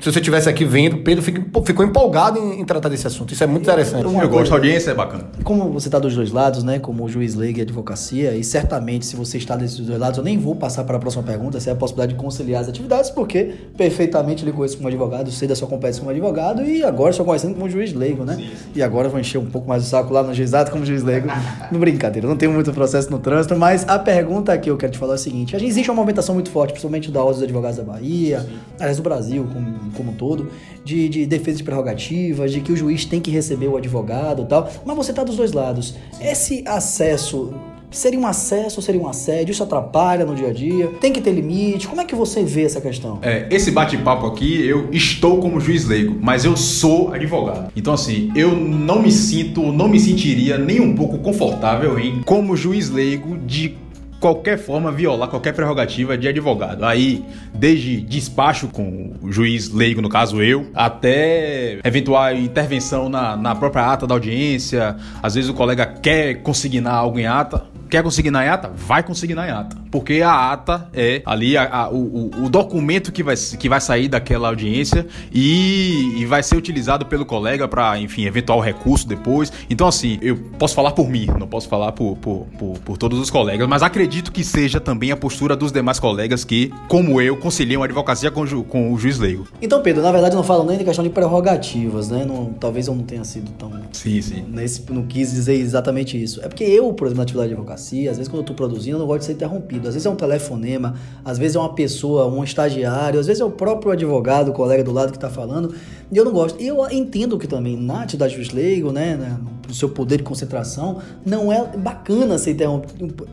se 0.00 0.12
você 0.12 0.20
tivesse 0.20 0.48
aqui 0.48 0.64
vendo, 0.64 0.98
Pedro 0.98 1.22
ficou 1.22 1.84
empolgado 1.84 2.38
em, 2.38 2.60
em, 2.60 2.64
tratar 2.64 2.88
desse 2.88 3.06
assunto. 3.06 3.32
Isso 3.32 3.42
é 3.42 3.46
muito 3.46 3.62
interessante. 3.62 4.04
Eu, 4.04 4.20
eu 4.20 4.28
gosto, 4.28 4.52
a 4.52 4.56
audiência 4.56 4.90
é 4.90 4.94
bacana. 4.94 5.24
Como 5.42 5.70
você 5.72 5.88
está 5.88 5.98
dos 5.98 6.14
dois 6.14 6.30
lados, 6.30 6.62
né? 6.62 6.78
Como 6.78 7.08
juiz 7.08 7.34
leigo 7.34 7.58
e 7.58 7.62
advocacia, 7.62 8.34
e 8.34 8.44
certamente 8.44 9.06
se 9.06 9.16
você 9.16 9.38
está 9.38 9.56
desses 9.56 9.78
dois 9.78 9.98
lados, 9.98 10.18
eu 10.18 10.24
nem 10.24 10.38
vou 10.38 10.54
passar 10.54 10.84
para 10.84 10.96
a 10.96 11.00
próxima 11.00 11.22
pergunta, 11.22 11.58
se 11.60 11.68
é 11.68 11.72
a 11.72 11.76
possibilidade 11.76 12.14
de 12.14 12.18
conciliar 12.18 12.62
as 12.62 12.68
atividades, 12.68 13.10
porque 13.10 13.54
perfeitamente 13.76 14.44
lhe 14.44 14.52
conheço 14.52 14.76
como 14.76 14.88
advogado, 14.88 15.30
sei 15.30 15.48
da 15.48 15.56
sua 15.56 15.68
competência 15.68 16.00
como 16.00 16.10
advogado 16.10 16.62
e 16.62 16.82
agora 16.84 17.10
estou 17.10 17.26
conhecendo 17.26 17.54
como 17.54 17.68
juiz 17.68 17.92
leigo, 17.92 18.24
né? 18.24 18.36
Sim, 18.36 18.42
sim. 18.42 18.70
E 18.76 18.82
agora 18.82 19.08
vou 19.08 19.18
encher 19.18 19.38
um 19.38 19.46
pouco 19.46 19.68
mais 19.68 19.84
o 19.84 19.86
saco 19.86 20.12
lá 20.12 20.22
no 20.22 20.32
juizado 20.32 20.70
como 20.70 20.84
juiz 20.84 21.02
leigo. 21.02 21.28
no 21.72 21.78
brincadeira, 21.78 22.28
não 22.28 22.36
tenho 22.36 22.52
muito 22.52 22.72
processo 22.72 23.10
no 23.10 23.18
trânsito, 23.18 23.56
mas 23.56 23.88
a 23.88 23.98
pergunta 23.98 24.56
que 24.56 24.70
eu 24.70 24.76
quero 24.76 24.92
te 24.92 24.98
falar 24.98 25.14
é 25.14 25.16
a 25.16 25.18
seguinte: 25.18 25.56
existe 25.56 25.90
uma 25.90 25.96
movimentação 25.96 26.34
muito 26.34 26.50
forte, 26.50 26.70
principalmente 26.70 27.10
da 27.10 27.20
Ordem 27.20 27.34
dos 27.34 27.42
Advogados 27.42 27.78
da 27.78 27.84
Bahia, 27.84 28.46
aliás, 28.78 28.96
do 28.96 29.02
Brasil 29.02 29.48
como, 29.52 29.87
como 29.94 30.12
um 30.12 30.14
todo 30.14 30.50
de, 30.84 31.08
de 31.08 31.26
defesa 31.26 31.58
de 31.58 31.64
prerrogativas, 31.64 32.52
de 32.52 32.60
que 32.60 32.72
o 32.72 32.76
juiz 32.76 33.04
tem 33.04 33.20
que 33.20 33.30
receber 33.30 33.68
o 33.68 33.76
advogado 33.76 34.42
e 34.42 34.46
tal, 34.46 34.70
mas 34.84 34.96
você 34.96 35.10
está 35.10 35.24
dos 35.24 35.36
dois 35.36 35.52
lados. 35.52 35.94
Esse 36.20 36.64
acesso 36.66 37.54
Seria 37.90 38.20
um 38.20 38.26
acesso, 38.26 38.82
seria 38.82 39.00
um 39.00 39.08
assédio? 39.08 39.52
Isso 39.52 39.62
atrapalha 39.62 40.24
no 40.26 40.34
dia 40.34 40.48
a 40.48 40.52
dia? 40.52 40.88
Tem 41.00 41.10
que 41.10 41.20
ter 41.20 41.32
limite? 41.32 41.88
Como 41.88 42.00
é 42.00 42.04
que 42.04 42.14
você 42.14 42.44
vê 42.44 42.64
essa 42.64 42.80
questão? 42.80 43.18
É, 43.22 43.46
esse 43.50 43.70
bate-papo 43.70 44.26
aqui, 44.26 44.66
eu 44.66 44.88
estou 44.92 45.38
como 45.38 45.58
juiz 45.58 45.86
leigo, 45.86 46.16
mas 46.20 46.44
eu 46.44 46.54
sou 46.56 47.12
advogado. 47.12 47.72
Então, 47.74 47.94
assim, 47.94 48.30
eu 48.36 48.54
não 48.54 49.00
me 49.00 49.10
sinto, 49.10 49.72
não 49.72 49.88
me 49.88 49.98
sentiria 49.98 50.58
nem 50.58 50.80
um 50.80 50.94
pouco 50.94 51.18
confortável 51.18 51.98
em, 51.98 52.20
como 52.22 52.54
juiz 52.54 52.90
leigo, 52.90 53.38
de 53.38 53.74
qualquer 54.20 54.58
forma 54.58 54.90
violar 54.90 55.28
qualquer 55.28 55.52
prerrogativa 55.52 56.16
de 56.16 56.28
advogado. 56.28 56.84
Aí, 56.84 57.24
desde 57.54 58.00
despacho 58.00 58.68
com 58.68 59.14
o 59.22 59.32
juiz 59.32 59.72
leigo, 59.72 60.00
no 60.00 60.08
caso 60.08 60.42
eu, 60.42 60.66
até 60.74 61.78
eventual 61.84 62.34
intervenção 62.34 63.08
na, 63.08 63.36
na 63.36 63.54
própria 63.54 63.92
ata 63.92 64.06
da 64.06 64.14
audiência. 64.14 64.96
Às 65.22 65.34
vezes 65.34 65.50
o 65.50 65.54
colega 65.54 65.86
quer 65.86 66.42
consignar 66.42 66.94
algo 66.94 67.18
em 67.18 67.26
ata. 67.26 67.66
Quer 67.88 68.02
conseguir 68.02 68.30
na 68.30 68.52
ata? 68.52 68.70
Vai 68.74 69.02
conseguir 69.02 69.34
na 69.34 69.60
ata. 69.60 69.76
Porque 69.90 70.20
a 70.20 70.52
ata 70.52 70.88
é 70.92 71.22
ali 71.24 71.56
a, 71.56 71.68
a, 71.68 71.90
o, 71.90 72.30
o, 72.44 72.48
documento 72.48 73.10
que 73.10 73.22
vai, 73.22 73.34
que 73.36 73.68
vai 73.68 73.80
sair 73.80 74.08
daquela 74.08 74.48
audiência 74.48 75.06
e, 75.32 76.14
e 76.18 76.26
vai 76.26 76.42
ser 76.42 76.56
utilizado 76.56 77.06
pelo 77.06 77.24
colega 77.24 77.66
para, 77.66 77.98
enfim, 77.98 78.26
eventual 78.26 78.60
recurso 78.60 79.08
depois. 79.08 79.52
Então, 79.70 79.88
assim, 79.88 80.18
eu 80.20 80.36
posso 80.58 80.74
falar 80.74 80.92
por 80.92 81.08
mim, 81.08 81.26
não 81.38 81.46
posso 81.46 81.68
falar 81.68 81.92
por, 81.92 82.16
por, 82.16 82.46
por, 82.58 82.78
por 82.80 82.98
todos 82.98 83.18
os 83.18 83.30
colegas, 83.30 83.66
mas 83.66 83.82
acredito 83.82 84.30
que 84.30 84.44
seja 84.44 84.78
também 84.78 85.10
a 85.10 85.16
postura 85.16 85.56
dos 85.56 85.72
demais 85.72 85.98
colegas 85.98 86.44
que, 86.44 86.72
como 86.88 87.20
eu, 87.20 87.36
conciliam 87.36 87.82
a 87.82 87.86
advocacia 87.86 88.30
com, 88.30 88.46
ju, 88.46 88.62
com 88.64 88.92
o 88.92 88.98
juiz 88.98 89.18
leigo. 89.18 89.48
Então, 89.62 89.82
Pedro, 89.82 90.02
na 90.02 90.12
verdade, 90.12 90.36
não 90.36 90.42
falo 90.42 90.64
nem 90.64 90.76
de 90.76 90.84
questão 90.84 91.02
de 91.02 91.10
prerrogativas, 91.10 92.10
né? 92.10 92.24
Não, 92.26 92.52
talvez 92.52 92.86
eu 92.86 92.94
não 92.94 93.04
tenha 93.04 93.24
sido 93.24 93.50
tão. 93.52 93.68
Sim, 93.92 94.20
sim. 94.20 94.44
Nesse, 94.48 94.84
não 94.92 95.06
quis 95.06 95.30
dizer 95.32 95.54
exatamente 95.54 96.22
isso. 96.22 96.40
É 96.42 96.48
porque 96.48 96.64
eu, 96.64 96.92
por 96.92 97.06
exemplo, 97.06 97.18
na 97.18 97.22
atividade 97.22 97.48
de 97.48 97.54
advocacia, 97.54 97.77
advocacia, 97.78 98.10
às 98.10 98.16
vezes 98.16 98.28
quando 98.28 98.38
eu 98.38 98.42
estou 98.42 98.56
produzindo, 98.56 98.96
eu 98.96 99.00
não 99.00 99.06
gosto 99.06 99.20
de 99.20 99.26
ser 99.26 99.32
interrompido. 99.32 99.88
Às 99.88 99.94
vezes 99.94 100.04
é 100.04 100.10
um 100.10 100.16
telefonema, 100.16 100.94
às 101.24 101.38
vezes 101.38 101.56
é 101.56 101.58
uma 101.58 101.72
pessoa, 101.72 102.26
um 102.26 102.42
estagiário, 102.42 103.20
às 103.20 103.26
vezes 103.26 103.40
é 103.40 103.44
o 103.44 103.50
próprio 103.50 103.92
advogado, 103.92 104.50
o 104.50 104.52
colega 104.52 104.82
do 104.82 104.92
lado 104.92 105.10
que 105.10 105.16
está 105.16 105.30
falando, 105.30 105.74
e 106.10 106.16
eu 106.16 106.24
não 106.24 106.32
gosto. 106.32 106.60
E 106.60 106.66
eu 106.66 106.84
entendo 106.90 107.38
que 107.38 107.46
também 107.46 107.76
na 107.76 108.02
atividade 108.02 108.42
de 108.42 108.54
leigo, 108.54 108.90
né, 108.90 109.16
né, 109.16 109.38
no 109.66 109.74
seu 109.74 109.88
poder 109.88 110.18
de 110.18 110.22
concentração, 110.22 110.98
não 111.24 111.52
é 111.52 111.76
bacana 111.76 112.36
ser 112.38 112.56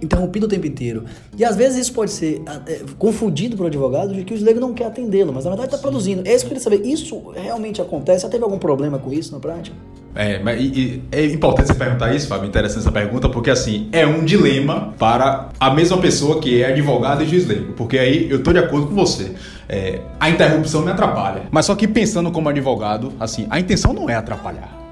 interrompido 0.01 0.45
o 0.45 0.49
tempo 0.49 0.67
inteiro. 0.67 1.03
E 1.37 1.43
às 1.43 1.55
vezes 1.55 1.79
isso 1.79 1.93
pode 1.93 2.11
ser 2.11 2.41
é, 2.67 2.81
confundido 2.97 3.61
o 3.61 3.65
advogado 3.65 4.13
de 4.13 4.23
que 4.23 4.33
o 4.33 4.43
leigo 4.43 4.59
não 4.59 4.73
quer 4.73 4.85
atendê-lo, 4.85 5.33
mas 5.33 5.45
na 5.45 5.51
verdade 5.51 5.73
está 5.73 5.77
produzindo. 5.77 6.21
É 6.25 6.33
isso 6.33 6.45
que 6.45 6.53
eu 6.53 6.59
queria 6.59 6.63
saber. 6.63 6.85
Isso 6.85 7.29
realmente 7.29 7.81
acontece? 7.81 8.23
Já 8.23 8.29
teve 8.29 8.43
algum 8.43 8.59
problema 8.59 8.99
com 8.99 9.11
isso 9.11 9.31
na 9.31 9.39
prática? 9.39 9.75
É, 10.15 10.39
mas 10.39 10.59
e, 10.59 10.63
e, 10.63 11.03
é 11.11 11.25
importante 11.25 11.67
você 11.67 11.73
perguntar 11.73 12.15
isso, 12.15 12.27
Fábio. 12.27 12.47
Interessante 12.47 12.79
essa 12.79 12.91
pergunta, 12.91 13.27
porque 13.27 13.49
assim, 13.49 13.89
é 13.91 14.07
um 14.07 14.23
dilema 14.23 14.93
para 14.97 15.49
a 15.59 15.69
mesma 15.69 15.97
pessoa 15.97 16.39
que 16.39 16.63
é 16.63 16.71
advogado 16.71 17.21
e 17.21 17.27
juiz 17.27 17.45
leigo. 17.45 17.73
Porque 17.73 17.99
aí 17.99 18.29
eu 18.29 18.41
tô 18.41 18.53
de 18.53 18.59
acordo 18.59 18.87
com 18.87 18.95
você. 18.95 19.33
É, 19.67 19.99
a 20.19 20.29
interrupção 20.29 20.81
me 20.81 20.91
atrapalha. 20.91 21.43
Mas 21.51 21.65
só 21.65 21.75
que 21.75 21.87
pensando 21.87 22.31
como 22.31 22.47
advogado, 22.47 23.11
assim, 23.19 23.45
a 23.49 23.59
intenção 23.59 23.93
não 23.93 24.09
é 24.09 24.15
atrapalhar. 24.15 24.85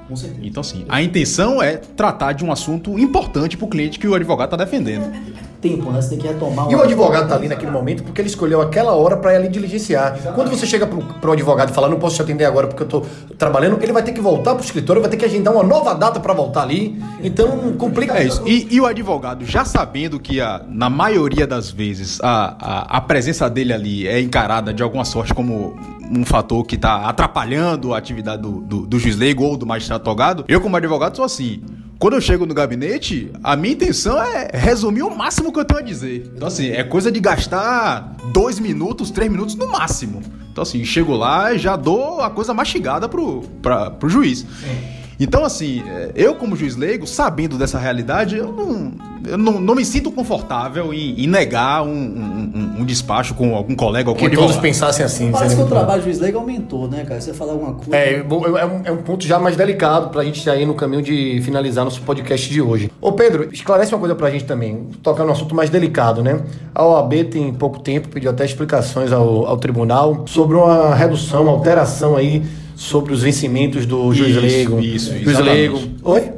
Então, 0.44 0.62
assim, 0.62 0.86
a 0.90 1.02
intenção 1.02 1.64
é 1.64 1.78
tratar 1.78 2.34
de 2.34 2.46
um 2.46 2.52
assunto 2.52 3.00
importante 3.00 3.58
para 3.58 3.66
o 3.66 3.70
cliente 3.70 3.98
que 3.98 4.08
o 4.08 4.14
advogado 4.14 4.54
está 4.54 4.58
defendendo 4.58 5.12
tempo, 5.64 5.90
né? 5.90 6.02
Você 6.02 6.10
tem 6.10 6.18
que 6.20 6.28
retomar. 6.28 6.70
E 6.70 6.76
o 6.76 6.82
advogado 6.82 7.30
tá 7.30 7.36
ali 7.36 7.48
naquele 7.48 7.72
momento 7.72 8.04
porque 8.04 8.20
ele 8.20 8.28
escolheu 8.28 8.62
aquela 8.62 8.92
hora 8.92 9.16
para 9.16 9.32
ali 9.32 9.48
diligenciar. 9.48 10.08
Exatamente. 10.08 10.36
Quando 10.36 10.50
você 10.50 10.68
chega 10.68 10.86
pro, 10.86 11.02
pro 11.02 11.32
advogado 11.32 11.70
e 11.70 11.74
fala, 11.74 11.88
não 11.88 11.98
posso 11.98 12.18
te 12.18 12.22
atender 12.22 12.44
agora 12.44 12.68
porque 12.68 12.84
eu 12.84 12.88
tô 12.88 13.06
trabalhando, 13.38 13.82
ele 13.82 13.94
vai 13.94 14.04
ter 14.04 14.12
que 14.12 14.20
voltar 14.20 14.54
pro 14.56 14.64
escritório, 14.64 15.02
vai 15.02 15.10
ter 15.10 15.16
que 15.16 15.24
agendar 15.24 15.54
uma 15.54 15.64
nova 15.64 15.94
data 15.96 16.20
para 16.20 16.34
voltar 16.34 16.64
ali. 16.64 17.02
Então, 17.24 17.74
complica. 17.78 18.18
É 18.18 18.26
isso. 18.26 18.44
E, 18.46 18.68
e, 18.70 18.82
o 18.82 18.86
advogado, 18.86 19.46
já 19.46 19.64
sabendo 19.64 20.20
que 20.20 20.42
a, 20.42 20.62
na 20.68 20.90
maioria 20.90 21.48
das 21.48 21.72
vezes 21.72 22.20
a, 22.22 22.56
a, 22.60 22.98
a 22.98 23.02
presença 23.02 23.50
dele 23.50 23.72
ali 23.72 24.06
é 24.06 24.20
encarada 24.20 24.74
de 24.74 24.84
alguma 24.84 25.06
sorte 25.06 25.34
como 25.34 25.76
um 26.12 26.26
fator 26.26 26.66
que 26.66 26.76
está 26.76 27.08
atrapalhando 27.08 27.94
a 27.94 27.98
atividade 27.98 28.42
do, 28.42 28.60
do, 28.60 28.86
do 28.86 29.00
juiz 29.00 29.16
leigo 29.16 29.44
ou 29.44 29.56
do 29.56 29.66
magistrado 29.66 30.04
togado, 30.04 30.44
eu 30.50 30.60
como 30.60 30.76
advogado 30.76 31.16
sou 31.16 31.24
assim. 31.24 31.62
Quando 32.04 32.16
eu 32.16 32.22
chego 32.22 32.46
no 32.46 32.54
gabinete, 32.54 33.32
a 33.42 33.56
minha 33.56 33.76
intenção 33.76 34.22
é 34.22 34.50
resumir 34.54 35.04
o 35.04 35.10
máximo 35.10 35.54
que 35.54 35.60
eu 35.62 35.64
tenho 35.64 35.80
a 35.80 35.84
dizer. 35.84 36.30
Então, 36.36 36.50
assim, 36.50 36.68
é 36.68 36.84
coisa 36.84 37.10
de 37.10 37.18
gastar 37.22 38.18
dois 38.34 38.60
minutos, 38.60 39.10
três 39.10 39.32
minutos 39.32 39.56
no 39.56 39.68
máximo. 39.68 40.22
Então, 40.52 40.64
assim, 40.64 40.84
chego 40.84 41.16
lá 41.16 41.54
e 41.54 41.58
já 41.58 41.78
dou 41.78 42.20
a 42.20 42.30
coisa 42.30 42.54
mastigada 42.54 43.08
pro, 43.08 43.44
pra, 43.62 43.90
pro 43.90 44.10
juiz. 44.10 44.40
Sim. 44.40 45.03
Então, 45.24 45.46
assim, 45.46 45.82
é, 45.88 46.12
eu 46.16 46.36
como 46.36 46.54
juiz 46.54 46.76
leigo, 46.76 47.08
sabendo 47.08 47.58
dessa 47.58 47.80
realidade, 47.80 48.36
eu 48.36 48.52
não, 48.52 48.92
eu 49.26 49.38
não, 49.38 49.58
não 49.58 49.74
me 49.74 49.86
sinto 49.86 50.12
confortável 50.12 50.94
em, 50.94 51.24
em 51.24 51.28
negar 51.28 51.82
um, 51.82 51.88
um, 51.88 52.76
um, 52.80 52.84
despacho 52.86 53.34
com 53.34 53.56
algum 53.56 53.74
colega 53.74 54.10
ou 54.10 54.16
com 54.18 54.30
Que 54.30 54.36
todos 54.36 54.58
pensassem 54.58 55.06
assim. 55.06 55.32
Parece 55.32 55.56
que 55.56 55.62
o 55.62 55.66
trabalho 55.66 56.02
do 56.02 56.04
juiz 56.04 56.20
leigo 56.20 56.40
aumentou, 56.40 56.90
né, 56.90 57.06
cara? 57.06 57.22
Você 57.22 57.34
falar 57.34 57.54
alguma 57.54 57.74
coisa... 57.74 57.96
É, 57.96 58.16
é, 58.16 58.18
é, 58.18 58.66
um, 58.66 58.82
é 58.84 58.92
um 58.92 58.98
ponto 58.98 59.26
já 59.26 59.40
mais 59.40 59.56
delicado 59.56 60.10
pra 60.10 60.26
gente 60.26 60.46
ir 60.50 60.66
no 60.66 60.74
caminho 60.74 61.02
de 61.02 61.42
finalizar 61.42 61.86
nosso 61.86 62.02
podcast 62.02 62.52
de 62.52 62.62
hoje. 62.62 62.92
Ô 63.00 63.14
Pedro, 63.14 63.48
esclarece 63.50 63.94
uma 63.94 64.00
coisa 64.00 64.16
pra 64.16 64.30
gente 64.30 64.44
também, 64.44 64.90
tocar 65.02 65.24
num 65.24 65.32
assunto 65.32 65.56
mais 65.56 65.70
delicado, 65.70 66.22
né? 66.22 66.42
A 66.76 66.86
OAB 66.86 67.14
tem 67.32 67.54
pouco 67.54 67.80
tempo, 67.80 68.10
pediu 68.10 68.30
até 68.30 68.44
explicações 68.44 69.14
ao, 69.14 69.46
ao 69.46 69.56
tribunal 69.56 70.26
sobre 70.28 70.58
uma 70.58 70.94
redução, 70.94 71.44
uma 71.44 71.52
alteração 71.54 72.18
aí 72.18 72.44
sobre 72.76 73.14
os 73.14 73.24
vencimentos 73.24 73.86
do 73.86 74.14
juiz 74.14 74.36
leigo. 74.36 74.80
Isso, 74.80 75.14
isso. 75.14 75.24
Juiz 75.24 75.40
leigo. 75.40 75.80
Oi? 76.04 76.32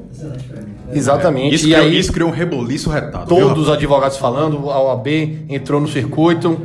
Exatamente. 0.93 1.55
Isso, 1.55 1.67
e 1.67 1.71
criou, 1.71 1.85
aí, 1.85 1.99
isso 1.99 2.13
criou 2.13 2.29
um 2.29 2.33
reboliço 2.33 2.89
retado. 2.89 3.27
Todos 3.27 3.63
os 3.63 3.69
advogados 3.69 4.17
falando, 4.17 4.69
a 4.69 4.81
OAB 4.81 5.07
entrou 5.49 5.81
no 5.81 5.87
circuito, 5.87 6.59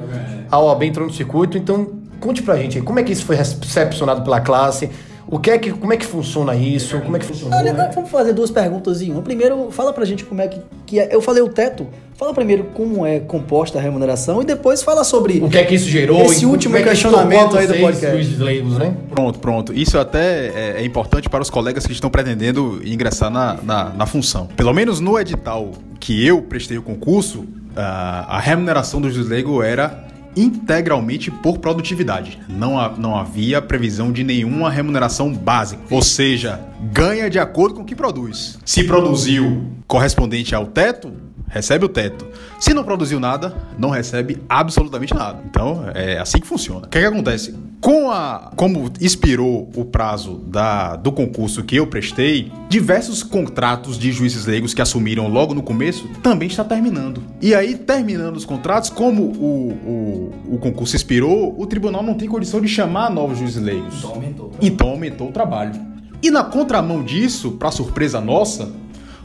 a 0.50 0.59
OAB 0.59 0.85
entrou 0.85 1.06
no 1.06 1.12
circuito. 1.12 1.59
Então, 1.59 2.00
conte 2.20 2.42
pra 2.42 2.56
gente 2.56 2.78
aí, 2.78 2.85
como 2.85 2.98
é 2.98 3.02
que 3.02 3.12
isso 3.12 3.24
foi 3.24 3.37
recepcionado 3.37 4.22
pela 4.22 4.40
classe? 4.40 4.90
O 5.30 5.38
que 5.38 5.50
é 5.50 5.58
que, 5.58 5.70
como 5.70 5.92
é 5.92 5.96
que 5.96 6.04
funciona 6.04 6.56
isso? 6.56 6.98
Como 7.00 7.16
é 7.16 7.20
que 7.20 7.24
funciona? 7.24 7.56
Olha, 7.56 7.92
vamos 7.94 8.10
fazer 8.10 8.32
duas 8.32 8.50
perguntas 8.50 9.00
em 9.00 9.12
uma. 9.12 9.22
Primeiro, 9.22 9.70
fala 9.70 9.92
pra 9.92 10.04
gente 10.04 10.24
como 10.24 10.42
é 10.42 10.48
que, 10.48 10.60
que 10.84 10.98
é. 10.98 11.14
Eu 11.14 11.22
falei 11.22 11.40
o 11.40 11.48
teto. 11.48 11.86
Fala 12.16 12.34
primeiro 12.34 12.64
como 12.74 13.06
é 13.06 13.20
composta 13.20 13.78
a 13.78 13.80
remuneração 13.80 14.42
e 14.42 14.44
depois 14.44 14.82
fala 14.82 15.04
sobre 15.04 15.38
o 15.38 15.48
que 15.48 15.56
é 15.56 15.64
que 15.64 15.74
isso 15.74 15.88
gerou. 15.88 16.20
Esse 16.24 16.44
último 16.44 16.76
é 16.76 16.82
questionamento 16.82 17.56
aí 17.56 17.66
do 17.66 17.74
podcast. 17.74 18.36
Leigos, 18.36 18.76
né? 18.76 18.94
Pronto, 19.08 19.38
pronto. 19.38 19.72
Isso 19.72 19.98
até 19.98 20.48
é, 20.48 20.74
é, 20.78 20.84
importante 20.84 21.30
para 21.30 21.40
os 21.40 21.48
colegas 21.48 21.86
que 21.86 21.92
estão 21.92 22.10
pretendendo 22.10 22.80
ingressar 22.84 23.30
na, 23.30 23.56
na, 23.62 23.84
na 23.90 24.06
função. 24.06 24.48
Pelo 24.48 24.74
menos 24.74 25.00
no 25.00 25.18
edital 25.18 25.70
que 25.98 26.26
eu 26.26 26.42
prestei 26.42 26.76
o 26.76 26.82
concurso, 26.82 27.46
a, 27.74 28.36
a 28.36 28.40
remuneração 28.40 29.00
do 29.00 29.10
juiz 29.10 29.28
leigo 29.28 29.62
era 29.62 30.09
integralmente 30.36 31.30
por 31.30 31.58
produtividade. 31.58 32.38
Não, 32.48 32.96
não 32.96 33.16
havia 33.16 33.60
previsão 33.60 34.12
de 34.12 34.22
nenhuma 34.22 34.70
remuneração 34.70 35.32
básica. 35.32 35.82
Ou 35.90 36.02
seja, 36.02 36.60
ganha 36.92 37.28
de 37.28 37.38
acordo 37.38 37.76
com 37.76 37.82
o 37.82 37.84
que 37.84 37.94
produz. 37.94 38.58
Se 38.64 38.84
produziu 38.84 39.66
correspondente 39.86 40.54
ao 40.54 40.66
teto, 40.66 41.12
recebe 41.50 41.84
o 41.84 41.88
teto. 41.88 42.26
Se 42.58 42.72
não 42.72 42.84
produziu 42.84 43.20
nada, 43.20 43.54
não 43.76 43.90
recebe 43.90 44.38
absolutamente 44.48 45.12
nada. 45.12 45.42
Então, 45.44 45.84
é 45.94 46.18
assim 46.18 46.38
que 46.38 46.46
funciona. 46.46 46.86
O 46.86 46.88
que, 46.88 46.96
é 46.96 47.00
que 47.02 47.06
acontece? 47.06 47.54
Com 47.80 48.10
a, 48.10 48.52
como 48.56 48.90
expirou 49.00 49.68
o 49.74 49.84
prazo 49.84 50.36
da, 50.46 50.96
do 50.96 51.10
concurso 51.10 51.64
que 51.64 51.76
eu 51.76 51.86
prestei, 51.86 52.52
diversos 52.68 53.22
contratos 53.22 53.98
de 53.98 54.12
juízes 54.12 54.46
leigos 54.46 54.72
que 54.72 54.80
assumiram 54.80 55.28
logo 55.28 55.54
no 55.54 55.62
começo 55.62 56.06
também 56.22 56.48
está 56.48 56.62
terminando. 56.62 57.22
E 57.40 57.54
aí, 57.54 57.76
terminando 57.76 58.36
os 58.36 58.44
contratos, 58.44 58.90
como 58.90 59.22
o, 59.22 60.32
o, 60.48 60.54
o 60.54 60.58
concurso 60.58 60.94
expirou, 60.94 61.58
o 61.58 61.66
tribunal 61.66 62.02
não 62.02 62.14
tem 62.14 62.28
condição 62.28 62.60
de 62.60 62.68
chamar 62.68 63.10
novos 63.10 63.38
juízes 63.38 63.62
leigos. 63.62 63.98
Então 63.98 64.10
aumentou. 64.10 64.52
Então 64.60 64.88
aumentou 64.90 65.28
o 65.28 65.32
trabalho. 65.32 65.90
E 66.22 66.30
na 66.30 66.44
contramão 66.44 67.02
disso, 67.02 67.52
para 67.52 67.70
surpresa 67.70 68.20
nossa, 68.20 68.70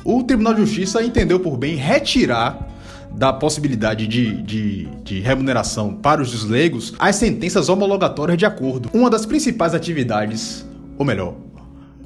o 0.06 0.24
Tribunal 0.24 0.54
de 0.54 0.62
Justiça 0.62 1.04
entendeu 1.04 1.40
por 1.40 1.58
bem 1.58 1.76
retirar 1.76 2.70
da 3.12 3.34
possibilidade 3.34 4.08
de, 4.08 4.42
de, 4.44 4.86
de, 5.04 5.20
remuneração 5.20 5.94
para 5.94 6.22
os 6.22 6.32
desleigos 6.32 6.94
as 7.00 7.16
sentenças 7.16 7.70
homologatórias 7.70 8.38
de 8.38 8.46
acordo. 8.46 8.90
Uma 8.94 9.10
das 9.10 9.26
principais 9.26 9.74
atividades, 9.74 10.66
ou 10.98 11.06
melhor, 11.06 11.34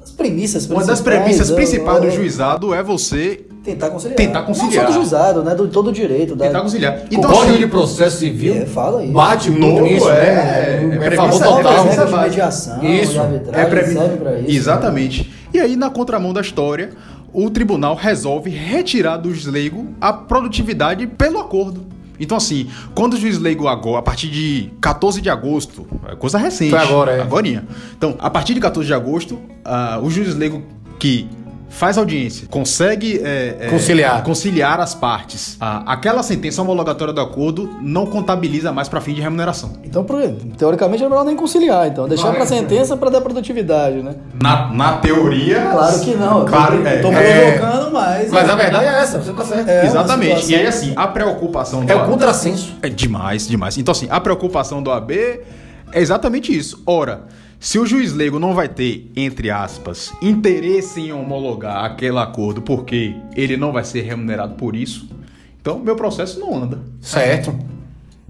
as 0.02 0.10
premissas 0.12 0.66
uma 0.66 0.84
das 0.84 1.00
premissas 1.00 1.50
principais 1.50 2.00
do 2.00 2.10
juizado 2.10 2.72
é 2.72 2.82
você 2.82 3.44
tentar 3.62 3.90
conciliar. 3.90 4.16
Tentar 4.16 4.42
conciliar. 4.42 4.72
Não 4.72 4.80
só 4.82 4.86
do 4.86 4.92
juizado, 4.92 5.42
né? 5.42 5.54
Do 5.54 5.68
todo 5.68 5.90
o 5.90 5.92
direito. 5.92 6.34
Da... 6.34 6.46
Tentar 6.46 6.62
conciliar. 6.62 7.02
Então, 7.10 7.30
o 7.30 7.34
Código 7.34 7.58
de 7.58 7.66
Processo 7.66 8.18
Civil 8.18 8.54
é, 8.54 8.66
fala 8.66 9.04
isso. 9.04 9.12
bate 9.12 9.50
muito 9.50 9.82
nisso, 9.82 10.08
é, 10.08 10.12
né? 10.12 10.98
É, 10.98 11.04
é, 11.04 11.06
é 11.06 11.10
favor 11.10 11.42
total. 11.42 11.86
É 11.86 12.06
de 12.06 12.16
mediação, 12.16 12.84
isso. 12.84 13.12
de 13.12 13.18
arbitragem, 13.18 13.66
é 13.66 13.68
pre... 13.68 13.92
serve 13.92 14.16
para 14.16 14.38
isso. 14.38 14.50
Exatamente. 14.50 15.22
Né? 15.22 15.40
E 15.52 15.60
aí, 15.60 15.76
na 15.76 15.90
contramão 15.90 16.32
da 16.32 16.40
história, 16.40 16.90
o 17.32 17.50
tribunal 17.50 17.94
resolve 17.94 18.50
retirar 18.50 19.16
do 19.16 19.30
juiz 19.30 19.46
leigo 19.46 19.94
a 20.00 20.12
produtividade 20.12 21.06
pelo 21.06 21.38
acordo. 21.38 21.86
Então, 22.18 22.36
assim, 22.36 22.68
quando 22.94 23.14
o 23.14 23.16
juiz 23.16 23.38
leigo 23.38 23.66
agora, 23.66 24.00
a 24.00 24.02
partir 24.02 24.28
de 24.28 24.70
14 24.80 25.22
de 25.22 25.30
agosto, 25.30 25.86
é 26.06 26.14
coisa 26.14 26.36
recente. 26.36 26.70
Foi 26.70 26.78
agora, 26.78 27.12
é. 27.12 27.22
Agorinha. 27.22 27.66
Então, 27.96 28.14
a 28.18 28.28
partir 28.28 28.52
de 28.52 28.60
14 28.60 28.86
de 28.86 28.92
agosto, 28.92 29.34
uh, 29.34 30.04
o 30.04 30.10
juiz 30.10 30.34
leigo 30.34 30.62
que 30.98 31.26
faz 31.70 31.96
audiência, 31.96 32.48
consegue 32.50 33.20
é, 33.24 33.56
é, 33.60 33.68
conciliar. 33.68 34.22
conciliar 34.24 34.80
as 34.80 34.94
partes, 34.94 35.56
a, 35.60 35.92
aquela 35.92 36.22
sentença 36.22 36.60
homologatória 36.60 37.14
do 37.14 37.20
acordo 37.20 37.70
não 37.80 38.04
contabiliza 38.04 38.72
mais 38.72 38.88
para 38.88 39.00
fim 39.00 39.14
de 39.14 39.20
remuneração. 39.20 39.74
Então, 39.84 40.04
teoricamente, 40.58 41.04
é 41.04 41.08
melhor 41.08 41.24
nem 41.24 41.36
conciliar, 41.36 41.86
então. 41.86 42.08
Deixar 42.08 42.32
para 42.32 42.42
a 42.42 42.46
sentença 42.46 42.96
para 42.96 43.08
dar 43.08 43.20
produtividade, 43.20 44.02
né? 44.02 44.16
Na, 44.34 44.72
na 44.72 44.92
teoria. 44.94 45.68
Claro 45.70 46.00
que 46.00 46.14
não. 46.16 46.44
Claro, 46.44 46.86
é, 46.86 46.98
tô 46.98 47.12
é, 47.12 47.52
provocando, 47.52 47.92
mas. 47.92 48.30
Mas 48.30 48.50
a 48.50 48.54
verdade 48.56 48.84
é 48.84 49.02
essa, 49.02 49.22
você 49.22 49.32
tá 49.32 49.44
certo. 49.44 49.68
É, 49.68 49.86
Exatamente. 49.86 50.50
E 50.50 50.54
aí, 50.56 50.66
assim, 50.66 50.92
a 50.96 51.06
preocupação 51.06 51.84
É 51.86 51.94
o 51.94 52.04
contrassenso. 52.04 52.74
É 52.82 52.88
demais, 52.88 53.46
demais. 53.46 53.78
Então, 53.78 53.92
assim, 53.92 54.08
a 54.10 54.20
preocupação 54.20 54.82
do 54.82 54.90
AB 54.90 55.14
é 55.92 56.00
exatamente 56.00 56.56
isso. 56.56 56.82
Ora. 56.84 57.22
Se 57.62 57.78
o 57.78 57.84
juiz 57.84 58.14
leigo 58.14 58.38
não 58.38 58.54
vai 58.54 58.70
ter, 58.70 59.12
entre 59.14 59.50
aspas, 59.50 60.14
interesse 60.22 60.98
em 60.98 61.12
homologar 61.12 61.84
aquele 61.84 62.16
acordo 62.16 62.62
porque 62.62 63.14
ele 63.36 63.54
não 63.54 63.70
vai 63.70 63.84
ser 63.84 64.00
remunerado 64.00 64.54
por 64.54 64.74
isso, 64.74 65.06
então 65.60 65.78
meu 65.78 65.94
processo 65.94 66.40
não 66.40 66.56
anda. 66.56 66.80
Certo. 67.02 67.54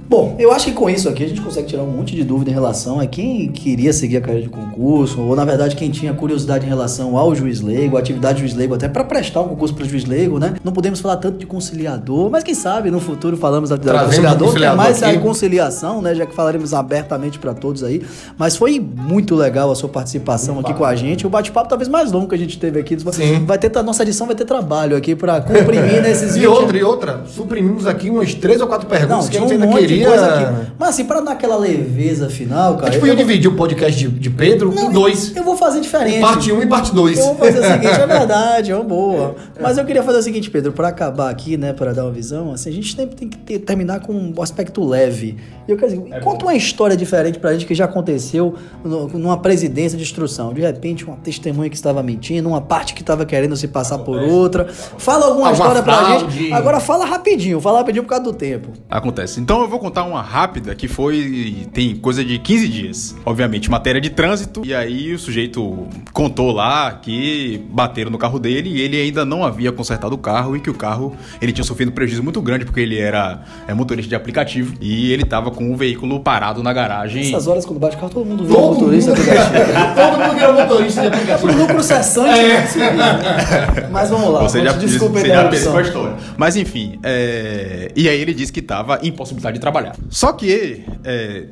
Bom, 0.09 0.37
eu 0.39 0.53
acho 0.53 0.67
que 0.67 0.73
com 0.73 0.91
isso 0.91 1.09
aqui 1.09 1.25
a 1.25 1.29
gente 1.29 1.41
consegue 1.41 1.69
tirar 1.69 1.83
um 1.83 1.91
monte 1.91 2.15
de 2.15 2.25
dúvida 2.25 2.51
em 2.51 2.55
relação 2.55 2.99
a 2.99 3.07
quem 3.07 3.49
queria 3.49 3.93
seguir 3.93 4.17
a 4.17 4.21
carreira 4.21 4.43
de 4.43 4.49
concurso, 4.49 5.21
ou 5.21 5.37
na 5.37 5.45
verdade 5.45 5.77
quem 5.77 5.91
tinha 5.91 6.13
curiosidade 6.13 6.67
em 6.67 6.69
relação 6.69 7.17
ao 7.17 7.35
juiz 7.35 7.61
leigo, 7.61 7.97
a 7.97 8.01
atividade 8.01 8.35
de 8.35 8.41
juiz 8.41 8.55
leigo, 8.55 8.75
até 8.75 8.89
para 8.89 9.05
prestar 9.05 9.41
um 9.43 9.49
concurso 9.49 9.75
para 9.75 9.85
juiz 9.85 10.05
leigo, 10.05 10.39
né? 10.39 10.55
Não 10.65 10.73
podemos 10.73 11.01
falar 11.01 11.17
tanto 11.17 11.39
de 11.39 11.47
conciliador, 11.47 12.29
mas 12.31 12.43
quem 12.43 12.55
sabe 12.55 12.91
no 12.91 13.01
futuro 13.01 13.37
falamos 13.37 13.71
da 13.71 13.77
atividade 13.77 14.07
conciliador, 14.07 14.49
conciliador, 14.49 14.75
que 14.75 14.81
é 14.81 14.85
mais 14.85 15.03
aqui. 15.03 15.17
a 15.17 15.21
conciliação, 15.21 16.03
né? 16.03 16.15
Já 16.15 16.27
que 16.27 16.35
falaremos 16.35 16.75
abertamente 16.75 17.39
para 17.39 17.55
todos 17.55 17.85
aí. 17.85 18.03
Mas 18.37 18.57
foi 18.57 18.81
muito 18.81 19.35
legal 19.35 19.71
a 19.71 19.75
sua 19.75 19.89
participação 19.89 20.59
aqui 20.59 20.75
com 20.75 20.85
a 20.85 20.95
gente. 20.95 21.27
O 21.27 21.31
bate-papo 21.31 21.69
talvez 21.69 21.89
mais 21.89 22.11
longo 22.11 22.29
que 22.29 22.35
a 22.35 22.39
gente 22.39 22.59
teve 22.59 22.81
aqui. 22.81 22.97
Sim. 23.13 23.45
Vai 23.45 23.59
ter, 23.59 23.77
a 23.77 23.83
nossa 23.83 24.03
edição 24.03 24.27
vai 24.27 24.37
ter 24.37 24.45
trabalho 24.45 24.97
aqui 24.97 25.15
para 25.15 25.41
comprimir 25.41 26.03
nesses 26.03 26.37
E 26.37 26.47
outra, 26.47 26.77
e 26.77 26.83
outra, 26.83 27.23
suprimimos 27.27 27.87
aqui 27.87 28.11
umas 28.11 28.35
três 28.35 28.61
ou 28.61 28.67
quatro 28.67 28.89
perguntas 28.89 29.25
Não, 29.25 29.31
que 29.31 29.37
a 29.37 29.41
gente 29.41 29.51
um 29.51 29.63
ainda 29.63 29.90
coisa 29.99 30.27
aqui. 30.27 30.73
Mas 30.79 30.89
assim, 30.91 31.05
para 31.05 31.21
dar 31.21 31.33
aquela 31.33 31.57
leveza 31.57 32.29
final, 32.29 32.77
cara. 32.77 32.89
A 32.89 32.91
gente 32.93 33.01
podia 33.01 33.17
dividir 33.17 33.49
o 33.51 33.55
podcast 33.55 33.99
de, 33.99 34.09
de 34.09 34.31
Pedro 34.31 34.73
não, 34.75 34.91
em 34.91 34.93
dois. 34.93 35.35
Eu 35.35 35.45
vou 35.45 35.57
fazer 35.57 35.81
diferente. 35.81 36.21
Parte 36.21 36.53
1 36.53 36.57
um 36.57 36.63
e 36.63 36.67
parte 36.67 36.95
2. 36.95 37.19
Eu 37.19 37.25
vou 37.27 37.35
fazer 37.37 37.59
o 37.59 37.65
seguinte, 37.65 38.01
é 38.01 38.07
verdade, 38.07 38.71
é 38.71 38.75
uma 38.75 38.85
boa. 38.85 39.35
Mas 39.61 39.79
eu 39.79 39.85
queria 39.85 40.03
fazer 40.03 40.19
o 40.19 40.23
seguinte, 40.23 40.51
Pedro, 40.51 40.73
para 40.73 40.89
acabar 40.89 41.31
aqui, 41.31 41.57
né, 41.57 41.73
para 41.73 41.93
dar 41.93 42.05
uma 42.05 42.13
visão, 42.13 42.53
assim, 42.53 42.71
a 42.71 42.73
gente 42.73 42.95
sempre 42.95 43.17
tem 43.17 43.29
que 43.29 43.39
ter, 43.39 43.59
terminar 43.59 44.01
com 44.01 44.13
um 44.13 44.43
aspecto 44.43 44.85
leve. 44.85 45.37
E 45.67 45.73
eu 45.73 45.77
quero 45.77 45.93
dizer, 45.93 46.13
é 46.13 46.21
conta 46.21 46.45
bom. 46.45 46.47
uma 46.47 46.55
história 46.55 46.97
diferente 46.97 47.39
pra 47.39 47.53
gente 47.53 47.67
que 47.67 47.75
já 47.75 47.85
aconteceu 47.85 48.55
no, 48.85 49.09
numa 49.09 49.39
presidência 49.39 49.97
de 49.97 50.05
instrução. 50.05 50.53
De 50.53 50.61
repente, 50.61 51.05
uma 51.05 51.17
testemunha 51.17 51.69
que 51.69 51.77
estava 51.77 52.03
mentindo, 52.03 52.49
uma 52.49 52.61
parte 52.61 52.95
que 52.95 53.03
estava 53.03 53.25
querendo 53.25 53.57
se 53.57 53.69
passar 53.69 53.97
Acontece. 53.97 54.27
por 54.27 54.33
outra. 54.33 54.67
Fala 54.69 55.27
alguma, 55.27 55.49
alguma 55.49 55.53
história 55.53 55.83
fraude. 55.83 56.25
pra 56.25 56.31
gente. 56.31 56.53
Agora 56.53 56.81
fala 56.81 57.05
rapidinho, 57.05 57.61
fala 57.61 57.79
rapidinho 57.79 58.05
por 58.05 58.11
causa 58.11 58.25
do 58.25 58.33
tempo. 58.33 58.71
Acontece. 58.89 59.41
Então 59.41 59.61
eu 59.63 59.69
vou 59.69 59.79
contar 59.81 60.05
uma 60.05 60.23
rápida 60.23 60.75
que 60.75 60.87
foi. 60.87 61.67
tem 61.73 61.97
coisa 61.97 62.25
de 62.25 62.39
15 62.39 62.69
dias. 62.69 63.17
Obviamente, 63.25 63.71
matéria 63.71 64.01
de 64.01 64.11
trânsito. 64.11 64.63
E 64.65 64.75
aí 64.75 65.13
o 65.13 65.19
sujeito 65.19 65.89
contou 66.13 66.53
lá 66.53 66.93
que 66.93 67.65
bateram 67.71 68.11
no 68.11 68.19
carro 68.19 68.39
dele 68.39 68.71
e 68.71 68.81
ele 68.81 69.01
ainda 69.01 69.25
não 69.25 69.45
havia 69.45 69.73
consertado 69.73 70.15
o 70.15 70.19
carro 70.19 70.57
e 70.57 70.61
que 70.61 70.71
o 70.71 70.75
carro 70.75 71.17
ele 71.41 71.53
tinha 71.53 71.65
sofrido 71.65 71.89
um 71.89 71.95
prejuízo 71.95 72.23
muito 72.23 72.41
grande 72.41 72.65
porque 72.65 72.81
ele 72.81 72.99
era 72.99 73.43
é, 73.67 73.75
motorista 73.75 74.09
de 74.09 74.15
aplicativo 74.15 74.75
e 74.81 75.13
ele 75.13 75.23
estava 75.23 75.51
com 75.51 75.73
o 75.73 75.77
veículo 75.77 76.21
parado 76.21 76.63
na 76.63 76.73
garagem. 76.73 77.23
Essas 77.23 77.47
horas 77.47 77.65
quando 77.65 77.81
bate 77.81 77.97
o 77.97 77.99
carro, 77.99 78.13
todo 78.13 78.27
mundo 78.27 78.45
vira 78.45 78.59
todo 78.59 78.75
motorista 78.75 79.11
mundo... 79.11 79.23
de 79.23 79.31
aplicativo. 79.31 79.95
todo 79.95 80.19
mundo 80.19 80.35
vira 80.35 80.53
motorista 80.53 81.01
de 81.01 81.07
aplicativo. 81.09 81.53
lucro 81.53 81.83
cessante. 81.83 82.39
É. 82.39 83.89
Mas 83.91 84.11
vamos 84.11 84.31
lá. 84.31 84.43
Você 84.43 84.63
já, 84.63 84.73
desculpa 84.73 85.21
você 85.21 85.29
já 85.29 85.49
a 85.49 85.55
história. 85.55 86.17
Mas 86.37 86.57
enfim, 86.57 86.99
é... 87.03 87.91
e 87.97 88.09
aí 88.09 88.21
ele 88.21 88.35
disse 88.35 88.53
que 88.53 88.61
estava 88.61 88.99
impossibilidade 89.03 89.55
de 89.55 89.61
trabalhar. 89.61 89.70
Só 90.09 90.33
que 90.33 90.85
é, 91.05 91.47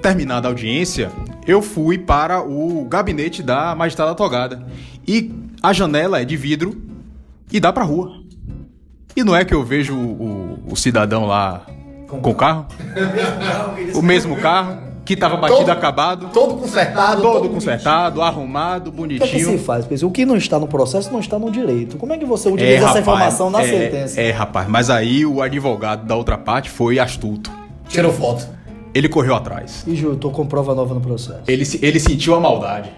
terminada 0.00 0.48
a 0.48 0.50
audiência, 0.50 1.10
eu 1.46 1.62
fui 1.62 1.98
para 1.98 2.42
o 2.42 2.84
gabinete 2.84 3.42
da 3.42 3.74
magistrada 3.74 4.14
togada. 4.14 4.66
E 5.06 5.32
a 5.62 5.72
janela 5.72 6.20
é 6.20 6.24
de 6.24 6.36
vidro 6.36 6.80
e 7.50 7.60
dá 7.60 7.72
para 7.72 7.84
rua. 7.84 8.20
E 9.16 9.24
não 9.24 9.34
é 9.34 9.44
que 9.44 9.54
eu 9.54 9.64
vejo 9.64 9.94
o, 9.94 10.58
o, 10.68 10.72
o 10.72 10.76
cidadão 10.76 11.24
lá 11.24 11.64
com, 12.06 12.20
com 12.20 12.30
o 12.30 12.34
carro? 12.34 12.66
o 13.94 14.02
mesmo 14.02 14.36
carro. 14.36 14.85
Que 15.06 15.16
tava 15.16 15.36
batido 15.36 15.60
Todo- 15.60 15.70
acabado. 15.70 16.28
Todo 16.32 16.54
consertado. 16.56 17.22
Todo 17.22 17.48
consertado, 17.48 18.20
arrumado, 18.20 18.90
O 18.90 18.92
que, 18.92 19.14
é 19.14 19.18
que 19.18 19.26
se 19.26 19.32
bonitinho. 19.44 19.58
faz, 19.58 19.84
pessoal? 19.86 20.10
O 20.10 20.12
que 20.12 20.26
não 20.26 20.36
está 20.36 20.58
no 20.58 20.66
processo 20.66 21.10
não 21.12 21.20
está 21.20 21.38
no 21.38 21.50
direito. 21.50 21.96
Como 21.96 22.12
é 22.12 22.18
que 22.18 22.24
você 22.26 22.48
É, 22.48 22.52
utiliza 22.52 22.74
essa 22.74 22.86
rapaz, 22.86 23.00
informação 23.02 23.50
na 23.50 23.62
é, 23.62 23.68
sentença? 23.68 24.20
É, 24.20 24.30
rapaz, 24.32 24.68
mas 24.68 24.90
aí 24.90 25.24
o 25.24 25.40
advogado 25.40 26.04
da 26.06 26.14
outra 26.16 26.36
parte 26.36 26.68
foi 26.68 26.98
astuto. 26.98 27.50
Tirou 27.88 28.12
foto. 28.12 28.46
Ele 28.92 29.08
correu 29.08 29.34
atrás. 29.34 29.84
E 29.86 29.94
Ju, 29.94 30.16
tô 30.16 30.30
com 30.30 30.44
prova 30.46 30.74
nova 30.74 30.92
no 30.94 31.00
processo. 31.00 31.40
Ele, 31.46 31.64
ele 31.82 32.00
sentiu 32.00 32.34
a 32.34 32.40
maldade. 32.40 32.90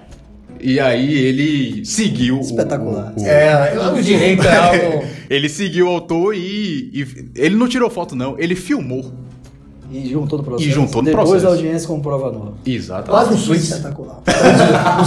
E 0.60 0.80
aí 0.80 1.12
ele 1.14 1.84
seguiu. 1.84 2.40
Espetacular. 2.40 3.12
o- 3.16 3.22
o- 3.22 3.26
É, 3.26 3.78
o 3.96 4.02
direito 4.02 4.42
é 4.46 4.56
algo. 4.56 5.04
Ele 5.28 5.48
seguiu 5.48 5.86
o 5.86 5.90
autor 5.90 6.34
e, 6.34 6.90
e 6.92 7.06
Ele 7.36 7.54
não 7.54 7.68
tirou 7.68 7.88
foto, 7.90 8.16
não. 8.16 8.36
Ele 8.38 8.54
filmou. 8.56 9.12
E 9.90 10.08
juntou 10.10 10.38
no 10.38 10.44
processo. 10.44 10.68
E 10.68 10.72
juntou 10.72 11.02
no 11.02 11.06
Depois 11.08 11.28
processo. 11.30 11.46
a 11.46 11.50
audiência 11.50 11.88
com 11.88 12.00
prova 12.00 12.30
nova. 12.30 12.52
Exato. 12.66 13.10
Quase 13.10 13.32
um 13.34 13.38
suíte. 13.38 13.64
Espetacular. 13.64 14.20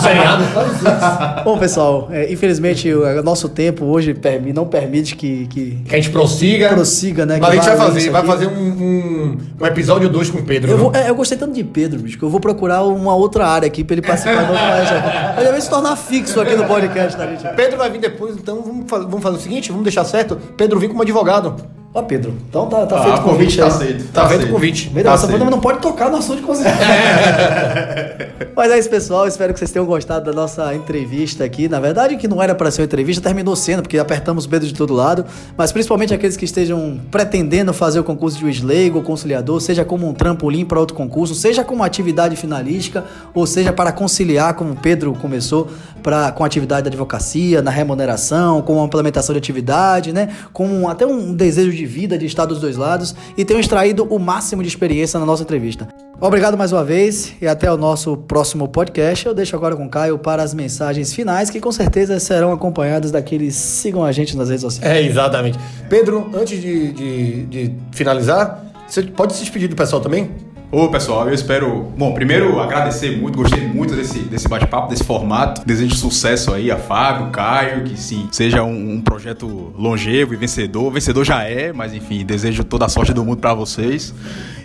Seriado, 0.02 0.44
um 0.44 0.48
suíte. 0.48 1.44
Bom, 1.46 1.58
pessoal, 1.58 2.08
é, 2.12 2.32
infelizmente 2.32 2.92
o 2.92 3.02
o 3.02 3.24
nosso 3.24 3.48
tempo 3.50 3.86
hoje 3.86 4.14
permi- 4.14 4.54
não 4.54 4.66
permite 4.66 5.16
que, 5.16 5.46
que 5.48 5.72
Que 5.86 5.96
a 5.96 5.98
gente 6.00 6.10
prossiga. 6.12 6.70
prossiga, 6.70 7.26
né? 7.26 7.38
Mas 7.40 7.50
a 7.50 7.52
que 7.52 7.58
gente 7.58 7.66
vai 7.78 7.78
fazer, 7.78 8.10
vai 8.10 8.26
fazer 8.26 8.48
um, 8.48 8.60
um, 8.60 9.38
um 9.60 9.66
episódio 9.66 10.10
2 10.10 10.30
com 10.32 10.40
o 10.40 10.44
Pedro. 10.44 10.72
Eu, 10.72 10.78
vou- 10.78 10.92
é, 10.96 11.10
eu 11.10 11.16
gostei 11.16 11.38
tanto 11.38 11.54
de 11.54 11.64
Pedro, 11.64 12.00
bicho, 12.00 12.18
que 12.18 12.24
eu 12.24 12.30
vou 12.30 12.40
procurar 12.40 12.84
uma 12.84 13.14
outra 13.16 13.46
área 13.48 13.68
aqui 13.68 13.84
pra 13.84 13.94
ele 13.96 14.02
participar 14.02 14.32
Ele 15.40 15.50
vai 15.52 15.62
se 15.62 15.70
tornar 15.70 15.96
fixo 15.96 16.40
aqui 16.42 16.56
no 16.56 16.66
podcast, 16.66 17.18
tá, 17.18 17.28
gente? 17.28 17.48
Pedro 17.56 17.78
vai 17.78 17.90
vir 17.90 18.00
depois, 18.00 18.36
então 18.36 18.62
vamos, 18.62 18.86
fa- 18.90 19.00
vamos 19.00 19.22
fazer 19.22 19.38
o 19.38 19.40
seguinte, 19.40 19.70
vamos 19.70 19.84
deixar 19.84 20.04
certo. 20.06 20.38
Pedro 20.58 20.80
vem 20.80 20.90
como 20.90 21.02
advogado. 21.02 21.56
Ó, 21.94 22.02
Pedro, 22.04 22.34
então 22.50 22.68
tá, 22.68 22.86
tá 22.86 23.00
Ah, 23.00 23.04
feito 23.04 23.20
o 23.20 23.24
convite 23.24 23.58
tá 23.58 23.68
aceito. 23.68 24.08
Tá, 24.14 24.30
feito 24.30 24.46
o 24.46 24.50
convite. 24.50 24.90
Tá 24.90 25.00
essa 25.02 25.14
aceito. 25.14 25.32
banda 25.32 25.52
não 25.52 25.60
pode 25.60 25.80
tocar 25.80 26.10
no 26.10 26.18
assunto 26.18 26.38
de 26.38 26.44
cozinha. 26.44 26.72
Mas 28.56 28.72
é 28.72 28.80
isso, 28.80 28.90
pessoal. 28.90 29.28
Espero 29.28 29.52
que 29.52 29.60
vocês 29.60 29.72
tenham 29.72 29.86
gostado 29.86 30.24
da 30.24 30.32
nossa 30.32 30.74
entrevista 30.74 31.44
aqui. 31.44 31.68
Na 31.68 31.82
verdade, 31.82 32.16
que 32.16 32.30
não 32.30 32.42
era 32.42 32.56
para 32.56 32.72
ser 32.72 32.82
uma 32.82 32.86
entrevista, 32.86 33.22
terminou 33.22 33.58
sendo, 33.58 33.82
porque 33.82 33.98
apertamos 33.98 34.46
o 34.46 34.48
dedo 34.48 34.66
de 34.66 34.74
todo 34.74 34.94
lado. 34.94 35.26
Mas 35.58 35.74
principalmente 35.74 36.14
aqueles 36.14 36.38
que 36.38 36.46
estejam 36.46 36.98
pretendendo 37.12 37.74
fazer 37.74 38.00
o 38.00 38.06
concurso 38.06 38.38
de 38.38 38.42
juiz 38.44 38.62
leigo 38.62 39.00
ou 39.00 39.04
conciliador, 39.04 39.60
seja 39.60 39.84
como 39.84 40.08
um 40.08 40.14
trampolim 40.14 40.64
para 40.64 40.80
outro 40.80 40.96
concurso, 40.96 41.36
seja 41.36 41.62
como 41.62 41.84
atividade 41.84 42.38
finalística, 42.38 43.04
ou 43.34 43.46
seja 43.46 43.74
para 43.74 43.92
conciliar, 43.92 44.54
como 44.54 44.72
o 44.72 44.76
Pedro 44.78 45.14
começou, 45.16 45.68
pra, 46.02 46.32
com 46.32 46.44
a 46.44 46.48
atividade 46.48 46.84
da 46.84 46.90
advocacia, 46.90 47.62
na 47.62 47.72
remuneração, 47.72 48.62
com 48.62 48.82
a 48.82 48.86
implementação 48.86 49.34
de 49.34 49.40
atividade, 49.40 50.14
né? 50.14 50.30
Com 50.54 50.88
até 50.88 51.06
um 51.06 51.34
desejo 51.34 51.72
de 51.72 51.81
vida 51.86 52.18
de 52.18 52.26
estar 52.26 52.46
dos 52.46 52.60
dois 52.60 52.78
lados 52.78 53.16
e 53.38 53.44
tenham 53.46 53.60
extraído 53.60 54.04
o 54.06 54.18
máximo 54.20 54.62
de 54.62 54.68
experiência 54.68 55.20
na 55.20 55.26
nossa 55.26 55.44
entrevista. 55.44 55.88
Obrigado 56.20 56.56
mais 56.56 56.72
uma 56.72 56.84
vez 56.84 57.34
e 57.42 57.48
até 57.48 57.72
o 57.72 57.76
nosso 57.78 58.16
próximo 58.16 58.68
podcast. 58.68 59.26
Eu 59.26 59.34
deixo 59.34 59.56
agora 59.56 59.76
com 59.76 59.86
o 59.86 59.90
Caio 59.90 60.20
para 60.20 60.44
as 60.44 60.54
mensagens 60.54 61.12
finais, 61.14 61.50
que 61.50 61.60
com 61.60 61.72
certeza 61.72 62.20
serão 62.20 62.52
acompanhadas 62.52 63.10
daqueles 63.10 63.56
sigam 63.56 64.04
a 64.04 64.12
gente 64.12 64.38
nas 64.38 64.48
redes 64.50 64.62
sociais. 64.62 64.98
É, 64.98 65.02
exatamente. 65.02 65.58
Pedro, 65.90 66.30
antes 66.34 66.62
de, 66.62 66.92
de- 66.92 67.46
de 67.46 67.74
finalizar, 67.92 68.66
você 68.88 69.02
pode 69.02 69.34
se 69.34 69.40
despedir 69.42 69.68
do 69.68 69.76
pessoal 69.76 70.00
também? 70.02 70.30
Ô, 70.72 70.88
pessoal, 70.88 71.28
eu 71.28 71.34
espero. 71.34 71.92
Bom, 71.98 72.14
primeiro 72.14 72.58
agradecer 72.62 73.18
muito, 73.18 73.38
gostei 73.38 73.68
muito 73.68 73.94
desse, 73.94 74.20
desse 74.20 74.48
bate-papo, 74.48 74.90
desse 74.90 75.04
formato. 75.04 75.66
Desejo 75.66 75.94
sucesso 75.96 76.54
aí 76.54 76.72
a 76.72 76.78
Fábio, 76.78 77.30
Caio, 77.30 77.84
que 77.84 78.00
sim, 78.00 78.30
seja 78.32 78.64
um, 78.64 78.94
um 78.94 79.02
projeto 79.02 79.74
longevo 79.78 80.34
e 80.34 80.38
vencedor. 80.38 80.90
Vencedor 80.90 81.26
já 81.26 81.44
é, 81.44 81.74
mas 81.74 81.94
enfim, 81.94 82.26
desejo 82.26 82.64
toda 82.64 82.86
a 82.86 82.90
sorte 82.90 83.14
do 83.14 83.26
mundo 83.26 83.40
pra 83.40 83.54
vocês. 83.54 84.16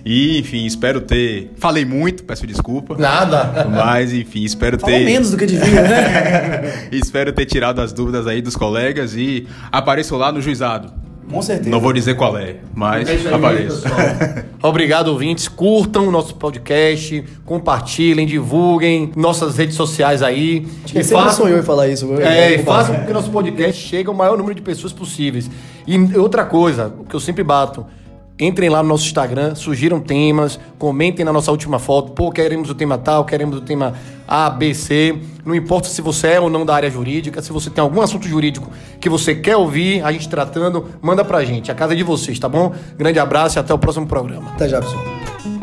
E, 0.04 0.38
enfim, 0.38 0.64
espero 0.64 1.00
ter. 1.00 1.50
Falei 1.56 1.84
muito, 1.84 2.22
peço 2.22 2.46
desculpa. 2.46 2.96
Nada. 2.96 3.66
Mas, 3.68 4.12
enfim, 4.12 4.44
espero 4.44 4.78
Falou 4.78 4.96
ter. 4.96 5.04
menos 5.04 5.32
do 5.32 5.36
que 5.36 5.44
devia, 5.44 5.82
né? 5.82 6.88
espero 6.92 7.32
ter 7.32 7.46
tirado 7.46 7.80
as 7.80 7.92
dúvidas 7.92 8.28
aí 8.28 8.40
dos 8.40 8.54
colegas 8.54 9.16
e 9.16 9.48
apareço 9.72 10.14
lá 10.16 10.30
no 10.30 10.40
juizado. 10.40 11.05
Com 11.30 11.42
certeza. 11.42 11.70
Não 11.70 11.80
vou 11.80 11.92
dizer 11.92 12.14
qual 12.14 12.36
é, 12.38 12.56
mas 12.74 13.08
apareço. 13.26 13.82
Obrigado, 14.62 15.08
ouvintes. 15.08 15.48
Curtam 15.48 16.08
o 16.08 16.10
nosso 16.10 16.34
podcast, 16.36 17.24
compartilhem, 17.44 18.26
divulguem 18.26 19.12
nossas 19.16 19.56
redes 19.56 19.76
sociais 19.76 20.22
aí. 20.22 20.66
Ele 20.94 21.04
sempre 21.04 21.32
sonhou 21.32 21.58
em 21.58 21.62
falar 21.62 21.88
isso. 21.88 22.12
É, 22.20 22.54
e 22.54 22.58
façam 22.62 22.94
com 22.96 23.06
que 23.06 23.12
nosso 23.12 23.30
podcast 23.30 23.80
chegue 23.88 24.08
ao 24.08 24.14
maior 24.14 24.36
número 24.36 24.54
de 24.54 24.62
pessoas 24.62 24.92
possíveis. 24.92 25.50
E 25.86 25.98
outra 26.16 26.44
coisa, 26.44 26.92
o 26.98 27.04
que 27.04 27.14
eu 27.14 27.20
sempre 27.20 27.42
bato, 27.42 27.86
entrem 28.38 28.68
lá 28.68 28.82
no 28.82 28.88
nosso 28.88 29.04
Instagram, 29.06 29.54
sugiram 29.54 30.00
temas, 30.00 30.58
comentem 30.78 31.24
na 31.24 31.32
nossa 31.32 31.50
última 31.50 31.78
foto, 31.78 32.12
pô, 32.12 32.30
queremos 32.30 32.68
o 32.70 32.74
tema 32.74 32.98
tal, 32.98 33.24
queremos 33.24 33.56
o 33.56 33.60
tema 33.60 33.94
A, 34.28 34.50
B, 34.50 34.74
C. 34.74 35.18
Não 35.44 35.54
importa 35.54 35.88
se 35.88 36.02
você 36.02 36.28
é 36.28 36.40
ou 36.40 36.50
não 36.50 36.66
da 36.66 36.74
área 36.74 36.90
jurídica, 36.90 37.40
se 37.40 37.52
você 37.52 37.70
tem 37.70 37.82
algum 37.82 38.00
assunto 38.00 38.26
jurídico 38.26 38.70
que 39.00 39.08
você 39.08 39.34
quer 39.34 39.56
ouvir, 39.56 40.02
a 40.04 40.12
gente 40.12 40.28
tratando, 40.28 40.86
manda 41.00 41.24
pra 41.24 41.44
gente. 41.44 41.70
A 41.70 41.74
casa 41.74 41.92
é 41.92 41.96
de 41.96 42.02
vocês, 42.02 42.38
tá 42.38 42.48
bom? 42.48 42.74
Grande 42.96 43.18
abraço 43.18 43.58
e 43.58 43.60
até 43.60 43.72
o 43.72 43.78
próximo 43.78 44.06
programa. 44.06 44.50
Até 44.50 44.68
já, 44.68 44.80
pessoal. 44.80 45.55